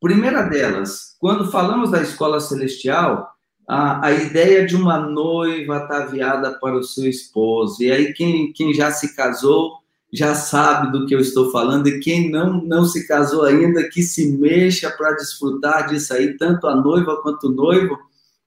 Primeira 0.00 0.42
delas, 0.42 1.16
quando 1.20 1.50
falamos 1.50 1.90
da 1.90 2.02
escola 2.02 2.40
celestial, 2.40 3.32
a, 3.68 4.06
a 4.06 4.12
ideia 4.12 4.66
de 4.66 4.74
uma 4.74 4.98
noiva 4.98 5.76
ataviada 5.76 6.58
para 6.58 6.76
o 6.76 6.82
seu 6.82 7.08
esposo. 7.08 7.82
E 7.82 7.92
aí, 7.92 8.12
quem, 8.12 8.52
quem 8.52 8.74
já 8.74 8.90
se 8.90 9.14
casou 9.14 9.78
já 10.12 10.34
sabe 10.34 10.90
do 10.90 11.06
que 11.06 11.14
eu 11.14 11.20
estou 11.20 11.50
falando, 11.50 11.86
e 11.86 12.00
quem 12.00 12.30
não, 12.30 12.62
não 12.64 12.84
se 12.84 13.06
casou 13.06 13.44
ainda, 13.44 13.88
que 13.90 14.02
se 14.02 14.32
mexa 14.38 14.90
para 14.90 15.12
desfrutar 15.12 15.86
disso 15.86 16.14
aí, 16.14 16.34
tanto 16.36 16.66
a 16.66 16.74
noiva 16.74 17.20
quanto 17.22 17.48
o 17.48 17.52
noivo, 17.52 17.98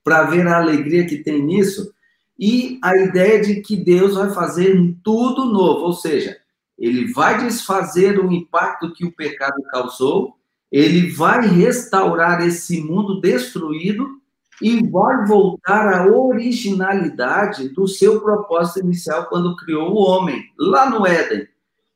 para 0.04 0.24
ver 0.24 0.48
a 0.48 0.58
alegria 0.58 1.06
que 1.06 1.18
tem 1.18 1.44
nisso. 1.44 1.94
E 2.42 2.80
a 2.82 2.98
ideia 2.98 3.40
de 3.40 3.62
que 3.62 3.78
Deus 3.78 4.16
vai 4.16 4.32
fazer 4.32 4.76
tudo 5.04 5.46
novo, 5.46 5.86
ou 5.86 5.94
seja, 5.94 6.36
ele 6.76 7.14
vai 7.14 7.46
desfazer 7.46 8.20
o 8.20 8.32
impacto 8.32 8.92
que 8.94 9.06
o 9.06 9.16
pecado 9.16 9.62
causou, 9.72 10.36
ele 10.72 11.12
vai 11.12 11.46
restaurar 11.46 12.42
esse 12.42 12.82
mundo 12.82 13.22
destruído 13.22 14.20
e 14.60 14.82
vai 14.90 15.24
voltar 15.28 15.94
à 15.94 16.08
originalidade 16.08 17.70
do 17.70 17.88
seu 17.88 18.20
propósito 18.20 18.80
inicial 18.80 19.26
quando 19.26 19.56
criou 19.56 19.92
o 19.92 20.02
homem, 20.02 20.44
lá 20.58 20.90
no 20.90 21.06
Éden. 21.06 21.48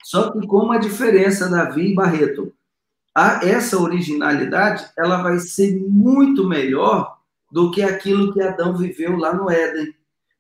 Só 0.04 0.32
que 0.32 0.46
com 0.46 0.58
uma 0.58 0.78
diferença, 0.78 1.50
Davi 1.50 1.92
e 1.92 1.96
Barreto. 1.96 2.54
A, 3.16 3.44
essa 3.44 3.80
originalidade, 3.82 4.86
ela 4.96 5.24
vai 5.24 5.40
ser 5.40 5.76
muito 5.90 6.48
melhor 6.48 7.18
do 7.52 7.72
que 7.72 7.82
aquilo 7.82 8.32
que 8.32 8.42
Adão 8.42 8.78
viveu 8.78 9.18
lá 9.18 9.34
no 9.34 9.50
Éden. 9.50 9.96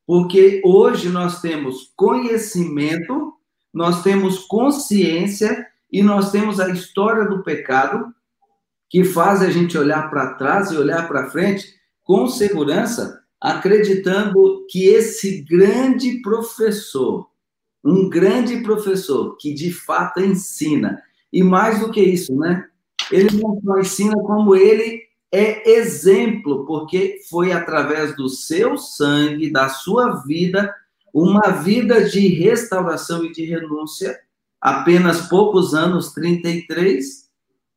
Porque 0.06 0.62
hoje 0.64 1.10
nós 1.10 1.42
temos 1.42 1.92
conhecimento, 1.96 3.34
nós 3.74 4.04
temos 4.04 4.40
consciência 4.40 5.66
e 5.92 6.04
nós 6.04 6.32
temos 6.32 6.60
a 6.60 6.70
história 6.70 7.26
do 7.26 7.44
pecado 7.44 8.14
que 8.90 9.04
faz 9.04 9.42
a 9.42 9.50
gente 9.50 9.78
olhar 9.78 10.10
para 10.10 10.36
trás 10.36 10.72
e 10.72 10.78
olhar 10.78 11.08
para 11.08 11.30
frente 11.30 11.74
com 12.04 12.28
segurança, 12.28 13.20
acreditando 13.42 14.66
que 14.70 14.86
esse 14.86 15.42
grande 15.42 16.22
professor, 16.22 17.28
um 17.84 18.08
grande 18.08 18.62
professor 18.62 19.36
que 19.38 19.54
de 19.54 19.72
fato 19.72 20.20
ensina, 20.20 21.02
e 21.34 21.44
mais 21.44 21.80
do 21.80 21.92
que 21.92 22.02
isso, 22.02 22.34
né? 22.38 22.66
Ele 23.12 23.42
não 23.42 23.60
só 23.64 23.80
ensina 23.80 24.16
como 24.16 24.56
ele 24.56 25.05
é 25.36 25.70
exemplo, 25.70 26.66
porque 26.66 27.20
foi 27.30 27.52
através 27.52 28.16
do 28.16 28.30
seu 28.30 28.78
sangue, 28.78 29.52
da 29.52 29.68
sua 29.68 30.24
vida, 30.24 30.74
uma 31.14 31.50
vida 31.52 32.08
de 32.08 32.28
restauração 32.28 33.26
e 33.26 33.32
de 33.34 33.44
renúncia, 33.44 34.18
apenas 34.62 35.28
poucos 35.28 35.74
anos, 35.74 36.14
33. 36.14 37.26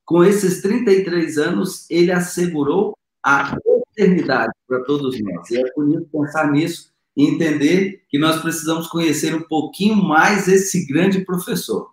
Com 0.04 0.22
esses 0.22 0.62
33 0.62 1.36
anos, 1.36 1.90
ele 1.90 2.12
assegurou 2.12 2.96
a 3.24 3.56
eternidade 3.90 4.52
para 4.68 4.84
todos 4.84 5.20
nós. 5.20 5.50
E 5.50 5.60
é 5.60 5.64
bonito 5.74 6.08
pensar 6.12 6.52
nisso 6.52 6.92
e 7.16 7.26
entender 7.26 8.04
que 8.08 8.18
nós 8.18 8.40
precisamos 8.40 8.86
conhecer 8.86 9.34
um 9.34 9.42
pouquinho 9.42 9.96
mais 9.96 10.46
esse 10.46 10.86
grande 10.86 11.24
professor. 11.24 11.90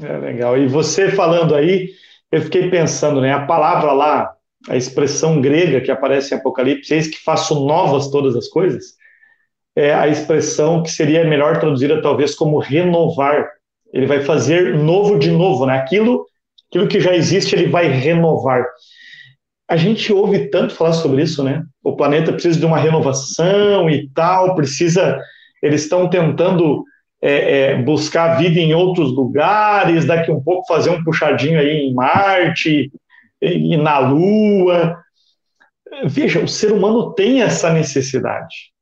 É 0.00 0.16
legal. 0.16 0.56
E 0.56 0.68
você 0.68 1.10
falando 1.10 1.56
aí, 1.56 1.90
eu 2.30 2.42
fiquei 2.42 2.70
pensando, 2.70 3.20
né? 3.20 3.32
A 3.32 3.44
palavra 3.44 3.92
lá, 3.92 4.37
a 4.66 4.76
expressão 4.76 5.40
grega 5.40 5.80
que 5.80 5.90
aparece 5.90 6.34
em 6.34 6.38
Apocalipse, 6.38 6.92
eis 6.92 7.08
que 7.08 7.22
faço 7.22 7.66
novas 7.66 8.10
todas 8.10 8.34
as 8.34 8.48
coisas, 8.48 8.96
é 9.76 9.94
a 9.94 10.08
expressão 10.08 10.82
que 10.82 10.90
seria 10.90 11.24
melhor 11.24 11.60
traduzida 11.60 12.02
talvez 12.02 12.34
como 12.34 12.58
renovar. 12.58 13.48
Ele 13.92 14.06
vai 14.06 14.20
fazer 14.20 14.74
novo 14.74 15.18
de 15.18 15.30
novo, 15.30 15.66
né? 15.66 15.78
Aquilo, 15.78 16.26
aquilo 16.68 16.88
que 16.88 16.98
já 16.98 17.14
existe, 17.14 17.54
ele 17.54 17.68
vai 17.68 17.86
renovar. 17.86 18.66
A 19.68 19.76
gente 19.76 20.12
ouve 20.12 20.48
tanto 20.48 20.74
falar 20.74 20.94
sobre 20.94 21.22
isso, 21.22 21.44
né? 21.44 21.62
O 21.84 21.94
planeta 21.94 22.32
precisa 22.32 22.58
de 22.58 22.66
uma 22.66 22.78
renovação 22.78 23.88
e 23.88 24.10
tal, 24.10 24.56
precisa. 24.56 25.18
Eles 25.62 25.82
estão 25.82 26.10
tentando 26.10 26.82
é, 27.22 27.60
é, 27.60 27.82
buscar 27.82 28.36
vida 28.36 28.58
em 28.58 28.74
outros 28.74 29.14
lugares, 29.14 30.04
daqui 30.04 30.30
um 30.30 30.42
pouco 30.42 30.66
fazer 30.66 30.90
um 30.90 31.04
puxadinho 31.04 31.58
aí 31.58 31.86
em 31.86 31.94
Marte 31.94 32.90
e, 33.40 33.76
na 33.76 33.98
Lua. 33.98 34.98
Veja, 36.04 36.42
o 36.42 36.48
ser 36.48 36.72
humano 36.72 37.14
tem 37.14 37.42
essa 37.42 37.72
necessidade, 37.72 38.72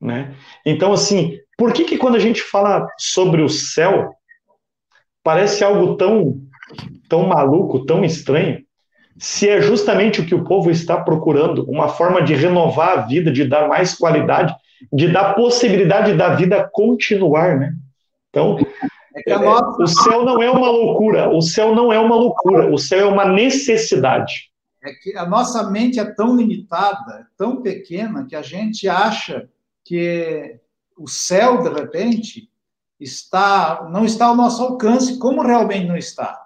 né? 0.00 0.34
Então, 0.64 0.92
assim, 0.92 1.38
por 1.56 1.72
que 1.72 1.84
que 1.84 1.96
quando 1.96 2.16
a 2.16 2.20
gente 2.20 2.42
fala 2.42 2.86
sobre 2.98 3.42
o 3.42 3.48
céu 3.48 4.10
parece 5.22 5.64
algo 5.64 5.96
tão 5.96 6.40
tão 7.08 7.26
maluco, 7.26 7.84
tão 7.84 8.04
estranho? 8.04 8.62
se 9.18 9.48
é 9.48 9.60
justamente 9.60 10.20
o 10.20 10.26
que 10.26 10.34
o 10.34 10.44
povo 10.44 10.70
está 10.70 11.00
procurando, 11.00 11.64
uma 11.70 11.88
forma 11.88 12.22
de 12.22 12.34
renovar 12.34 12.98
a 12.98 13.00
vida, 13.02 13.30
de 13.30 13.44
dar 13.44 13.68
mais 13.68 13.94
qualidade, 13.94 14.54
de 14.92 15.08
dar 15.08 15.34
possibilidade 15.34 16.14
da 16.14 16.34
vida 16.34 16.68
continuar, 16.72 17.58
né? 17.58 17.72
Então, 18.30 18.58
é 19.26 19.36
o 19.36 19.86
céu 19.86 20.24
não 20.24 20.42
é 20.42 20.50
uma 20.50 20.70
loucura, 20.70 21.28
o 21.30 21.40
céu 21.40 21.74
não 21.74 21.92
é 21.92 21.98
uma 21.98 22.14
loucura, 22.16 22.72
o 22.72 22.78
céu 22.78 23.08
é 23.08 23.10
uma 23.10 23.24
necessidade. 23.24 24.50
É 24.82 24.92
que 24.92 25.16
a 25.16 25.26
nossa 25.26 25.70
mente 25.70 26.00
é 26.00 26.04
tão 26.04 26.36
limitada, 26.36 27.26
tão 27.36 27.62
pequena, 27.62 28.26
que 28.26 28.34
a 28.34 28.42
gente 28.42 28.88
acha 28.88 29.48
que 29.84 30.58
o 30.96 31.08
céu, 31.08 31.62
de 31.62 31.68
repente, 31.68 32.50
está 32.98 33.88
não 33.90 34.04
está 34.04 34.26
ao 34.26 34.36
nosso 34.36 34.62
alcance, 34.62 35.18
como 35.18 35.42
realmente 35.42 35.86
não 35.86 35.96
está. 35.96 36.40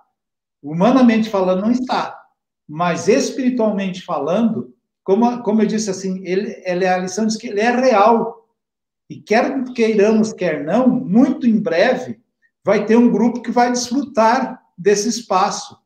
Humanamente 0.62 1.28
falando, 1.28 1.62
não 1.62 1.70
está 1.70 2.26
mas 2.68 3.06
espiritualmente 3.06 4.02
falando, 4.02 4.74
como, 5.04 5.42
como 5.42 5.62
eu 5.62 5.66
disse 5.66 5.88
assim, 5.88 6.20
ele, 6.24 6.60
ele 6.64 6.86
a 6.86 6.98
lição 6.98 7.26
diz 7.26 7.36
que 7.36 7.48
ele 7.48 7.60
é 7.60 7.70
real. 7.70 8.44
E 9.08 9.20
quer 9.20 9.62
queiramos, 9.72 10.32
quer 10.32 10.64
não, 10.64 10.88
muito 10.88 11.46
em 11.46 11.60
breve 11.60 12.20
vai 12.66 12.84
ter 12.84 12.96
um 12.96 13.08
grupo 13.08 13.40
que 13.40 13.52
vai 13.52 13.70
desfrutar 13.70 14.60
desse 14.76 15.08
espaço, 15.08 15.78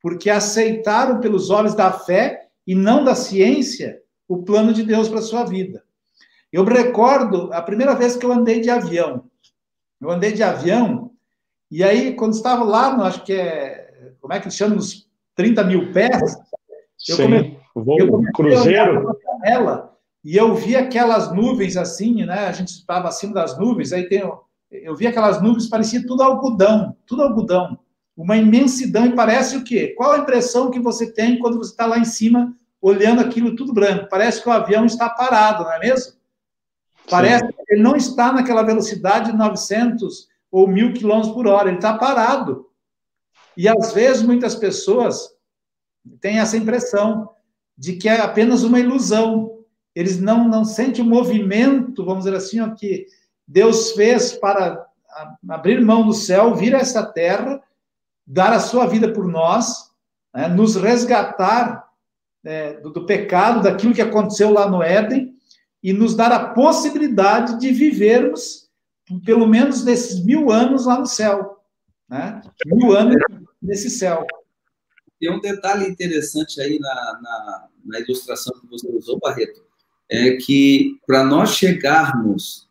porque 0.00 0.30
aceitaram 0.30 1.18
pelos 1.18 1.50
olhos 1.50 1.74
da 1.74 1.90
fé 1.90 2.46
e 2.64 2.76
não 2.76 3.02
da 3.02 3.16
ciência 3.16 4.00
o 4.28 4.44
plano 4.44 4.72
de 4.72 4.84
Deus 4.84 5.08
para 5.08 5.18
a 5.18 5.22
sua 5.22 5.42
vida. 5.42 5.82
Eu 6.52 6.62
recordo 6.62 7.52
a 7.52 7.60
primeira 7.60 7.92
vez 7.96 8.14
que 8.14 8.24
eu 8.24 8.30
andei 8.30 8.60
de 8.60 8.70
avião. 8.70 9.24
Eu 10.00 10.12
andei 10.12 10.30
de 10.30 10.44
avião, 10.44 11.10
e 11.68 11.82
aí, 11.82 12.14
quando 12.14 12.34
estava 12.34 12.62
lá, 12.62 12.96
no, 12.96 13.02
acho 13.02 13.24
que 13.24 13.32
é. 13.32 14.12
Como 14.20 14.32
é 14.32 14.38
que 14.38 14.48
chama? 14.48 14.76
Nos 14.76 15.10
30 15.34 15.64
mil 15.64 15.92
pés, 15.92 16.36
eu 17.08 17.16
Sim, 17.16 17.22
comecei, 17.24 17.58
eu 17.74 18.08
comecei 18.08 18.32
cruzeiro. 18.32 19.18
ela 19.44 19.92
e 20.24 20.36
eu 20.36 20.54
vi 20.54 20.76
aquelas 20.76 21.32
nuvens 21.34 21.76
assim, 21.76 22.24
né? 22.24 22.46
A 22.46 22.52
gente 22.52 22.68
estava 22.68 23.08
acima 23.08 23.34
das 23.34 23.58
nuvens, 23.58 23.92
aí 23.92 24.08
tem, 24.08 24.22
eu 24.70 24.94
vi 24.94 25.06
aquelas 25.06 25.40
nuvens, 25.42 25.68
parecia 25.68 26.06
tudo 26.06 26.22
algodão, 26.22 26.96
tudo 27.06 27.22
algodão. 27.22 27.78
Uma 28.16 28.36
imensidão, 28.36 29.06
e 29.06 29.14
parece 29.14 29.56
o 29.56 29.64
quê? 29.64 29.94
Qual 29.96 30.12
a 30.12 30.18
impressão 30.18 30.70
que 30.70 30.80
você 30.80 31.12
tem 31.12 31.38
quando 31.38 31.56
você 31.56 31.70
está 31.70 31.86
lá 31.86 31.98
em 31.98 32.04
cima, 32.04 32.54
olhando 32.80 33.20
aquilo 33.20 33.54
tudo 33.54 33.72
branco? 33.72 34.08
Parece 34.10 34.42
que 34.42 34.48
o 34.48 34.52
avião 34.52 34.84
está 34.84 35.08
parado, 35.08 35.64
não 35.64 35.72
é 35.72 35.78
mesmo? 35.78 36.14
Parece 37.08 37.46
Sim. 37.46 37.52
que 37.52 37.74
ele 37.74 37.82
não 37.82 37.96
está 37.96 38.32
naquela 38.32 38.62
velocidade 38.62 39.30
de 39.30 39.38
900 39.38 40.28
ou 40.50 40.68
1.000 40.68 40.98
km 40.98 41.32
por 41.32 41.46
hora, 41.46 41.68
ele 41.68 41.78
está 41.78 41.96
parado. 41.96 42.66
E 43.56 43.68
às 43.68 43.92
vezes 43.92 44.22
muitas 44.22 44.54
pessoas 44.54 45.30
têm 46.20 46.38
essa 46.38 46.56
impressão 46.56 47.30
de 47.76 47.94
que 47.94 48.08
é 48.08 48.20
apenas 48.20 48.62
uma 48.62 48.80
ilusão. 48.80 49.58
Eles 49.94 50.20
não, 50.20 50.48
não 50.48 50.64
sentem 50.64 51.04
o 51.04 51.08
movimento, 51.08 52.04
vamos 52.04 52.24
dizer 52.24 52.36
assim, 52.36 52.60
ó, 52.60 52.70
que 52.70 53.06
Deus 53.48 53.92
fez 53.92 54.32
para 54.34 54.86
abrir 55.48 55.80
mão 55.80 56.06
do 56.06 56.12
céu, 56.12 56.54
vir 56.54 56.74
a 56.76 56.80
essa 56.80 57.02
terra, 57.02 57.62
dar 58.26 58.52
a 58.52 58.60
sua 58.60 58.86
vida 58.86 59.10
por 59.10 59.26
nós, 59.26 59.90
né, 60.34 60.46
nos 60.48 60.76
resgatar 60.76 61.88
é, 62.44 62.74
do, 62.74 62.90
do 62.90 63.06
pecado, 63.06 63.62
daquilo 63.62 63.94
que 63.94 64.02
aconteceu 64.02 64.52
lá 64.52 64.68
no 64.68 64.82
Éden, 64.82 65.34
e 65.82 65.94
nos 65.94 66.14
dar 66.14 66.30
a 66.30 66.50
possibilidade 66.50 67.58
de 67.58 67.72
vivermos 67.72 68.68
pelo 69.24 69.46
menos 69.46 69.84
nesses 69.84 70.22
mil 70.22 70.50
anos 70.50 70.84
lá 70.84 70.98
no 70.98 71.06
céu. 71.06 71.62
Né? 72.08 72.42
Mil 72.66 72.94
anos 72.94 73.16
nesse 73.62 73.88
céu. 73.88 74.26
Tem 75.18 75.32
um 75.32 75.40
detalhe 75.40 75.88
interessante 75.88 76.60
aí 76.60 76.78
na, 76.78 76.94
na, 77.22 77.68
na 77.84 78.00
ilustração 78.00 78.52
que 78.60 78.66
você 78.66 78.86
usou, 78.88 79.18
Barreto, 79.18 79.64
é 80.10 80.36
que 80.36 80.98
para 81.06 81.24
nós 81.24 81.54
chegarmos 81.54 82.67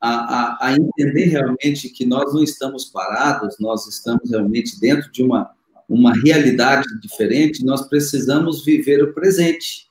a, 0.00 0.10
a, 0.10 0.68
a, 0.68 0.76
entender 0.76 1.26
realmente 1.26 1.88
que 1.88 2.06
nós 2.06 2.32
não 2.32 2.42
estamos 2.42 2.84
parados, 2.84 3.56
nós 3.58 3.86
estamos 3.86 4.30
realmente 4.30 4.78
dentro 4.80 5.10
de 5.10 5.22
uma, 5.22 5.50
uma 5.88 6.12
realidade 6.12 6.86
diferente, 7.00 7.64
nós 7.64 7.88
precisamos 7.88 8.64
viver 8.64 9.02
o 9.02 9.12
presente. 9.12 9.88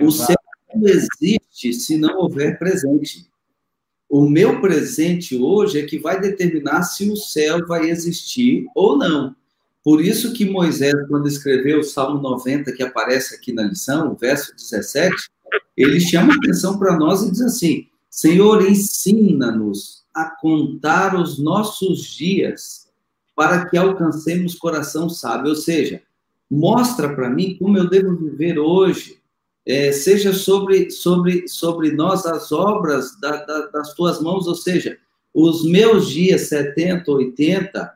O 0.00 0.10
céu 0.10 0.36
não 0.74 0.86
existe 0.88 1.72
se 1.72 1.96
não 1.96 2.18
houver 2.18 2.58
presente. 2.58 3.26
O 4.08 4.28
meu 4.28 4.60
presente 4.60 5.36
hoje 5.36 5.80
é 5.80 5.86
que 5.86 5.98
vai 5.98 6.20
determinar 6.20 6.82
se 6.82 7.10
o 7.10 7.16
céu 7.16 7.66
vai 7.66 7.88
existir 7.88 8.66
ou 8.74 8.96
não. 8.96 9.34
Por 9.82 10.04
isso 10.04 10.32
que 10.32 10.44
Moisés, 10.44 10.94
quando 11.08 11.28
escreveu 11.28 11.80
o 11.80 11.84
Salmo 11.84 12.20
90, 12.20 12.72
que 12.72 12.82
aparece 12.82 13.34
aqui 13.36 13.52
na 13.52 13.62
lição, 13.62 14.12
o 14.12 14.16
verso 14.16 14.54
17, 14.54 15.14
ele 15.76 16.00
chama 16.00 16.34
atenção 16.34 16.78
para 16.78 16.96
nós 16.96 17.22
e 17.22 17.30
diz 17.30 17.40
assim: 17.40 17.86
Senhor, 18.16 18.66
ensina-nos 18.66 20.02
a 20.14 20.24
contar 20.24 21.14
os 21.14 21.38
nossos 21.38 22.02
dias 22.02 22.88
para 23.34 23.66
que 23.68 23.76
alcancemos 23.76 24.54
coração 24.54 25.06
sábio. 25.10 25.50
Ou 25.50 25.54
seja, 25.54 26.00
mostra 26.50 27.14
para 27.14 27.28
mim 27.28 27.58
como 27.58 27.76
eu 27.76 27.90
devo 27.90 28.16
viver 28.16 28.58
hoje, 28.58 29.20
é, 29.66 29.92
seja 29.92 30.32
sobre, 30.32 30.90
sobre, 30.90 31.46
sobre 31.46 31.92
nós 31.92 32.24
as 32.24 32.50
obras 32.52 33.20
da, 33.20 33.44
da, 33.44 33.66
das 33.66 33.92
tuas 33.92 34.18
mãos, 34.22 34.46
ou 34.46 34.54
seja, 34.54 34.96
os 35.34 35.62
meus 35.62 36.08
dias 36.08 36.48
70, 36.48 37.10
80, 37.10 37.92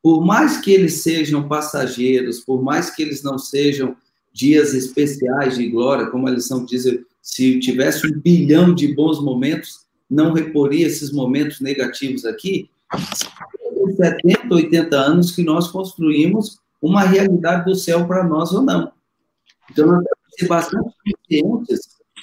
por 0.00 0.24
mais 0.24 0.58
que 0.58 0.70
eles 0.70 1.02
sejam 1.02 1.48
passageiros, 1.48 2.38
por 2.38 2.62
mais 2.62 2.90
que 2.90 3.02
eles 3.02 3.20
não 3.20 3.36
sejam 3.36 3.96
dias 4.32 4.74
especiais 4.74 5.56
de 5.56 5.68
glória, 5.68 6.06
como 6.06 6.28
a 6.28 6.30
lição 6.30 6.64
diz, 6.64 6.84
se 7.26 7.58
tivesse 7.58 8.06
um 8.06 8.20
bilhão 8.20 8.72
de 8.72 8.94
bons 8.94 9.20
momentos, 9.20 9.84
não 10.08 10.32
reporia 10.32 10.86
esses 10.86 11.10
momentos 11.10 11.60
negativos 11.60 12.24
aqui. 12.24 12.70
70, 13.96 14.54
80 14.54 14.96
anos 14.96 15.32
que 15.32 15.42
nós 15.42 15.66
construímos 15.66 16.60
uma 16.80 17.02
realidade 17.02 17.64
do 17.64 17.74
céu 17.74 18.06
para 18.06 18.22
nós 18.22 18.52
ou 18.52 18.62
não. 18.62 18.92
Então, 19.68 19.86
nós 19.88 20.04
temos 20.04 20.24
que 20.30 20.40
ser 20.40 20.48
bastante 20.48 20.94
conscientes 21.42 21.80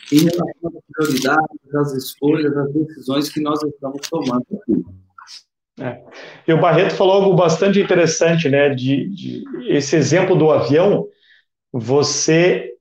em 0.09 0.19
relação 0.19 0.71
às 0.73 0.83
prioridades, 0.95 1.75
às 1.75 1.93
escolhas, 1.93 2.55
às 2.55 2.73
decisões 2.73 3.29
que 3.29 3.41
nós 3.41 3.61
estamos 3.61 4.07
tomando 4.09 4.45
aqui. 4.53 4.85
É. 5.81 6.01
E 6.47 6.53
o 6.53 6.61
Barreto 6.61 6.95
falou 6.95 7.15
algo 7.15 7.35
bastante 7.35 7.81
interessante, 7.81 8.47
né? 8.47 8.69
De, 8.69 9.09
de, 9.09 9.43
esse 9.67 9.97
exemplo 9.97 10.33
do 10.33 10.49
avião, 10.49 11.09
você 11.73 12.73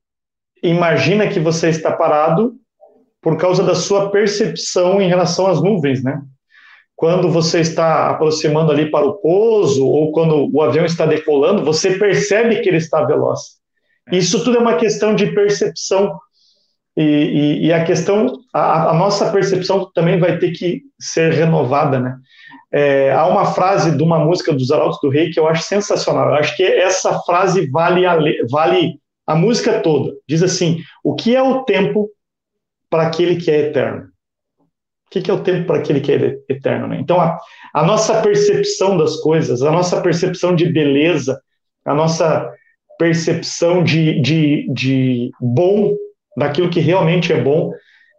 imagina 0.62 1.28
que 1.28 1.40
você 1.40 1.68
está 1.68 1.92
parado 1.92 2.54
por 3.20 3.36
causa 3.36 3.62
da 3.62 3.74
sua 3.74 4.10
percepção 4.10 5.00
em 5.00 5.08
relação 5.08 5.46
às 5.46 5.62
nuvens, 5.62 6.02
né? 6.02 6.20
Quando 6.94 7.30
você 7.30 7.60
está 7.60 8.10
aproximando 8.10 8.70
ali 8.70 8.90
para 8.90 9.06
o 9.06 9.14
pouso 9.14 9.86
ou 9.86 10.12
quando 10.12 10.48
o 10.52 10.62
avião 10.62 10.84
está 10.84 11.06
decolando, 11.06 11.64
você 11.64 11.98
percebe 11.98 12.60
que 12.60 12.68
ele 12.68 12.76
está 12.76 13.04
veloz. 13.04 13.40
Isso 14.10 14.42
tudo 14.44 14.58
é 14.58 14.60
uma 14.60 14.76
questão 14.76 15.14
de 15.14 15.26
percepção 15.32 16.16
e, 16.96 17.02
e, 17.02 17.66
e 17.66 17.72
a 17.72 17.84
questão, 17.84 18.26
a, 18.52 18.90
a, 18.90 18.94
nossa 18.94 19.30
percepção 19.30 19.90
também 19.94 20.18
vai 20.18 20.38
ter 20.38 20.50
que 20.50 20.82
ser 21.00 21.32
renovada, 21.32 21.98
né? 21.98 22.16
É, 22.74 23.12
há 23.12 23.26
uma 23.26 23.46
frase 23.46 23.96
de 23.96 24.02
uma 24.02 24.18
música 24.18 24.52
dos 24.52 24.70
Arautos 24.70 24.98
do 25.02 25.10
Rei 25.10 25.30
que 25.30 25.38
eu 25.38 25.46
acho 25.46 25.62
sensacional. 25.62 26.28
Eu 26.28 26.34
acho 26.36 26.56
que 26.56 26.62
essa 26.62 27.18
frase 27.20 27.70
vale 27.70 28.06
a, 28.06 28.18
vale 28.50 28.98
a 29.26 29.34
música 29.34 29.80
toda. 29.80 30.12
Diz 30.28 30.42
assim: 30.42 30.78
O 31.02 31.14
que 31.14 31.34
é 31.34 31.42
o 31.42 31.64
tempo 31.64 32.10
para 32.90 33.04
aquele 33.06 33.36
que 33.36 33.50
é 33.50 33.68
eterno? 33.68 34.08
O 35.06 35.10
que 35.10 35.30
é 35.30 35.34
o 35.34 35.42
tempo 35.42 35.66
para 35.66 35.78
aquele 35.78 36.00
que 36.00 36.12
é 36.12 36.38
eterno? 36.48 36.88
Né? 36.88 36.98
Então, 37.00 37.20
a, 37.20 37.38
a 37.74 37.84
nossa 37.84 38.20
percepção 38.22 38.96
das 38.96 39.16
coisas, 39.16 39.62
a 39.62 39.70
nossa 39.70 40.00
percepção 40.00 40.54
de 40.54 40.70
beleza, 40.70 41.40
a 41.84 41.94
nossa 41.94 42.50
percepção 42.98 43.82
de, 43.82 44.20
de, 44.20 44.68
de 44.72 45.30
bom, 45.40 45.94
daquilo 46.36 46.70
que 46.70 46.80
realmente 46.80 47.32
é 47.32 47.40
bom, 47.40 47.72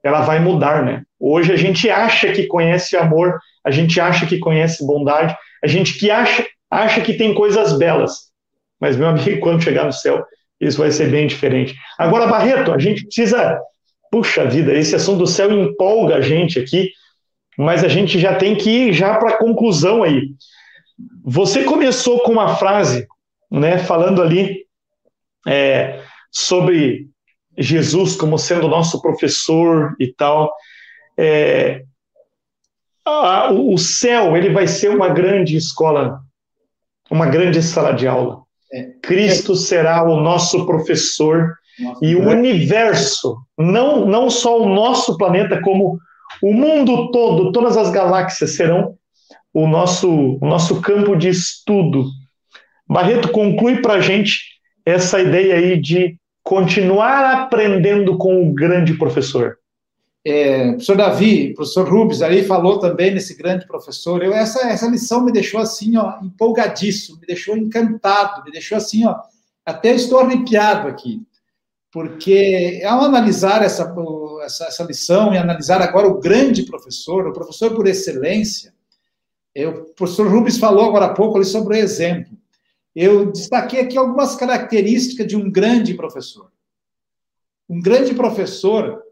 ela 0.03 0.21
vai 0.21 0.39
mudar, 0.39 0.83
né? 0.83 1.03
Hoje 1.19 1.53
a 1.53 1.55
gente 1.55 1.89
acha 1.89 2.31
que 2.31 2.45
conhece 2.47 2.97
amor, 2.97 3.39
a 3.63 3.71
gente 3.71 3.99
acha 3.99 4.25
que 4.25 4.37
conhece 4.37 4.85
bondade, 4.85 5.35
a 5.63 5.67
gente 5.67 5.97
que 5.97 6.11
acha, 6.11 6.45
acha 6.69 7.01
que 7.01 7.13
tem 7.13 7.33
coisas 7.33 7.77
belas. 7.77 8.31
Mas, 8.79 8.97
meu 8.97 9.07
amigo, 9.07 9.39
quando 9.41 9.63
chegar 9.63 9.85
no 9.85 9.93
céu, 9.93 10.25
isso 10.59 10.77
vai 10.77 10.91
ser 10.91 11.09
bem 11.09 11.27
diferente. 11.27 11.75
Agora, 11.97 12.27
Barreto, 12.27 12.71
a 12.71 12.79
gente 12.79 13.03
precisa. 13.03 13.59
Puxa 14.11 14.45
vida, 14.45 14.71
esse 14.73 14.95
assunto 14.95 15.19
do 15.19 15.27
céu 15.27 15.51
empolga 15.51 16.17
a 16.17 16.21
gente 16.21 16.59
aqui, 16.59 16.91
mas 17.57 17.83
a 17.83 17.87
gente 17.87 18.19
já 18.19 18.35
tem 18.35 18.55
que 18.55 18.69
ir 18.69 18.93
já 18.93 19.15
para 19.15 19.31
a 19.31 19.37
conclusão 19.37 20.03
aí. 20.03 20.29
Você 21.25 21.63
começou 21.63 22.19
com 22.19 22.31
uma 22.31 22.55
frase, 22.55 23.07
né, 23.49 23.79
falando 23.79 24.21
ali 24.21 24.65
é, 25.47 25.99
sobre 26.31 27.07
Jesus 27.57 28.15
como 28.15 28.37
sendo 28.37 28.67
nosso 28.67 29.01
professor 29.01 29.95
e 29.99 30.13
tal. 30.13 30.53
É, 31.17 31.83
ah, 33.05 33.51
o 33.51 33.77
céu 33.77 34.37
ele 34.37 34.49
vai 34.49 34.67
ser 34.67 34.89
uma 34.89 35.09
grande 35.09 35.57
escola, 35.57 36.21
uma 37.09 37.25
grande 37.25 37.61
sala 37.61 37.93
de 37.93 38.07
aula. 38.07 38.42
Cristo 39.01 39.55
será 39.55 40.03
o 40.03 40.19
nosso 40.19 40.65
professor 40.65 41.53
e 42.01 42.15
o 42.15 42.29
universo, 42.29 43.37
não, 43.57 44.05
não 44.05 44.29
só 44.29 44.61
o 44.61 44.69
nosso 44.69 45.17
planeta, 45.17 45.61
como 45.61 45.99
o 46.41 46.53
mundo 46.53 47.11
todo, 47.11 47.51
todas 47.51 47.77
as 47.77 47.91
galáxias 47.91 48.51
serão 48.51 48.95
o 49.53 49.67
nosso, 49.67 50.37
o 50.41 50.45
nosso 50.45 50.81
campo 50.81 51.15
de 51.15 51.29
estudo. 51.29 52.05
Barreto 52.87 53.29
conclui 53.29 53.81
para 53.81 53.93
a 53.93 54.01
gente 54.01 54.39
essa 54.85 55.19
ideia 55.19 55.55
aí 55.55 55.79
de 55.79 56.17
continuar 56.43 57.33
aprendendo 57.33 58.17
com 58.17 58.47
o 58.47 58.53
grande 58.53 58.93
professor 58.95 59.57
é, 60.25 60.69
professor 60.69 60.95
Davi, 60.95 61.53
professor 61.53 61.89
Rubens 61.89 62.21
aí 62.21 62.45
falou 62.45 62.79
também 62.79 63.13
nesse 63.13 63.35
grande 63.35 63.67
professor. 63.67 64.23
Eu 64.23 64.33
essa 64.33 64.67
essa 64.69 64.87
lição 64.87 65.23
me 65.23 65.33
deixou 65.33 65.59
assim, 65.59 65.97
ó, 65.97 66.19
empolgadíssimo, 66.21 67.19
me 67.19 67.27
deixou 67.27 67.57
encantado, 67.57 68.43
me 68.45 68.51
deixou 68.51 68.77
assim, 68.77 69.05
ó, 69.05 69.15
até 69.65 69.93
estou 69.93 70.19
arrepiado 70.19 70.87
aqui, 70.87 71.21
porque 71.91 72.81
ao 72.85 73.01
analisar 73.01 73.63
essa, 73.63 73.93
essa, 74.43 74.65
essa 74.65 74.83
lição 74.83 75.33
e 75.33 75.37
analisar 75.37 75.81
agora 75.81 76.07
o 76.07 76.19
grande 76.19 76.63
professor, 76.63 77.27
o 77.27 77.33
professor 77.33 77.75
por 77.75 77.85
excelência, 77.85 78.73
eu, 79.53 79.71
o 79.71 79.93
professor 79.93 80.27
Rubens 80.27 80.57
falou 80.57 80.85
agora 80.85 81.05
há 81.05 81.13
pouco 81.13 81.37
ali 81.37 81.45
sobre 81.45 81.77
o 81.77 81.79
exemplo. 81.79 82.35
Eu 82.95 83.31
destaquei 83.31 83.81
aqui 83.81 83.97
algumas 83.97 84.35
características 84.35 85.27
de 85.27 85.35
um 85.35 85.51
grande 85.51 85.93
professor. 85.93 86.51
Um 87.69 87.81
grande 87.81 88.13
professor 88.13 89.02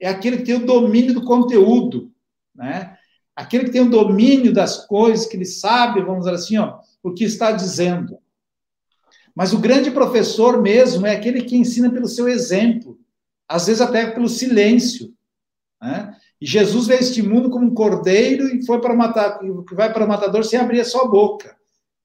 é 0.00 0.08
aquele 0.08 0.38
que 0.38 0.44
tem 0.44 0.54
o 0.54 0.66
domínio 0.66 1.14
do 1.14 1.24
conteúdo, 1.24 2.10
né? 2.54 2.96
Aquele 3.36 3.64
que 3.64 3.70
tem 3.70 3.80
o 3.80 3.90
domínio 3.90 4.52
das 4.52 4.86
coisas, 4.86 5.26
que 5.26 5.36
ele 5.36 5.44
sabe, 5.44 6.02
vamos 6.02 6.24
dizer 6.24 6.34
assim, 6.34 6.58
ó, 6.58 6.78
o 7.02 7.12
que 7.12 7.24
está 7.24 7.52
dizendo. 7.52 8.18
Mas 9.34 9.52
o 9.52 9.58
grande 9.58 9.90
professor 9.90 10.60
mesmo 10.60 11.06
é 11.06 11.14
aquele 11.14 11.42
que 11.44 11.56
ensina 11.56 11.90
pelo 11.90 12.08
seu 12.08 12.28
exemplo, 12.28 12.98
às 13.48 13.66
vezes 13.66 13.80
até 13.80 14.10
pelo 14.10 14.28
silêncio. 14.28 15.14
Né? 15.80 16.14
E 16.40 16.46
Jesus 16.46 16.86
veio 16.86 17.00
a 17.00 17.02
este 17.02 17.22
mundo 17.22 17.50
como 17.50 17.66
um 17.66 17.74
cordeiro 17.74 18.48
e 18.48 18.64
foi 18.64 18.80
para 18.80 18.94
matar, 18.94 19.38
que 19.38 19.74
vai 19.74 19.92
para 19.92 20.04
o 20.04 20.08
matador 20.08 20.44
sem 20.44 20.58
abrir 20.58 20.80
a 20.80 20.84
sua 20.84 21.08
boca. 21.08 21.56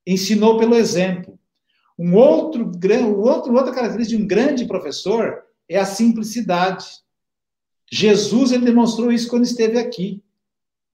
Ensinou 0.05 0.57
pelo 0.57 0.75
exemplo. 0.75 1.39
Um 1.97 2.15
outro, 2.15 2.65
um 2.65 3.19
outro, 3.21 3.53
outra 3.53 3.73
característica 3.73 4.17
de 4.17 4.23
um 4.23 4.27
grande 4.27 4.65
professor 4.65 5.43
é 5.67 5.77
a 5.77 5.85
simplicidade. 5.85 6.85
Jesus 7.91 8.51
ele 8.51 8.65
demonstrou 8.65 9.11
isso 9.11 9.27
quando 9.27 9.43
esteve 9.43 9.77
aqui. 9.77 10.23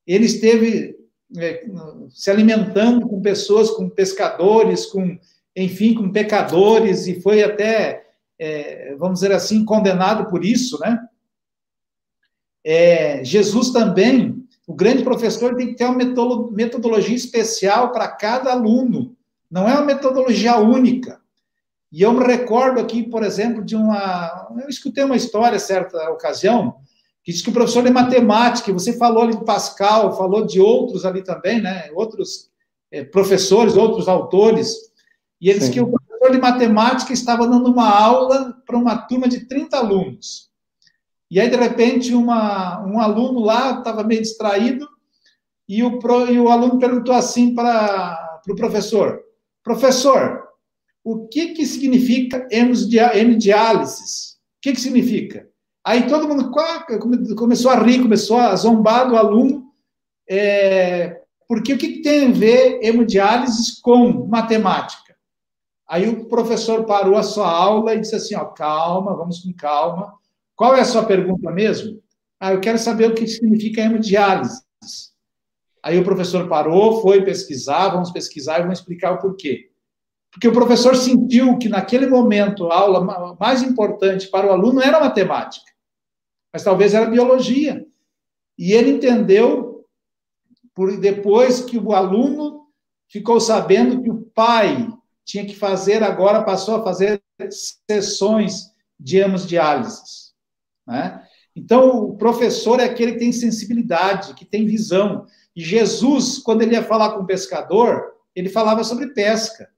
Ele 0.06 0.26
esteve 0.26 0.96
é, 1.38 1.66
se 2.10 2.30
alimentando 2.30 3.08
com 3.08 3.22
pessoas, 3.22 3.72
com 3.72 3.90
pescadores, 3.90 4.86
com, 4.86 5.18
enfim, 5.56 5.94
com 5.94 6.12
pecadores, 6.12 7.08
e 7.08 7.22
foi 7.22 7.44
até, 7.44 8.06
é, 8.38 8.96
vamos 8.96 9.20
dizer 9.20 9.32
assim, 9.32 9.64
condenado 9.64 10.30
por 10.30 10.44
isso, 10.44 10.80
né? 10.80 11.00
É, 12.64 13.24
Jesus 13.24 13.72
também, 13.72 14.46
o 14.68 14.74
grande 14.74 15.04
professor, 15.04 15.56
tem 15.56 15.68
que 15.68 15.76
ter 15.76 15.86
uma 15.86 16.52
metodologia 16.52 17.16
especial 17.16 17.92
para 17.92 18.08
cada 18.08 18.52
aluno, 18.52 19.16
não 19.50 19.68
é 19.68 19.74
uma 19.74 19.86
metodologia 19.86 20.58
única. 20.58 21.21
E 21.92 22.02
eu 22.02 22.14
me 22.14 22.26
recordo 22.26 22.80
aqui, 22.80 23.04
por 23.04 23.24
exemplo, 23.24 23.64
de 23.64 23.76
uma. 23.76 24.48
Eu 24.62 24.70
escutei 24.70 25.04
uma 25.04 25.16
história 25.16 25.60
certa 25.60 26.10
ocasião, 26.10 26.78
que 27.24 27.32
diz 27.32 27.42
que 27.42 27.50
o 27.50 27.54
professor 27.54 27.84
de 27.84 27.92
matemática, 27.92 28.72
você 28.72 28.98
falou 28.98 29.24
ali 29.24 29.34
do 29.34 29.44
Pascal, 29.44 30.16
falou 30.16 30.46
de 30.46 30.62
outros 30.62 31.06
ali 31.06 31.22
também, 31.22 31.62
né? 31.62 31.90
Outros 31.94 32.50
é, 32.90 33.04
professores, 33.04 33.76
outros 33.76 34.08
autores, 34.08 34.92
e 35.42 35.50
ele 35.50 35.60
disse 35.60 35.72
que 35.72 35.82
o 35.82 35.92
professor 35.92 36.32
de 36.32 36.40
matemática 36.40 37.12
estava 37.12 37.48
dando 37.48 37.70
uma 37.70 37.90
aula 37.90 38.56
para 38.66 38.78
uma 38.78 38.96
turma 38.96 39.28
de 39.28 39.42
30 39.48 39.76
alunos. 39.76 40.50
E 41.30 41.40
aí, 41.40 41.50
de 41.50 41.56
repente, 41.56 42.14
uma, 42.14 42.86
um 42.86 43.00
aluno 43.00 43.40
lá 43.40 43.80
estava 43.80 44.04
meio 44.04 44.22
distraído, 44.22 44.88
e 45.68 45.84
o, 45.84 46.00
pro, 46.00 46.32
e 46.32 46.40
o 46.40 46.50
aluno 46.50 46.80
perguntou 46.80 47.16
assim 47.16 47.56
para 47.56 48.42
o 48.48 48.56
professor: 48.56 49.22
Professor, 49.64 50.41
o 51.04 51.28
que, 51.28 51.54
que 51.54 51.66
significa 51.66 52.48
hemodiálise? 52.52 54.36
O 54.58 54.62
que, 54.62 54.74
que 54.74 54.82
significa? 54.82 55.48
Aí 55.84 56.08
todo 56.08 56.28
mundo 56.28 56.52
começou 57.36 57.72
a 57.72 57.76
rir, 57.76 58.04
começou 58.04 58.38
a 58.38 58.56
zombar 58.56 59.10
do 59.10 59.18
aluno, 59.18 59.72
é, 60.30 61.22
porque 61.48 61.74
o 61.74 61.78
que 61.78 62.02
tem 62.02 62.28
a 62.28 62.32
ver 62.32 62.80
hemodiálise 62.84 63.82
com 63.82 64.28
matemática? 64.28 65.16
Aí 65.90 66.08
o 66.08 66.26
professor 66.26 66.86
parou 66.86 67.18
a 67.18 67.24
sua 67.24 67.50
aula 67.50 67.96
e 67.96 68.00
disse 68.00 68.16
assim, 68.16 68.36
ó, 68.36 68.46
calma, 68.46 69.16
vamos 69.16 69.40
com 69.40 69.52
calma, 69.54 70.14
Qual 70.62 70.76
é 70.76 70.82
a 70.82 70.86
sua 70.86 71.04
pergunta 71.04 71.50
mesmo? 71.50 72.00
Ah, 72.40 72.54
eu 72.54 72.62
quero 72.62 72.78
saber 72.78 73.10
o 73.10 73.16
que 73.16 73.26
significa 73.26 73.82
hemodiálise. 73.82 74.62
Aí 75.82 75.98
o 75.98 76.04
professor 76.04 76.48
parou, 76.48 77.02
foi 77.02 77.26
pesquisar, 77.26 77.90
vamos 77.90 78.12
pesquisar 78.12 78.60
e 78.60 78.62
vamos 78.62 78.78
explicar 78.78 79.14
o 79.14 79.18
porquê. 79.18 79.71
Porque 80.32 80.48
o 80.48 80.54
professor 80.54 80.96
sentiu 80.96 81.58
que 81.58 81.68
naquele 81.68 82.08
momento 82.08 82.72
a 82.72 82.76
aula 82.76 83.36
mais 83.40 83.62
importante 83.62 84.28
para 84.28 84.48
o 84.48 84.52
aluno 84.52 84.82
era 84.82 85.00
matemática, 85.00 85.72
mas 86.54 86.64
talvez 86.64 86.94
era 86.94 87.10
biologia. 87.10 87.86
E 88.58 88.72
ele 88.74 88.92
entendeu, 88.92 89.86
por 90.74 90.98
depois 91.00 91.62
que 91.62 91.78
o 91.78 91.94
aluno 91.94 92.68
ficou 93.10 93.40
sabendo 93.42 94.02
que 94.02 94.10
o 94.10 94.22
pai 94.34 94.88
tinha 95.26 95.46
que 95.46 95.56
fazer, 95.56 96.02
agora 96.02 96.44
passou 96.44 96.76
a 96.76 96.84
fazer 96.84 97.22
sessões 97.90 98.72
de 99.00 99.18
hemodiálise. 99.18 100.32
Né? 100.88 101.22
Então, 101.56 102.06
o 102.06 102.18
professor 102.18 102.80
é 102.80 102.86
aquele 102.86 103.14
que 103.14 103.20
tem 103.20 103.32
sensibilidade, 103.32 104.34
que 104.34 104.46
tem 104.46 104.66
visão. 104.66 105.26
E 105.56 105.62
Jesus, 105.62 106.38
quando 106.38 106.62
ele 106.62 106.74
ia 106.74 106.84
falar 106.84 107.12
com 107.12 107.24
o 107.24 107.26
pescador, 107.26 108.14
ele 108.36 108.50
falava 108.50 108.84
sobre 108.84 109.14
pesca. 109.14 109.70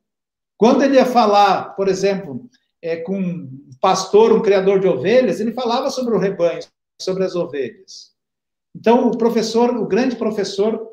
Quando 0.64 0.82
ele 0.82 0.96
ia 0.96 1.06
falar, 1.06 1.76
por 1.76 1.90
exemplo, 1.90 2.50
é, 2.82 2.96
com 2.96 3.20
um 3.20 3.70
pastor, 3.82 4.32
um 4.32 4.42
criador 4.42 4.80
de 4.80 4.88
ovelhas, 4.88 5.42
ele 5.42 5.52
falava 5.52 5.90
sobre 5.90 6.16
o 6.16 6.18
rebanho, 6.18 6.62
sobre 7.02 7.26
as 7.26 7.36
ovelhas. 7.36 8.14
Então, 8.74 9.10
o 9.10 9.18
professor, 9.18 9.76
o 9.76 9.86
grande 9.86 10.16
professor, 10.16 10.88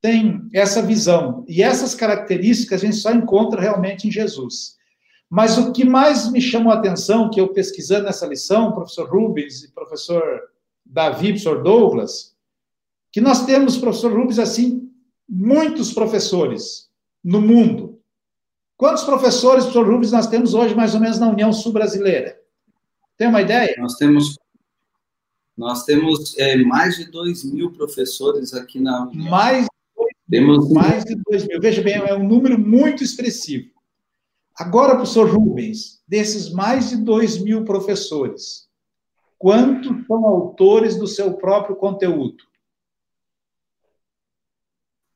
tem 0.00 0.48
essa 0.54 0.80
visão. 0.80 1.44
E 1.46 1.62
essas 1.62 1.94
características 1.94 2.80
a 2.80 2.86
gente 2.86 2.96
só 2.96 3.12
encontra 3.12 3.60
realmente 3.60 4.08
em 4.08 4.10
Jesus. 4.10 4.78
Mas 5.28 5.58
o 5.58 5.70
que 5.70 5.84
mais 5.84 6.32
me 6.32 6.40
chamou 6.40 6.72
a 6.72 6.76
atenção, 6.76 7.28
que 7.28 7.38
eu 7.38 7.52
pesquisando 7.52 8.04
nessa 8.04 8.26
lição, 8.26 8.72
professor 8.72 9.06
Rubens 9.06 9.62
e 9.62 9.70
professor 9.70 10.24
Davi, 10.82 11.32
professor 11.32 11.62
Douglas, 11.62 12.34
que 13.12 13.20
nós 13.20 13.44
temos, 13.44 13.76
professor 13.76 14.18
Rubens, 14.18 14.38
assim, 14.38 14.90
muitos 15.28 15.92
professores 15.92 16.88
no 17.22 17.42
mundo. 17.42 17.89
Quantos 18.80 19.04
professores, 19.04 19.64
professor 19.64 19.92
Rubens, 19.92 20.10
nós 20.10 20.26
temos 20.26 20.54
hoje, 20.54 20.74
mais 20.74 20.94
ou 20.94 21.00
menos, 21.02 21.18
na 21.18 21.28
União 21.28 21.52
Sul-Brasileira? 21.52 22.40
Tem 23.14 23.28
uma 23.28 23.42
ideia? 23.42 23.74
Nós 23.76 23.96
temos 23.96 24.38
nós 25.54 25.84
temos 25.84 26.34
é, 26.38 26.56
mais 26.56 26.96
de 26.96 27.10
2 27.10 27.44
mil 27.52 27.72
professores 27.72 28.54
aqui 28.54 28.80
na 28.80 29.06
União. 29.06 29.30
Mais, 29.30 29.66
temos... 30.30 30.72
mais 30.72 31.04
de 31.04 31.14
2 31.14 31.46
mil. 31.46 31.60
Veja 31.60 31.82
bem, 31.82 31.96
é 31.96 32.14
um 32.14 32.26
número 32.26 32.58
muito 32.58 33.04
expressivo. 33.04 33.68
Agora, 34.56 34.94
professor 34.94 35.28
Rubens, 35.28 36.02
desses 36.08 36.50
mais 36.50 36.88
de 36.88 36.96
2 36.96 37.42
mil 37.42 37.66
professores, 37.66 38.66
quantos 39.36 39.94
são 40.06 40.24
autores 40.24 40.96
do 40.96 41.06
seu 41.06 41.34
próprio 41.34 41.76
conteúdo? 41.76 42.42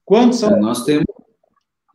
Quantos 0.05 0.41
são? 0.41 0.55
É, 0.55 0.61
nós 0.61 0.85
temos 0.85 1.07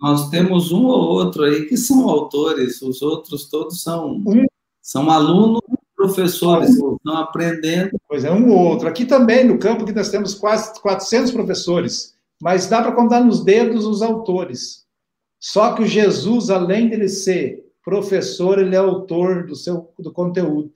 nós 0.02 0.30
temos 0.30 0.72
um 0.72 0.86
ou 0.86 1.10
outro 1.10 1.43
aí 1.43 1.66
que 1.66 1.76
são 1.76 2.08
autores, 2.08 2.82
os 2.82 3.02
outros 3.02 3.50
todos 3.50 3.84
são, 3.84 4.24
um, 4.26 4.45
são 4.82 5.10
alunos, 5.10 5.62
professores, 5.95 6.80
um, 6.80 6.95
estão 6.95 7.18
aprendendo. 7.18 7.91
Pois 8.08 8.24
é, 8.24 8.32
um 8.32 8.50
ou 8.50 8.60
outro. 8.60 8.88
Aqui 8.88 9.06
também, 9.06 9.43
no 9.43 9.60
campo, 9.60 9.86
que 9.86 9.91
nós 9.91 10.10
temos 10.10 10.34
quase 10.34 10.80
400 10.82 11.32
professores, 11.32 12.16
mas 12.41 12.68
dá 12.68 12.82
para 12.82 12.93
contar 12.93 13.20
nos 13.20 13.43
dedos 13.43 13.86
os 13.86 14.02
autores. 14.02 14.86
Só 15.39 15.74
que 15.74 15.84
o 15.84 15.88
Jesus, 15.88 16.50
além 16.50 16.89
dele 16.89 17.10
ser 17.10 17.66
professor, 17.84 18.60
ele 18.60 18.76
é 18.76 18.78
autor 18.78 19.45
do 19.45 19.56
seu 19.56 19.91
do 20.00 20.12
conteúdo. 20.12 20.72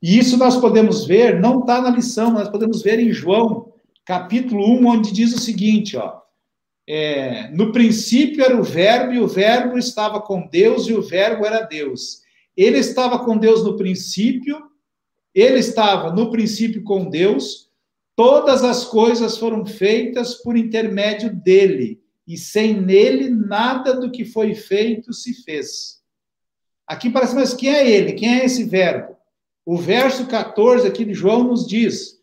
E 0.00 0.18
isso 0.18 0.36
nós 0.36 0.56
podemos 0.56 1.04
ver, 1.04 1.40
não 1.40 1.60
está 1.60 1.80
na 1.80 1.90
lição, 1.90 2.30
nós 2.30 2.48
podemos 2.48 2.82
ver 2.82 3.00
em 3.00 3.12
João, 3.12 3.72
capítulo 4.04 4.64
1, 4.78 4.86
onde 4.86 5.12
diz 5.12 5.34
o 5.34 5.40
seguinte, 5.40 5.96
ó, 5.96 6.20
é, 6.88 7.48
no 7.48 7.72
princípio 7.72 8.44
era 8.44 8.56
o 8.56 8.62
Verbo, 8.62 9.12
e 9.12 9.20
o 9.20 9.26
Verbo 9.26 9.76
estava 9.76 10.20
com 10.20 10.46
Deus, 10.46 10.86
e 10.86 10.94
o 10.94 11.02
Verbo 11.02 11.44
era 11.44 11.62
Deus. 11.62 12.22
Ele 12.56 12.78
estava 12.78 13.18
com 13.24 13.36
Deus 13.36 13.64
no 13.64 13.76
princípio, 13.76 14.56
ele 15.34 15.58
estava 15.58 16.12
no 16.12 16.30
princípio 16.30 16.82
com 16.82 17.10
Deus, 17.10 17.70
todas 18.14 18.62
as 18.62 18.84
coisas 18.84 19.36
foram 19.36 19.66
feitas 19.66 20.34
por 20.34 20.56
intermédio 20.56 21.34
dele, 21.34 22.00
e 22.26 22.38
sem 22.38 22.80
nele 22.80 23.28
nada 23.28 23.94
do 23.94 24.10
que 24.10 24.24
foi 24.24 24.54
feito 24.54 25.12
se 25.12 25.34
fez. 25.44 26.00
Aqui 26.86 27.10
parece, 27.10 27.34
mas 27.34 27.52
quem 27.52 27.74
é 27.74 27.90
ele? 27.90 28.12
Quem 28.12 28.40
é 28.40 28.44
esse 28.44 28.64
verbo? 28.64 29.16
O 29.64 29.76
verso 29.76 30.26
14 30.26 30.86
aqui 30.86 31.04
de 31.04 31.12
João 31.12 31.42
nos 31.42 31.66
diz 31.66 32.20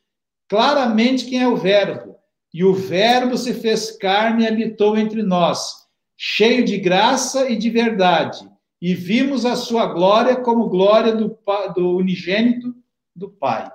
claramente 0.48 1.26
quem 1.26 1.42
é 1.42 1.48
o 1.48 1.58
verbo. 1.58 2.13
E 2.54 2.64
o 2.64 2.74
Verbo 2.74 3.38
se 3.38 3.54
fez 3.54 3.92
carne 3.92 4.44
e 4.44 4.48
habitou 4.48 4.96
entre 4.96 5.24
nós, 5.24 5.88
cheio 6.16 6.64
de 6.64 6.78
graça 6.78 7.50
e 7.50 7.56
de 7.56 7.70
verdade. 7.70 8.48
E 8.82 8.94
vimos 8.94 9.46
a 9.46 9.56
sua 9.56 9.88
glória 9.88 10.36
como 10.36 10.70
glória 10.70 11.16
do, 11.16 11.38
do 11.76 11.98
unigênito 11.98 12.76
do 13.16 13.30
Pai. 13.30 13.72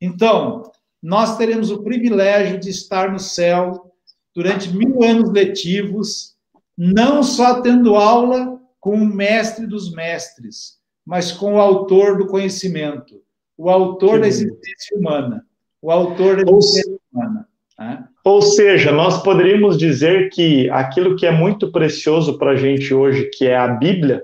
Então, 0.00 0.70
nós 1.02 1.36
teremos 1.36 1.70
o 1.70 1.82
privilégio 1.82 2.58
de 2.58 2.70
estar 2.70 3.12
no 3.12 3.18
céu 3.18 3.92
durante 4.34 4.74
mil 4.74 5.02
anos 5.02 5.30
letivos, 5.30 6.34
não 6.76 7.22
só 7.22 7.60
tendo 7.60 7.94
aula 7.94 8.60
com 8.80 8.94
o 8.94 9.06
mestre 9.06 9.66
dos 9.66 9.92
mestres, 9.92 10.78
mas 11.04 11.30
com 11.30 11.54
o 11.54 11.60
autor 11.60 12.16
do 12.16 12.26
conhecimento, 12.26 13.22
o 13.56 13.68
autor 13.68 14.20
da 14.20 14.26
existência 14.26 14.96
humana, 14.98 15.46
o 15.80 15.90
autor 15.90 16.44
da 16.44 16.50
existência 16.50 16.98
humana. 17.12 17.48
Né? 17.78 18.04
Ou 18.24 18.40
seja, 18.40 18.92
nós 18.92 19.22
poderíamos 19.22 19.76
dizer 19.76 20.30
que 20.30 20.68
aquilo 20.70 21.16
que 21.16 21.26
é 21.26 21.30
muito 21.30 21.70
precioso 21.70 22.38
para 22.38 22.52
a 22.52 22.56
gente 22.56 22.94
hoje, 22.94 23.30
que 23.32 23.46
é 23.46 23.56
a 23.56 23.68
Bíblia, 23.68 24.22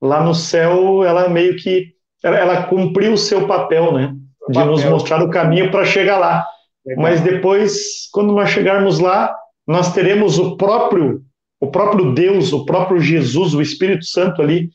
lá 0.00 0.22
no 0.22 0.34
céu, 0.34 1.04
ela 1.04 1.28
meio 1.28 1.56
que 1.56 1.92
ela, 2.22 2.36
ela 2.36 2.62
cumpriu 2.64 3.14
o 3.14 3.18
seu 3.18 3.46
papel, 3.46 3.92
né? 3.92 4.14
De 4.48 4.54
papel. 4.54 4.70
nos 4.70 4.84
mostrar 4.84 5.22
o 5.22 5.30
caminho 5.30 5.70
para 5.70 5.84
chegar 5.84 6.18
lá. 6.18 6.46
Legal. 6.84 7.02
Mas 7.02 7.20
depois, 7.20 8.08
quando 8.12 8.32
nós 8.32 8.50
chegarmos 8.50 8.98
lá, 8.98 9.34
nós 9.66 9.92
teremos 9.92 10.38
o 10.38 10.56
próprio, 10.56 11.22
o 11.60 11.68
próprio 11.68 12.12
Deus, 12.12 12.52
o 12.52 12.64
próprio 12.64 13.00
Jesus, 13.00 13.54
o 13.54 13.62
Espírito 13.62 14.04
Santo 14.04 14.42
ali, 14.42 14.70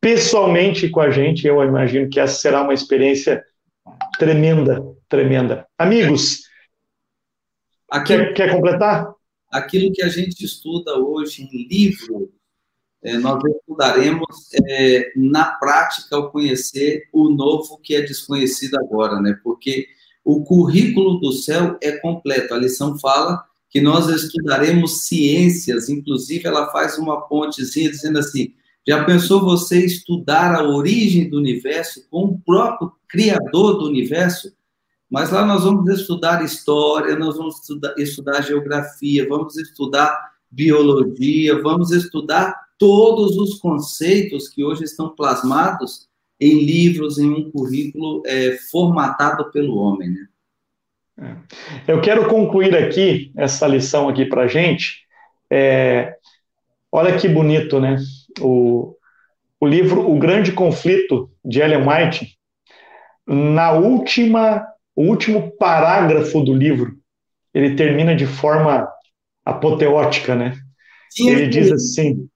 pessoalmente 0.00 0.88
com 0.88 1.00
a 1.00 1.10
gente. 1.10 1.46
Eu 1.46 1.62
imagino 1.62 2.08
que 2.08 2.20
essa 2.20 2.34
será 2.34 2.62
uma 2.62 2.74
experiência 2.74 3.42
tremenda, 4.18 4.82
tremenda. 5.08 5.66
Amigos, 5.76 6.45
Aquilo, 7.90 8.34
quer, 8.34 8.52
completar? 8.52 9.14
Aquilo 9.50 9.92
que 9.92 10.02
a 10.02 10.08
gente 10.08 10.44
estuda 10.44 10.98
hoje 10.98 11.42
em 11.42 11.68
livro, 11.68 12.32
é, 13.02 13.16
nós 13.18 13.40
estudaremos 13.44 14.48
é, 14.68 15.12
na 15.16 15.44
prática 15.52 16.16
ao 16.16 16.30
conhecer 16.30 17.08
o 17.12 17.28
novo 17.30 17.78
que 17.78 17.94
é 17.94 18.02
desconhecido 18.02 18.76
agora, 18.76 19.20
né? 19.20 19.38
Porque 19.44 19.86
o 20.24 20.42
currículo 20.42 21.20
do 21.20 21.32
céu 21.32 21.78
é 21.80 21.92
completo. 21.92 22.52
A 22.52 22.58
lição 22.58 22.98
fala 22.98 23.44
que 23.70 23.80
nós 23.80 24.08
estudaremos 24.08 25.06
ciências, 25.06 25.88
inclusive 25.88 26.46
ela 26.46 26.70
faz 26.72 26.98
uma 26.98 27.20
pontezinha 27.28 27.90
dizendo 27.90 28.18
assim: 28.18 28.52
já 28.86 29.04
pensou 29.04 29.44
você 29.44 29.84
estudar 29.84 30.54
a 30.54 30.68
origem 30.68 31.28
do 31.28 31.38
universo 31.38 32.06
com 32.10 32.24
o 32.24 32.40
próprio 32.40 32.92
Criador 33.08 33.78
do 33.78 33.86
universo? 33.86 34.52
Mas 35.10 35.30
lá 35.30 35.44
nós 35.44 35.64
vamos 35.64 35.88
estudar 35.88 36.44
história, 36.44 37.16
nós 37.16 37.36
vamos 37.36 37.60
estudar, 37.60 37.94
estudar 37.96 38.42
geografia, 38.42 39.28
vamos 39.28 39.56
estudar 39.56 40.32
biologia, 40.50 41.62
vamos 41.62 41.92
estudar 41.92 42.54
todos 42.78 43.36
os 43.36 43.58
conceitos 43.58 44.48
que 44.48 44.64
hoje 44.64 44.84
estão 44.84 45.10
plasmados 45.10 46.08
em 46.40 46.64
livros, 46.64 47.18
em 47.18 47.30
um 47.30 47.50
currículo 47.50 48.22
é, 48.26 48.58
formatado 48.70 49.50
pelo 49.50 49.76
homem. 49.78 50.10
Né? 50.10 50.26
É. 51.86 51.92
Eu 51.92 52.00
quero 52.00 52.28
concluir 52.28 52.76
aqui 52.76 53.32
essa 53.36 53.66
lição 53.66 54.08
aqui 54.08 54.26
para 54.26 54.46
gente. 54.46 55.06
É, 55.50 56.16
olha 56.92 57.16
que 57.16 57.28
bonito, 57.28 57.80
né? 57.80 57.96
O, 58.40 58.94
o 59.58 59.66
livro 59.66 60.10
O 60.10 60.18
Grande 60.18 60.52
Conflito 60.52 61.30
de 61.44 61.60
Ellen 61.60 61.86
White, 61.86 62.36
na 63.26 63.72
última 63.72 64.66
o 64.96 65.02
último 65.02 65.52
parágrafo 65.58 66.42
do 66.42 66.54
livro, 66.54 66.96
ele 67.52 67.76
termina 67.76 68.16
de 68.16 68.26
forma 68.26 68.88
apoteótica, 69.44 70.34
né? 70.34 70.56
Sim, 71.10 71.28
ele 71.28 71.46
diz 71.46 71.70
assim... 71.70 72.26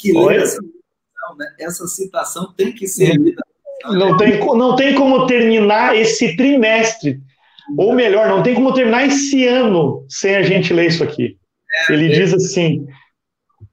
Que 0.00 0.16
essa, 0.16 0.60
né? 1.38 1.54
essa 1.60 1.86
citação 1.86 2.52
tem 2.54 2.72
que 2.72 2.88
ser 2.88 3.14
lida. 3.16 3.42
Não 3.84 4.16
tem, 4.16 4.38
não 4.38 4.76
tem 4.76 4.94
como 4.94 5.26
terminar 5.26 5.96
esse 5.96 6.36
trimestre. 6.36 7.20
Ou 7.76 7.94
melhor, 7.94 8.28
não 8.28 8.42
tem 8.42 8.54
como 8.54 8.74
terminar 8.74 9.06
esse 9.06 9.46
ano 9.46 10.04
sem 10.08 10.36
a 10.36 10.42
gente 10.42 10.72
ler 10.72 10.88
isso 10.88 11.04
aqui. 11.04 11.36
É, 11.88 11.92
ele 11.92 12.06
é. 12.06 12.12
diz 12.12 12.34
assim: 12.34 12.86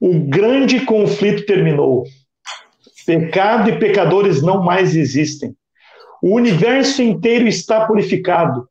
o 0.00 0.18
grande 0.20 0.80
conflito 0.84 1.44
terminou. 1.46 2.04
Pecado 3.06 3.70
e 3.70 3.78
pecadores 3.78 4.42
não 4.42 4.62
mais 4.62 4.94
existem. 4.94 5.54
O 6.22 6.34
universo 6.34 7.02
inteiro 7.02 7.46
está 7.46 7.86
purificado. 7.86 8.68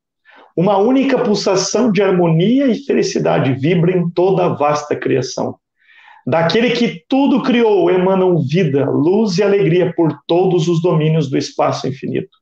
Uma 0.55 0.77
única 0.77 1.19
pulsação 1.19 1.91
de 1.91 2.01
harmonia 2.01 2.67
e 2.67 2.83
felicidade 2.83 3.53
vibra 3.53 3.95
em 3.95 4.09
toda 4.09 4.45
a 4.45 4.49
vasta 4.49 4.95
criação. 4.95 5.55
Daquele 6.25 6.71
que 6.71 7.03
tudo 7.07 7.41
criou 7.41 7.89
emanam 7.89 8.41
vida, 8.41 8.89
luz 8.89 9.37
e 9.37 9.43
alegria 9.43 9.93
por 9.95 10.11
todos 10.27 10.67
os 10.67 10.81
domínios 10.81 11.29
do 11.29 11.37
espaço 11.37 11.87
infinito. 11.87 12.35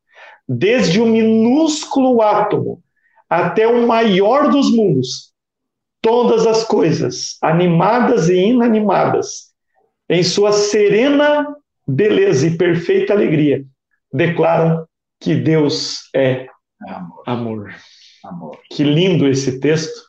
Desde 0.47 0.99
o 0.99 1.05
minúsculo 1.05 2.21
átomo 2.21 2.81
até 3.29 3.67
o 3.67 3.85
maior 3.85 4.49
dos 4.49 4.73
mundos, 4.73 5.33
todas 6.01 6.47
as 6.47 6.63
coisas, 6.63 7.37
animadas 7.41 8.29
e 8.29 8.37
inanimadas, 8.37 9.53
em 10.09 10.23
sua 10.23 10.51
serena 10.51 11.45
beleza 11.87 12.47
e 12.47 12.57
perfeita 12.57 13.13
alegria, 13.13 13.63
declaram 14.11 14.85
que 15.19 15.35
Deus 15.35 16.09
é 16.13 16.47
Amor. 16.87 17.23
amor. 17.25 17.75
Amor. 18.23 18.59
Que 18.71 18.83
lindo 18.83 19.27
esse 19.27 19.59
texto. 19.59 20.03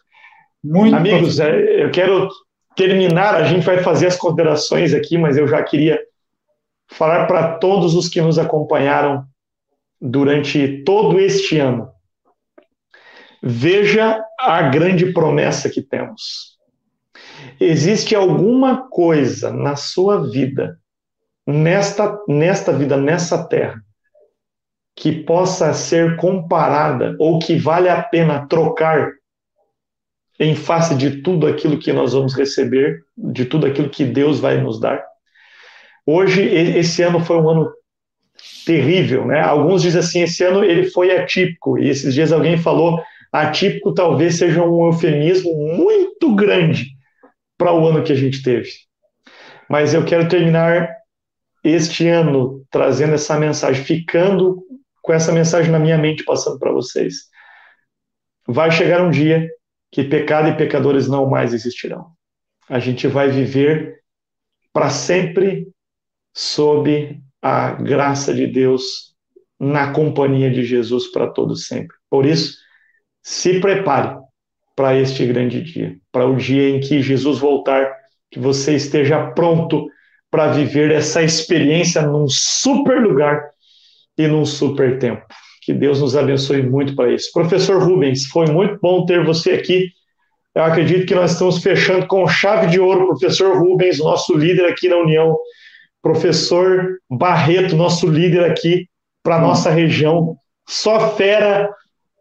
Muito 0.63 0.97
Amigos, 0.97 1.39
é, 1.39 1.85
eu 1.85 1.91
quero 1.91 2.29
terminar, 2.75 3.35
a 3.35 3.45
gente 3.45 3.65
vai 3.65 3.83
fazer 3.83 4.09
as 4.09 4.17
considerações 4.17 4.93
aqui, 4.93 5.17
mas 5.17 5.37
eu 5.37 5.47
já 5.47 5.63
queria 5.63 5.99
falar 6.89 7.27
para 7.27 7.59
todos 7.59 7.95
os 7.95 8.09
que 8.09 8.21
nos 8.21 8.39
acompanharam 8.39 9.25
durante 10.01 10.83
todo 10.85 11.19
este 11.21 11.59
ano. 11.59 11.91
Veja 13.43 14.23
a 14.39 14.63
grande 14.63 15.13
promessa 15.13 15.71
que 15.71 15.81
temos. 15.81 16.57
Existe 17.61 18.15
alguma 18.15 18.89
coisa 18.89 19.53
na 19.53 19.77
sua 19.77 20.29
vida, 20.29 20.79
nesta, 21.47 22.19
nesta 22.29 22.73
vida, 22.73 22.97
nessa 22.97 23.47
terra, 23.47 23.81
que 24.97 25.13
possa 25.13 25.75
ser 25.75 26.17
comparada 26.17 27.15
ou 27.19 27.39
que 27.39 27.55
vale 27.57 27.89
a 27.89 28.03
pena 28.03 28.47
trocar 28.49 29.13
em 30.41 30.55
face 30.55 30.95
de 30.95 31.23
tudo 31.23 31.47
aquilo 31.47 31.79
que 31.79 31.93
nós 31.93 32.15
vamos 32.15 32.35
receber, 32.35 33.03
de 33.17 33.45
tudo 33.45 33.67
aquilo 33.67 33.91
que 33.91 34.05
Deus 34.05 34.41
vai 34.41 34.61
nos 34.61 34.81
dar. 34.81 35.05
Hoje, 36.07 36.43
esse 36.43 37.03
ano 37.03 37.21
foi 37.21 37.37
um 37.37 37.49
ano 37.49 37.71
terrível, 38.65 39.27
né? 39.27 39.41
Alguns 39.41 39.83
dizem 39.83 40.01
assim, 40.01 40.23
esse 40.23 40.43
ano 40.45 40.65
ele 40.65 40.91
foi 40.91 41.17
atípico, 41.17 41.79
e 41.79 41.89
esses 41.89 42.15
dias 42.15 42.33
alguém 42.33 42.57
falou, 42.57 43.03
atípico 43.33 43.95
talvez 43.95 44.37
seja 44.37 44.63
um 44.63 44.87
eufemismo 44.87 45.53
muito 45.77 46.35
grande 46.35 46.91
para 47.59 47.73
o 47.73 47.87
ano 47.87 48.03
que 48.03 48.13
a 48.13 48.17
gente 48.17 48.43
teve. 48.43 48.71
Mas 49.69 49.95
eu 49.95 50.05
quero 50.05 50.29
terminar 50.29 50.89
este 51.65 52.07
ano 52.07 52.65
trazendo 52.71 53.15
essa 53.15 53.39
mensagem, 53.39 53.83
ficando 53.83 54.66
com 55.07 55.13
essa 55.13 55.31
mensagem 55.31 55.71
na 55.71 55.79
minha 55.79 55.97
mente, 55.97 56.25
passando 56.25 56.59
para 56.59 56.73
vocês. 56.73 57.29
Vai 58.45 58.73
chegar 58.73 59.01
um 59.01 59.11
dia 59.11 59.49
que 59.93 60.03
pecado 60.03 60.49
e 60.49 60.57
pecadores 60.57 61.07
não 61.07 61.31
mais 61.31 61.55
existirão. 61.55 62.09
A 62.69 62.81
gente 62.81 63.07
vai 63.07 63.29
viver 63.29 64.01
para 64.73 64.91
sempre 64.91 65.69
sob 66.35 67.21
a 67.41 67.71
graça 67.71 68.35
de 68.35 68.49
Deus, 68.49 69.15
na 69.61 69.93
companhia 69.93 70.51
de 70.51 70.65
Jesus 70.65 71.07
para 71.13 71.29
todos 71.29 71.69
sempre. 71.69 71.97
Por 72.11 72.27
isso, 72.27 72.59
se 73.23 73.61
prepare 73.61 74.19
para 74.75 74.99
este 74.99 75.25
grande 75.25 75.63
dia, 75.63 75.97
para 76.11 76.27
o 76.27 76.35
dia 76.35 76.69
em 76.69 76.81
que 76.81 77.01
Jesus 77.01 77.39
voltar, 77.39 77.91
que 78.29 78.41
você 78.41 78.75
esteja 78.75 79.31
pronto 79.31 79.89
para 80.31 80.49
viver 80.49 80.91
essa 80.91 81.23
experiência 81.23 82.03
num 82.03 82.27
super 82.29 83.01
lugar 83.01 83.56
e 84.17 84.27
num 84.27 84.45
super 84.45 84.99
tempo. 84.99 85.25
Que 85.63 85.73
Deus 85.73 86.01
nos 86.01 86.17
abençoe 86.17 86.63
muito 86.63 86.95
para 86.95 87.13
isso. 87.13 87.31
Professor 87.33 87.83
Rubens, 87.83 88.27
foi 88.27 88.47
muito 88.47 88.79
bom 88.81 89.05
ter 89.05 89.25
você 89.25 89.53
aqui. 89.53 89.91
Eu 90.55 90.63
acredito 90.63 91.07
que 91.07 91.15
nós 91.15 91.33
estamos 91.33 91.59
fechando 91.59 92.07
com 92.07 92.27
chave 92.29 92.69
de 92.69 92.79
ouro, 92.79 93.09
professor 93.09 93.59
Rubens, 93.59 93.99
nosso 93.99 94.37
líder 94.37 94.67
aqui 94.67 94.89
na 94.89 94.97
União, 94.97 95.37
professor 96.01 96.99
Barreto, 97.11 97.77
nosso 97.77 98.07
líder 98.07 98.45
aqui 98.45 98.89
para 99.23 99.41
nossa 99.41 99.71
região. 99.71 100.37
Só 100.69 101.17
fera. 101.17 101.69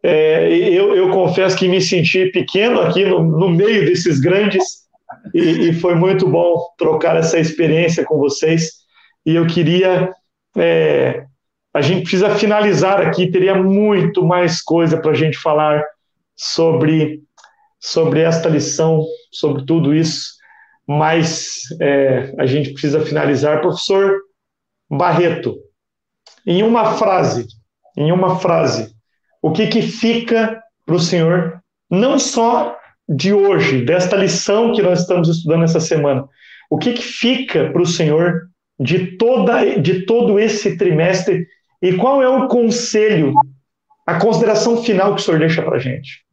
É, 0.04 0.52
eu, 0.52 0.96
eu, 0.96 1.10
confesso 1.10 1.58
que 1.58 1.68
me 1.68 1.80
senti 1.82 2.26
pequeno 2.32 2.82
aqui 2.82 3.06
no, 3.06 3.24
no 3.24 3.50
meio 3.50 3.86
desses 3.86 4.20
grandes 4.20 4.64
e, 5.34 5.70
e, 5.70 5.74
foi 5.74 5.96
muito 5.96 6.28
bom 6.28 6.68
trocar 6.78 7.16
essa 7.16 7.39
experiência 7.39 8.04
com 8.04 8.18
vocês. 8.18 8.72
E 9.26 9.36
eu 9.36 9.48
queria 9.48 10.12
é, 10.58 11.26
a 11.76 11.82
gente 11.82 12.03
precisa 12.03 12.30
finalizar 12.30 13.01
aqui, 13.01 13.30
teria 13.30 13.53
muito 13.53 14.23
mais 14.23 14.61
coisa 14.61 14.97
para 14.97 15.11
a 15.11 15.13
gente 15.13 15.38
falar 15.38 15.84
sobre, 16.34 17.21
sobre 17.82 18.21
esta 18.21 18.47
lição, 18.47 19.03
sobre 19.30 19.65
tudo 19.65 19.93
isso, 19.93 20.36
mas 20.88 21.63
é, 21.82 22.34
a 22.39 22.45
gente 22.45 22.71
precisa 22.71 23.05
finalizar. 23.05 23.59
Professor 23.59 24.21
Barreto, 24.89 25.57
em 26.47 26.63
uma 26.63 26.93
frase, 26.93 27.45
em 27.97 28.09
uma 28.09 28.39
frase, 28.39 28.95
o 29.41 29.51
que, 29.51 29.67
que 29.67 29.82
fica 29.82 30.63
para 30.86 30.95
o 30.95 30.99
senhor, 30.99 31.59
não 31.91 32.17
só 32.17 32.78
de 33.05 33.34
hoje, 33.34 33.84
desta 33.84 34.15
lição 34.15 34.71
que 34.71 34.82
nós 34.82 35.01
estamos 35.01 35.28
estudando 35.28 35.65
essa 35.65 35.82
semana, 35.82 36.26
o 36.69 36.78
que, 36.78 36.93
que 36.93 37.03
fica 37.03 37.69
para 37.69 37.82
o 37.82 37.86
senhor 37.86 38.43
de, 38.80 39.17
toda, 39.17 39.78
de 39.78 40.05
todo 40.05 40.39
esse 40.39 40.78
trimestre 40.78 41.45
e 41.82 41.97
qual 41.97 42.21
é 42.21 42.30
o 42.30 42.47
conselho, 42.47 43.34
a 44.05 44.19
consideração 44.19 44.82
final 44.84 45.15
que 45.15 45.21
o 45.21 45.23
senhor 45.23 45.39
deixa 45.39 45.61
para 45.61 45.76
a 45.76 45.80
gente? 45.80 46.26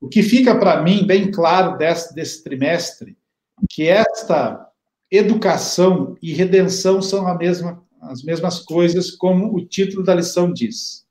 O 0.00 0.08
que 0.08 0.22
fica 0.22 0.58
para 0.58 0.82
mim 0.82 1.06
bem 1.06 1.30
claro 1.30 1.76
desse, 1.76 2.14
desse 2.14 2.44
trimestre, 2.44 3.16
que 3.70 3.88
esta 3.88 4.68
educação 5.10 6.16
e 6.20 6.32
redenção 6.34 7.00
são 7.00 7.26
a 7.26 7.34
mesma, 7.34 7.82
as 8.02 8.22
mesmas 8.22 8.60
coisas, 8.60 9.10
como 9.10 9.54
o 9.54 9.64
título 9.64 10.04
da 10.04 10.14
lição 10.14 10.52
diz. 10.52 11.06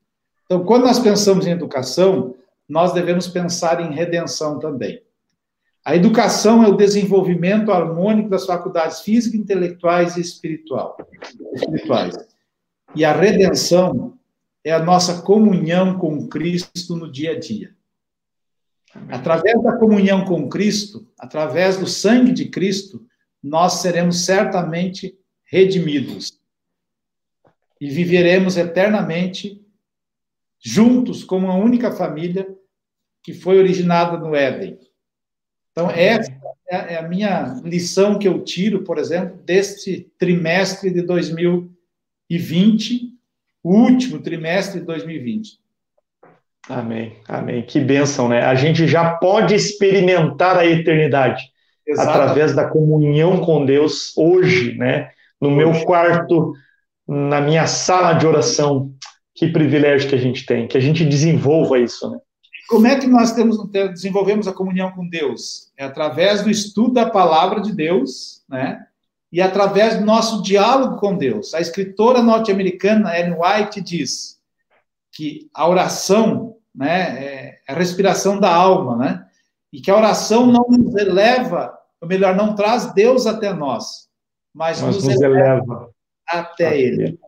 Então, 0.45 0.63
quando 0.63 0.83
nós 0.83 0.99
pensamos 0.99 1.47
em 1.47 1.51
educação, 1.51 2.35
nós 2.67 2.93
devemos 2.93 3.27
pensar 3.27 3.79
em 3.81 3.93
redenção 3.93 4.59
também. 4.59 5.01
A 5.83 5.95
educação 5.95 6.63
é 6.63 6.67
o 6.67 6.75
desenvolvimento 6.75 7.71
harmônico 7.71 8.29
das 8.29 8.45
faculdades 8.45 9.01
físicas, 9.01 9.39
intelectuais 9.39 10.17
e 10.17 10.21
espiritual, 10.21 10.97
espirituais. 11.53 12.34
E 12.93 13.03
a 13.03 13.13
redenção 13.13 14.17
é 14.63 14.71
a 14.71 14.83
nossa 14.83 15.21
comunhão 15.21 15.97
com 15.97 16.27
Cristo 16.27 16.95
no 16.95 17.11
dia 17.11 17.31
a 17.31 17.39
dia. 17.39 17.75
Através 19.09 19.61
da 19.61 19.77
comunhão 19.77 20.25
com 20.25 20.49
Cristo, 20.49 21.07
através 21.19 21.77
do 21.77 21.86
sangue 21.86 22.31
de 22.31 22.49
Cristo, 22.49 23.05
nós 23.43 23.73
seremos 23.73 24.25
certamente 24.25 25.17
redimidos 25.43 26.39
e 27.79 27.89
viveremos 27.89 28.57
eternamente 28.57 29.63
juntos 30.59 31.23
como 31.23 31.45
uma 31.45 31.55
única 31.55 31.91
família 31.91 32.47
que 33.21 33.33
foi 33.33 33.59
originada 33.59 34.17
no 34.17 34.33
Éden. 34.33 34.79
Então, 35.71 35.91
essa 35.91 36.31
é 36.67 36.97
a 36.97 37.07
minha 37.07 37.61
lição 37.63 38.17
que 38.17 38.27
eu 38.27 38.43
tiro, 38.43 38.83
por 38.83 38.97
exemplo, 38.97 39.38
deste 39.43 40.11
trimestre 40.17 40.89
de 40.89 41.01
2020 41.01 41.74
2020, 42.30 43.11
o 43.63 43.76
último 43.76 44.19
trimestre 44.19 44.80
de 44.80 44.86
2020. 44.86 45.59
Amém, 46.67 47.17
amém. 47.28 47.61
Que 47.61 47.80
bênção, 47.80 48.28
né? 48.28 48.41
A 48.41 48.55
gente 48.55 48.88
já 48.88 49.15
pode 49.15 49.53
experimentar 49.53 50.57
a 50.57 50.65
eternidade 50.65 51.43
Exatamente. 51.88 52.21
através 52.21 52.55
da 52.55 52.67
comunhão 52.67 53.39
com 53.41 53.65
Deus 53.65 54.15
hoje, 54.17 54.76
né? 54.76 55.09
No 55.39 55.49
hoje. 55.49 55.57
meu 55.57 55.86
quarto, 55.86 56.53
na 57.07 57.39
minha 57.39 57.67
sala 57.67 58.13
de 58.13 58.26
oração. 58.26 58.91
Que 59.36 59.47
privilégio 59.47 60.09
que 60.09 60.15
a 60.15 60.19
gente 60.19 60.45
tem, 60.45 60.67
que 60.67 60.78
a 60.78 60.82
gente 60.82 61.03
desenvolva 61.03 61.78
isso, 61.78 62.09
né? 62.09 62.17
Como 62.67 62.88
é 62.88 62.97
que 62.97 63.05
nós 63.05 63.34
temos, 63.34 63.57
desenvolvemos 63.69 64.47
a 64.47 64.53
comunhão 64.53 64.91
com 64.91 65.07
Deus? 65.07 65.71
É 65.78 65.84
através 65.84 66.41
do 66.41 66.49
estudo 66.49 66.93
da 66.93 67.09
palavra 67.09 67.61
de 67.61 67.76
Deus, 67.76 68.43
né? 68.49 68.80
E 69.36 69.41
através 69.41 69.99
do 69.99 70.05
nosso 70.05 70.41
diálogo 70.41 70.95
com 70.95 71.17
Deus. 71.17 71.53
A 71.53 71.59
escritora 71.59 72.23
norte-americana 72.23 73.19
Ellen 73.19 73.36
White 73.38 73.81
diz 73.81 74.39
que 75.11 75.49
a 75.53 75.67
oração 75.67 76.55
né, 76.73 77.25
é 77.25 77.59
a 77.67 77.73
respiração 77.73 78.39
da 78.39 78.49
alma, 78.49 78.95
né? 78.95 79.27
E 79.73 79.81
que 79.81 79.91
a 79.91 79.97
oração 79.97 80.47
não 80.47 80.65
nos 80.69 80.95
eleva, 80.95 81.77
ou 81.99 82.07
melhor, 82.07 82.33
não 82.33 82.55
traz 82.55 82.93
Deus 82.93 83.27
até 83.27 83.51
nós, 83.51 84.07
mas, 84.53 84.81
mas 84.81 84.95
nos, 84.95 85.03
nos, 85.03 85.21
eleva, 85.21 85.36
eleva 85.36 85.89
até, 86.25 86.67
até 86.67 86.79
Ele. 86.79 87.19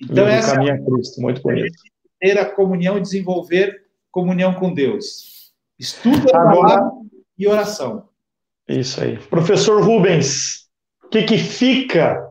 Então, 0.00 0.26
essa 0.26 0.60
é 0.64 0.70
a 0.72 0.84
Cristo, 0.84 1.20
muito 1.20 1.40
bonito. 1.42 1.80
ter 2.18 2.40
a 2.40 2.44
comunhão 2.44 2.98
e 2.98 3.02
desenvolver 3.02 3.86
comunhão 4.10 4.54
com 4.54 4.74
Deus. 4.74 5.52
Estudo 5.78 6.26
Agora, 6.34 6.90
e 7.38 7.46
oração. 7.46 8.08
Isso 8.68 9.00
aí. 9.00 9.16
Professor 9.16 9.80
Rubens, 9.80 10.61
que, 11.12 11.22
que 11.24 11.38
fica 11.38 12.26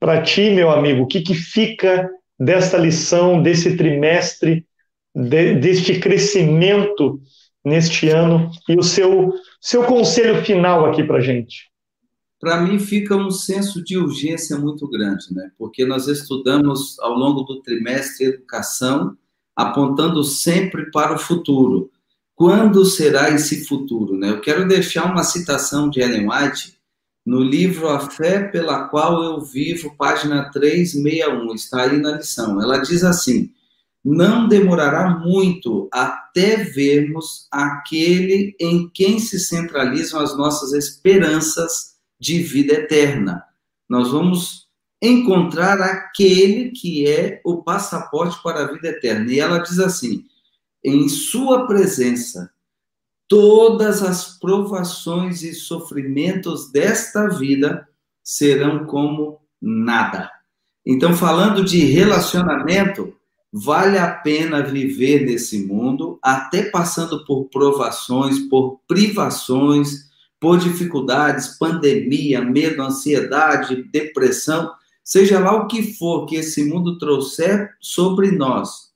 para 0.00 0.20
ti, 0.22 0.50
meu 0.50 0.70
amigo? 0.70 1.02
O 1.02 1.06
que, 1.06 1.20
que 1.20 1.34
fica 1.34 2.10
desta 2.38 2.76
lição, 2.76 3.40
desse 3.40 3.76
trimestre, 3.76 4.66
de, 5.14 5.54
deste 5.54 6.00
crescimento 6.00 7.20
neste 7.64 8.08
ano 8.08 8.50
e 8.68 8.76
o 8.76 8.82
seu, 8.82 9.32
seu 9.60 9.84
conselho 9.84 10.44
final 10.44 10.84
aqui 10.86 11.04
para 11.04 11.20
gente? 11.20 11.70
Para 12.40 12.60
mim 12.60 12.80
fica 12.80 13.14
um 13.14 13.30
senso 13.30 13.84
de 13.84 13.96
urgência 13.96 14.58
muito 14.58 14.88
grande, 14.88 15.32
né? 15.32 15.52
Porque 15.56 15.86
nós 15.86 16.08
estudamos 16.08 16.98
ao 16.98 17.14
longo 17.14 17.42
do 17.42 17.62
trimestre 17.62 18.26
educação, 18.26 19.16
apontando 19.54 20.24
sempre 20.24 20.90
para 20.90 21.14
o 21.14 21.18
futuro. 21.18 21.88
Quando 22.34 22.84
será 22.84 23.30
esse 23.30 23.64
futuro, 23.64 24.16
né? 24.16 24.30
Eu 24.30 24.40
quero 24.40 24.66
deixar 24.66 25.04
uma 25.04 25.22
citação 25.22 25.88
de 25.88 26.00
Ellen 26.00 26.28
White 26.28 26.81
no 27.24 27.40
livro 27.40 27.88
A 27.88 28.00
Fé 28.00 28.48
pela 28.48 28.88
Qual 28.88 29.22
Eu 29.22 29.40
Vivo, 29.40 29.96
página 29.96 30.50
361, 30.50 31.54
está 31.54 31.82
aí 31.82 31.98
na 31.98 32.16
lição. 32.16 32.60
Ela 32.60 32.78
diz 32.78 33.04
assim: 33.04 33.50
Não 34.04 34.48
demorará 34.48 35.08
muito 35.18 35.88
até 35.92 36.56
vermos 36.56 37.46
aquele 37.50 38.56
em 38.60 38.88
quem 38.88 39.18
se 39.20 39.38
centralizam 39.38 40.20
as 40.20 40.36
nossas 40.36 40.72
esperanças 40.72 41.92
de 42.18 42.42
vida 42.42 42.74
eterna. 42.74 43.44
Nós 43.88 44.10
vamos 44.10 44.68
encontrar 45.00 45.80
aquele 45.80 46.70
que 46.70 47.08
é 47.08 47.40
o 47.44 47.62
passaporte 47.62 48.40
para 48.42 48.62
a 48.62 48.72
vida 48.72 48.88
eterna. 48.88 49.32
E 49.32 49.38
ela 49.38 49.58
diz 49.58 49.78
assim: 49.78 50.24
em 50.84 51.08
sua 51.08 51.66
presença, 51.66 52.50
todas 53.32 54.02
as 54.02 54.38
provações 54.38 55.42
e 55.42 55.54
sofrimentos 55.54 56.70
desta 56.70 57.30
vida 57.30 57.88
serão 58.22 58.84
como 58.84 59.40
nada. 59.58 60.30
Então, 60.84 61.16
falando 61.16 61.64
de 61.64 61.78
relacionamento, 61.78 63.16
vale 63.50 63.96
a 63.96 64.12
pena 64.12 64.62
viver 64.62 65.24
nesse 65.24 65.64
mundo, 65.64 66.18
até 66.22 66.64
passando 66.64 67.24
por 67.24 67.46
provações, 67.46 68.38
por 68.38 68.80
privações, 68.86 70.10
por 70.38 70.58
dificuldades, 70.58 71.56
pandemia, 71.56 72.42
medo, 72.42 72.82
ansiedade, 72.82 73.84
depressão, 73.84 74.70
seja 75.02 75.40
lá 75.40 75.54
o 75.54 75.66
que 75.68 75.94
for 75.94 76.26
que 76.26 76.36
esse 76.36 76.64
mundo 76.64 76.98
trouxer 76.98 77.70
sobre 77.80 78.30
nós, 78.30 78.92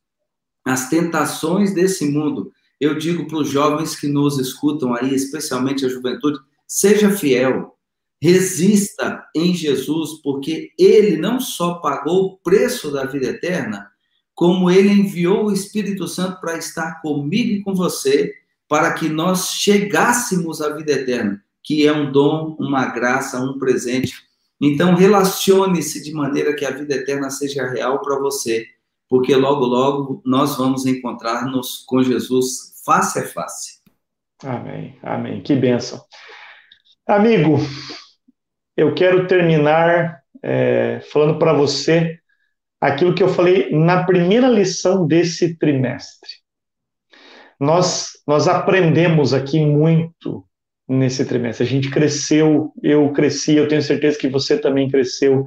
as 0.63 0.91
tentações 0.91 1.73
desse 1.73 2.05
mundo, 2.05 2.53
eu 2.81 2.97
digo 2.97 3.27
para 3.27 3.39
os 3.39 3.49
jovens 3.49 3.97
que 3.97 4.07
nos 4.07 4.39
escutam 4.39 4.95
aí, 4.95 5.15
especialmente 5.15 5.85
a 5.85 5.89
juventude, 5.89 6.39
seja 6.67 7.11
fiel, 7.11 7.77
resista 8.21 9.25
em 9.35 9.55
Jesus, 9.55 10.21
porque 10.23 10.71
ele 10.79 11.17
não 11.17 11.41
só 11.41 11.75
pagou 11.75 12.25
o 12.25 12.37
preço 12.39 12.91
da 12.91 13.05
vida 13.05 13.27
eterna, 13.27 13.91
como 14.35 14.71
ele 14.71 14.91
enviou 14.91 15.47
o 15.47 15.53
Espírito 15.53 16.07
Santo 16.07 16.41
para 16.41 16.59
estar 16.59 17.01
comigo 17.01 17.51
e 17.51 17.63
com 17.63 17.75
você, 17.75 18.35
para 18.69 18.93
que 18.93 19.09
nós 19.09 19.53
chegássemos 19.53 20.61
à 20.61 20.71
vida 20.71 20.93
eterna, 20.93 21.43
que 21.63 21.87
é 21.87 21.93
um 21.93 22.11
dom, 22.11 22.57
uma 22.59 22.87
graça, 22.87 23.41
um 23.41 23.59
presente. 23.59 24.15
Então, 24.61 24.95
relacione-se 24.95 26.03
de 26.03 26.13
maneira 26.13 26.55
que 26.55 26.65
a 26.65 26.71
vida 26.71 26.95
eterna 26.95 27.31
seja 27.31 27.67
real 27.67 28.01
para 28.03 28.19
você 28.19 28.67
porque 29.09 29.35
logo, 29.35 29.65
logo 29.65 30.23
nós 30.25 30.57
vamos 30.57 30.87
encontrar-nos 30.87 31.85
com 31.87 32.03
Jesus 32.03 32.83
face 32.85 33.19
a 33.19 33.27
face. 33.27 33.81
Amém, 34.45 34.99
amém. 35.03 35.43
Que 35.43 35.55
bênção. 35.55 36.01
Amigo, 37.07 37.59
eu 38.77 38.95
quero 38.95 39.27
terminar 39.27 40.21
é, 40.43 41.01
falando 41.13 41.39
para 41.39 41.53
você 41.53 42.19
aquilo 42.81 43.15
que 43.15 43.23
eu 43.23 43.29
falei 43.29 43.71
na 43.71 44.05
primeira 44.05 44.49
lição 44.49 45.07
desse 45.07 45.57
trimestre. 45.57 46.31
Nós, 47.59 48.11
nós 48.27 48.47
aprendemos 48.47 49.33
aqui 49.33 49.65
muito 49.65 50.45
nesse 50.87 51.25
trimestre. 51.25 51.67
A 51.67 51.69
gente 51.69 51.91
cresceu, 51.91 52.73
eu 52.83 53.11
cresci, 53.13 53.57
eu 53.57 53.67
tenho 53.67 53.83
certeza 53.83 54.19
que 54.19 54.29
você 54.29 54.59
também 54.59 54.91
cresceu. 54.91 55.45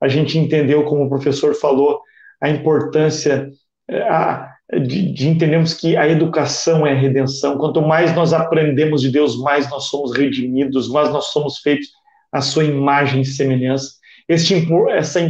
A 0.00 0.08
gente 0.08 0.38
entendeu, 0.38 0.84
como 0.84 1.04
o 1.04 1.08
professor 1.08 1.54
falou, 1.54 2.00
a 2.46 2.50
importância 2.50 3.50
eh, 3.88 4.02
a, 4.02 4.54
de, 4.72 5.12
de, 5.12 5.28
entendermos 5.28 5.74
que 5.74 5.96
a 5.96 6.08
educação 6.08 6.86
é 6.86 6.92
a 6.92 6.98
redenção. 6.98 7.58
Quanto 7.58 7.82
mais 7.82 8.14
nós 8.14 8.32
aprendemos 8.32 9.00
de 9.00 9.10
Deus, 9.10 9.36
mais 9.36 9.68
nós 9.68 9.84
somos 9.84 10.16
redimidos, 10.16 10.88
mais 10.88 11.10
nós 11.10 11.26
somos 11.26 11.58
feitos 11.58 11.88
à 12.32 12.40
sua 12.40 12.64
imagem 12.64 13.22
e 13.22 13.24
semelhança. 13.24 13.94
Este, 14.28 14.54
essa, 14.90 15.28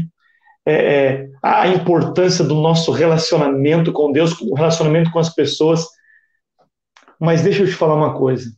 é, 0.66 1.28
a 1.42 1.68
importância 1.68 2.44
do 2.44 2.54
nosso 2.54 2.92
relacionamento 2.92 3.92
com 3.92 4.12
Deus, 4.12 4.38
o 4.40 4.54
relacionamento 4.54 5.10
com 5.10 5.18
as 5.18 5.34
pessoas. 5.34 5.86
Mas 7.18 7.42
deixa 7.42 7.62
eu 7.62 7.66
te 7.66 7.72
falar 7.72 7.94
uma 7.94 8.14
coisa. 8.14 8.50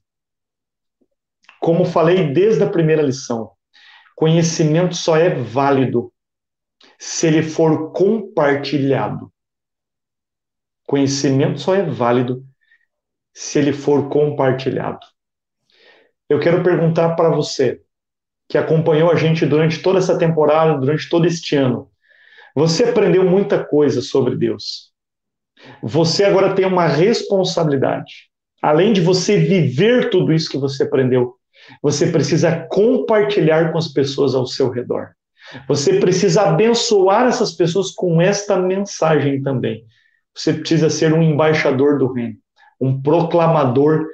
Como 1.60 1.84
falei 1.84 2.32
desde 2.32 2.62
a 2.62 2.68
primeira 2.68 3.02
lição, 3.02 3.50
conhecimento 4.16 4.96
só 4.96 5.16
é 5.16 5.30
válido 5.30 6.12
se 6.98 7.26
ele 7.28 7.42
for 7.42 7.92
compartilhado. 7.92 9.32
Conhecimento 10.84 11.60
só 11.60 11.74
é 11.74 11.82
válido 11.82 12.44
se 13.32 13.58
ele 13.58 13.72
for 13.72 14.08
compartilhado. 14.08 15.06
Eu 16.28 16.40
quero 16.40 16.62
perguntar 16.62 17.14
para 17.14 17.30
você, 17.30 17.80
que 18.48 18.58
acompanhou 18.58 19.10
a 19.10 19.14
gente 19.14 19.46
durante 19.46 19.80
toda 19.80 19.98
essa 19.98 20.18
temporada, 20.18 20.78
durante 20.78 21.08
todo 21.08 21.26
este 21.26 21.54
ano. 21.54 21.90
Você 22.54 22.84
aprendeu 22.84 23.24
muita 23.24 23.62
coisa 23.62 24.00
sobre 24.00 24.34
Deus. 24.34 24.90
Você 25.82 26.24
agora 26.24 26.54
tem 26.54 26.64
uma 26.64 26.86
responsabilidade. 26.86 28.28
Além 28.60 28.92
de 28.92 29.00
você 29.00 29.38
viver 29.38 30.10
tudo 30.10 30.32
isso 30.32 30.50
que 30.50 30.58
você 30.58 30.82
aprendeu, 30.82 31.36
você 31.82 32.10
precisa 32.10 32.66
compartilhar 32.70 33.70
com 33.70 33.78
as 33.78 33.88
pessoas 33.88 34.34
ao 34.34 34.46
seu 34.46 34.70
redor. 34.70 35.17
Você 35.66 35.98
precisa 35.98 36.42
abençoar 36.42 37.26
essas 37.26 37.52
pessoas 37.52 37.90
com 37.90 38.20
esta 38.20 38.56
mensagem 38.56 39.42
também. 39.42 39.84
Você 40.34 40.52
precisa 40.52 40.90
ser 40.90 41.12
um 41.12 41.22
embaixador 41.22 41.98
do 41.98 42.12
reino, 42.12 42.36
um 42.80 43.00
proclamador 43.00 44.06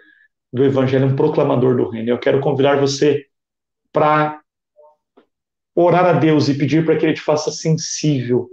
do 0.53 0.65
evangelho, 0.65 1.07
um 1.07 1.17
proclamador 1.17 1.77
do 1.77 1.89
reino. 1.89 2.11
Eu 2.11 2.19
quero 2.19 2.41
convidar 2.41 2.81
você 2.81 3.25
para 3.93 4.41
orar 5.75 6.07
a 6.07 6.13
Deus 6.13 6.49
e 6.49 6.55
pedir 6.55 6.85
para 6.85 6.97
que 6.97 7.05
ele 7.05 7.15
te 7.15 7.21
faça 7.21 7.51
sensível, 7.51 8.49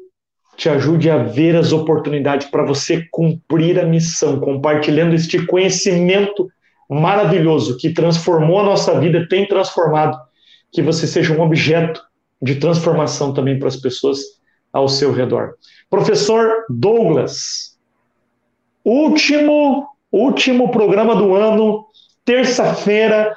te 0.58 0.68
ajude 0.68 1.10
a 1.10 1.18
ver 1.18 1.56
as 1.56 1.72
oportunidades 1.72 2.48
para 2.48 2.66
você 2.66 3.08
cumprir 3.12 3.80
a 3.80 3.86
missão, 3.86 4.40
compartilhando 4.40 5.14
este 5.14 5.46
conhecimento 5.46 6.50
maravilhoso 6.90 7.78
que 7.78 7.94
transformou 7.94 8.60
a 8.60 8.64
nossa 8.64 9.00
vida, 9.00 9.28
tem 9.30 9.48
transformado, 9.48 10.18
que 10.72 10.82
você 10.82 11.08
seja 11.08 11.34
um 11.34 11.42
objeto 11.42 12.02
de 12.42 12.56
transformação 12.56 13.34
também 13.34 13.60
para 13.60 13.68
as 13.68 13.76
pessoas 13.76 14.20
ao 14.74 14.88
seu 14.88 15.12
redor. 15.12 15.54
Professor 15.90 16.66
Douglas, 16.70 17.78
último 18.84 19.92
último 20.12 20.70
programa 20.70 21.16
do 21.16 21.34
ano, 21.34 21.86
terça-feira, 22.26 23.36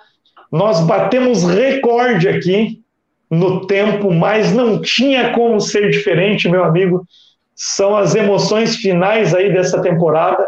nós 0.51 0.81
batemos 0.81 1.45
recorde 1.45 2.29
aqui 2.29 2.83
no 3.31 3.67
tempo, 3.67 4.13
mas 4.13 4.53
não 4.53 4.81
tinha 4.81 5.33
como 5.33 5.61
ser 5.61 5.91
diferente, 5.91 6.49
meu 6.49 6.65
amigo. 6.65 7.07
São 7.55 7.97
as 7.97 8.15
emoções 8.15 8.77
finais 8.77 9.35
aí 9.35 9.53
dessa 9.53 9.81
temporada. 9.81 10.47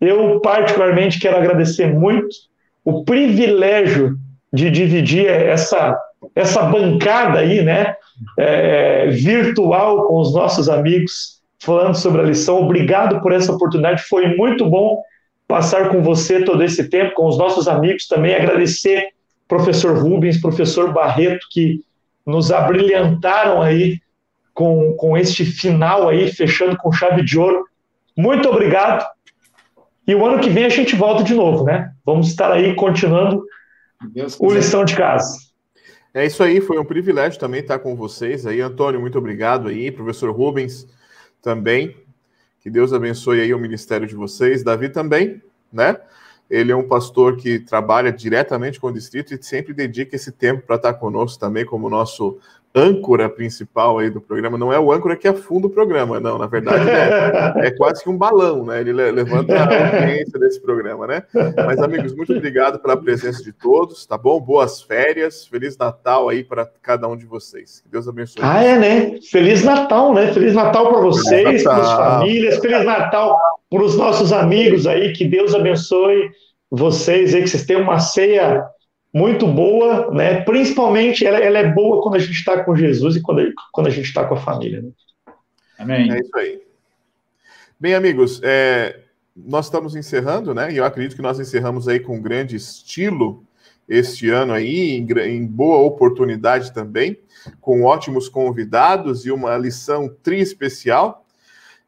Eu 0.00 0.40
particularmente 0.40 1.20
quero 1.20 1.36
agradecer 1.36 1.92
muito 1.92 2.28
o 2.84 3.04
privilégio 3.04 4.16
de 4.52 4.70
dividir 4.70 5.26
essa 5.26 5.96
essa 6.34 6.62
bancada 6.62 7.38
aí, 7.38 7.62
né, 7.62 7.94
é, 8.38 9.06
virtual 9.08 10.06
com 10.06 10.20
os 10.20 10.34
nossos 10.34 10.68
amigos, 10.68 11.40
falando 11.58 11.94
sobre 11.94 12.20
a 12.20 12.24
lição. 12.24 12.62
Obrigado 12.62 13.20
por 13.20 13.32
essa 13.32 13.52
oportunidade, 13.52 14.02
foi 14.02 14.36
muito 14.36 14.68
bom 14.68 15.02
passar 15.46 15.88
com 15.88 16.02
você 16.02 16.44
todo 16.44 16.62
esse 16.62 16.88
tempo, 16.88 17.14
com 17.14 17.26
os 17.26 17.36
nossos 17.36 17.66
amigos 17.66 18.06
também. 18.06 18.34
Agradecer 18.34 19.08
professor 19.48 19.98
Rubens, 19.98 20.40
professor 20.40 20.92
Barreto, 20.92 21.46
que 21.50 21.80
nos 22.24 22.52
abrilhantaram 22.52 23.60
aí 23.60 23.98
com, 24.54 24.94
com 24.96 25.16
este 25.16 25.44
final 25.44 26.08
aí, 26.08 26.30
fechando 26.30 26.76
com 26.76 26.92
chave 26.92 27.24
de 27.24 27.38
ouro. 27.38 27.64
Muito 28.16 28.48
obrigado. 28.48 29.04
E 30.06 30.14
o 30.14 30.24
ano 30.24 30.40
que 30.40 30.50
vem 30.50 30.64
a 30.64 30.68
gente 30.68 30.94
volta 30.94 31.24
de 31.24 31.34
novo, 31.34 31.64
né? 31.64 31.92
Vamos 32.04 32.28
estar 32.28 32.52
aí 32.52 32.74
continuando 32.74 33.42
o 34.38 34.52
lição 34.52 34.84
de 34.84 34.94
casa. 34.94 35.49
É 36.12 36.26
isso 36.26 36.42
aí, 36.42 36.60
foi 36.60 36.76
um 36.76 36.84
privilégio 36.84 37.38
também 37.38 37.60
estar 37.60 37.78
com 37.78 37.94
vocês 37.94 38.44
aí. 38.44 38.60
Antônio, 38.60 39.00
muito 39.00 39.16
obrigado 39.16 39.68
aí. 39.68 39.92
Professor 39.92 40.30
Rubens 40.32 40.88
também. 41.40 41.96
Que 42.60 42.68
Deus 42.68 42.92
abençoe 42.92 43.40
aí 43.40 43.54
o 43.54 43.58
ministério 43.58 44.06
de 44.08 44.14
vocês. 44.14 44.64
Davi 44.64 44.88
também, 44.88 45.40
né? 45.72 45.96
Ele 46.50 46.72
é 46.72 46.76
um 46.76 46.86
pastor 46.86 47.36
que 47.36 47.60
trabalha 47.60 48.12
diretamente 48.12 48.80
com 48.80 48.88
o 48.88 48.92
distrito 48.92 49.32
e 49.32 49.40
sempre 49.40 49.72
dedica 49.72 50.16
esse 50.16 50.32
tempo 50.32 50.66
para 50.66 50.74
estar 50.74 50.94
conosco 50.94 51.38
também 51.38 51.64
como 51.64 51.88
nosso 51.88 52.40
âncora 52.74 53.28
principal 53.28 53.98
aí 53.98 54.10
do 54.10 54.20
programa, 54.20 54.56
não 54.56 54.72
é 54.72 54.78
o 54.78 54.92
âncora 54.92 55.16
que 55.16 55.26
afunda 55.26 55.66
o 55.66 55.70
programa, 55.70 56.20
não, 56.20 56.38
na 56.38 56.46
verdade 56.46 56.88
é, 56.88 57.52
é 57.66 57.70
quase 57.72 58.02
que 58.02 58.08
um 58.08 58.16
balão, 58.16 58.64
né? 58.64 58.80
Ele 58.80 58.92
levanta 58.92 59.56
a 59.56 59.64
audiência 59.64 60.38
desse 60.38 60.60
programa, 60.60 61.06
né? 61.06 61.22
Mas, 61.56 61.80
amigos, 61.80 62.14
muito 62.14 62.32
obrigado 62.32 62.78
pela 62.78 62.96
presença 62.96 63.42
de 63.42 63.52
todos, 63.52 64.06
tá 64.06 64.16
bom? 64.16 64.40
Boas 64.40 64.80
férias, 64.80 65.46
Feliz 65.46 65.76
Natal 65.76 66.28
aí 66.28 66.44
para 66.44 66.68
cada 66.80 67.08
um 67.08 67.16
de 67.16 67.26
vocês. 67.26 67.80
Que 67.80 67.88
Deus 67.88 68.06
abençoe. 68.06 68.42
Ah, 68.44 68.62
é, 68.62 68.78
né? 68.78 69.18
Feliz 69.30 69.64
Natal, 69.64 70.14
né? 70.14 70.32
Feliz 70.32 70.54
Natal 70.54 70.88
para 70.88 71.00
vocês, 71.00 71.64
para 71.64 71.76
as 71.76 71.92
famílias, 71.92 72.58
Feliz 72.58 72.84
Natal 72.84 73.36
para 73.70 73.84
os 73.84 73.96
nossos 73.96 74.32
amigos 74.32 74.86
aí, 74.86 75.12
que 75.12 75.24
Deus 75.24 75.54
abençoe 75.54 76.30
vocês 76.70 77.34
aí, 77.34 77.42
que 77.42 77.48
vocês 77.48 77.64
tenham 77.64 77.82
uma 77.82 78.00
ceia 78.00 78.64
muito 79.12 79.46
boa, 79.46 80.10
né? 80.12 80.42
Principalmente 80.42 81.26
ela, 81.26 81.38
ela 81.38 81.58
é 81.58 81.72
boa 81.72 82.02
quando 82.02 82.14
a 82.14 82.18
gente 82.18 82.32
está 82.32 82.62
com 82.62 82.76
Jesus 82.76 83.16
e 83.16 83.22
quando, 83.22 83.52
quando 83.72 83.88
a 83.88 83.90
gente 83.90 84.06
está 84.06 84.24
com 84.24 84.34
a 84.34 84.40
família. 84.40 84.82
Né? 84.82 84.90
Amém. 85.78 86.12
É 86.12 86.20
isso 86.20 86.36
aí. 86.36 86.60
Bem, 87.78 87.94
amigos, 87.94 88.40
é, 88.44 89.00
nós 89.34 89.66
estamos 89.66 89.96
encerrando, 89.96 90.54
né? 90.54 90.72
E 90.72 90.76
eu 90.76 90.84
acredito 90.84 91.16
que 91.16 91.22
nós 91.22 91.40
encerramos 91.40 91.88
aí 91.88 91.98
com 91.98 92.20
grande 92.20 92.56
estilo 92.56 93.42
este 93.88 94.30
ano 94.30 94.52
aí, 94.52 94.92
em, 94.92 95.06
em 95.26 95.44
boa 95.44 95.78
oportunidade 95.78 96.72
também, 96.72 97.18
com 97.60 97.82
ótimos 97.82 98.28
convidados 98.28 99.26
e 99.26 99.32
uma 99.32 99.56
lição 99.56 100.08
tri 100.22 100.40
especial. 100.40 101.26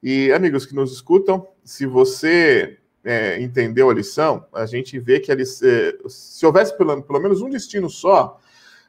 E, 0.02 0.32
amigos 0.32 0.66
que 0.66 0.74
nos 0.74 0.92
escutam, 0.92 1.46
se 1.62 1.86
você 1.86 2.78
é, 3.04 3.40
entendeu 3.40 3.90
a 3.90 3.94
lição, 3.94 4.46
a 4.52 4.64
gente 4.66 4.98
vê 4.98 5.18
que 5.18 5.32
é, 5.32 5.36
se 6.08 6.46
houvesse 6.46 6.76
pelo, 6.76 7.02
pelo 7.02 7.20
menos 7.20 7.42
um 7.42 7.50
destino 7.50 7.90
só, 7.90 8.38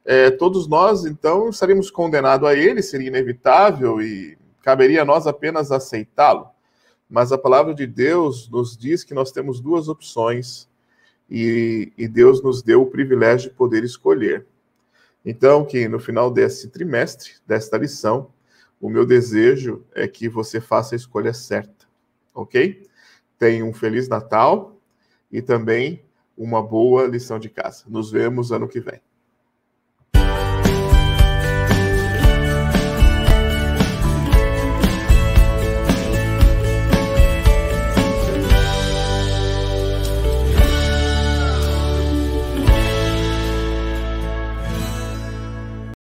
é, 0.06 0.30
todos 0.30 0.68
nós, 0.68 1.06
então, 1.06 1.49
estaríamos 1.49 1.90
condenados 1.90 2.48
a 2.48 2.53
ele, 2.53 2.81
seria 2.81 3.07
inevitável 3.07 4.02
e 4.02 4.38
caberia 4.61 5.02
a 5.02 5.06
nós 5.06 5.26
apenas 5.26 5.72
aceitá-lo. 5.72 6.48
Mas 7.10 7.31
a 7.31 7.38
palavra 7.38 7.73
de 7.73 7.88
Deus 7.88 8.49
nos 8.49 8.76
diz 8.76 9.03
que 9.03 9.14
nós 9.14 9.31
temos 9.31 9.60
duas 9.61 9.88
opções 9.88 10.68
e, 11.30 11.94
e 11.98 12.07
Deus 12.07 12.44
nos 12.44 12.61
deu 12.61 12.81
o 12.81 12.90
privilégio 12.90 13.49
de 13.49 13.56
poder 13.56 13.84
escolher. 13.84 14.45
Então, 15.26 15.64
que 15.64 15.88
no 15.88 15.99
final 15.99 16.30
desse 16.30 16.68
trimestre, 16.68 17.31
desta 17.48 17.77
lição, 17.77 18.30
o 18.81 18.90
meu 18.90 19.06
desejo 19.06 19.85
é 19.95 20.06
que 20.07 20.27
você 20.27 20.60
faça 20.60 20.95
a 20.95 20.98
escolha 20.98 21.34
certa, 21.34 21.88
ok? 22.34 22.85
Tenha 23.38 23.66
um 23.66 23.74
Feliz 23.74 24.08
Natal 24.08 24.76
e 25.32 25.42
também 25.42 26.04
uma 26.38 26.62
boa 26.62 27.06
lição 27.06 27.40
de 27.40 27.50
casa. 27.50 27.86
Nos 27.88 28.12
vemos 28.12 28.52
ano 28.52 28.68
que 28.68 28.80
vem. 28.80 29.02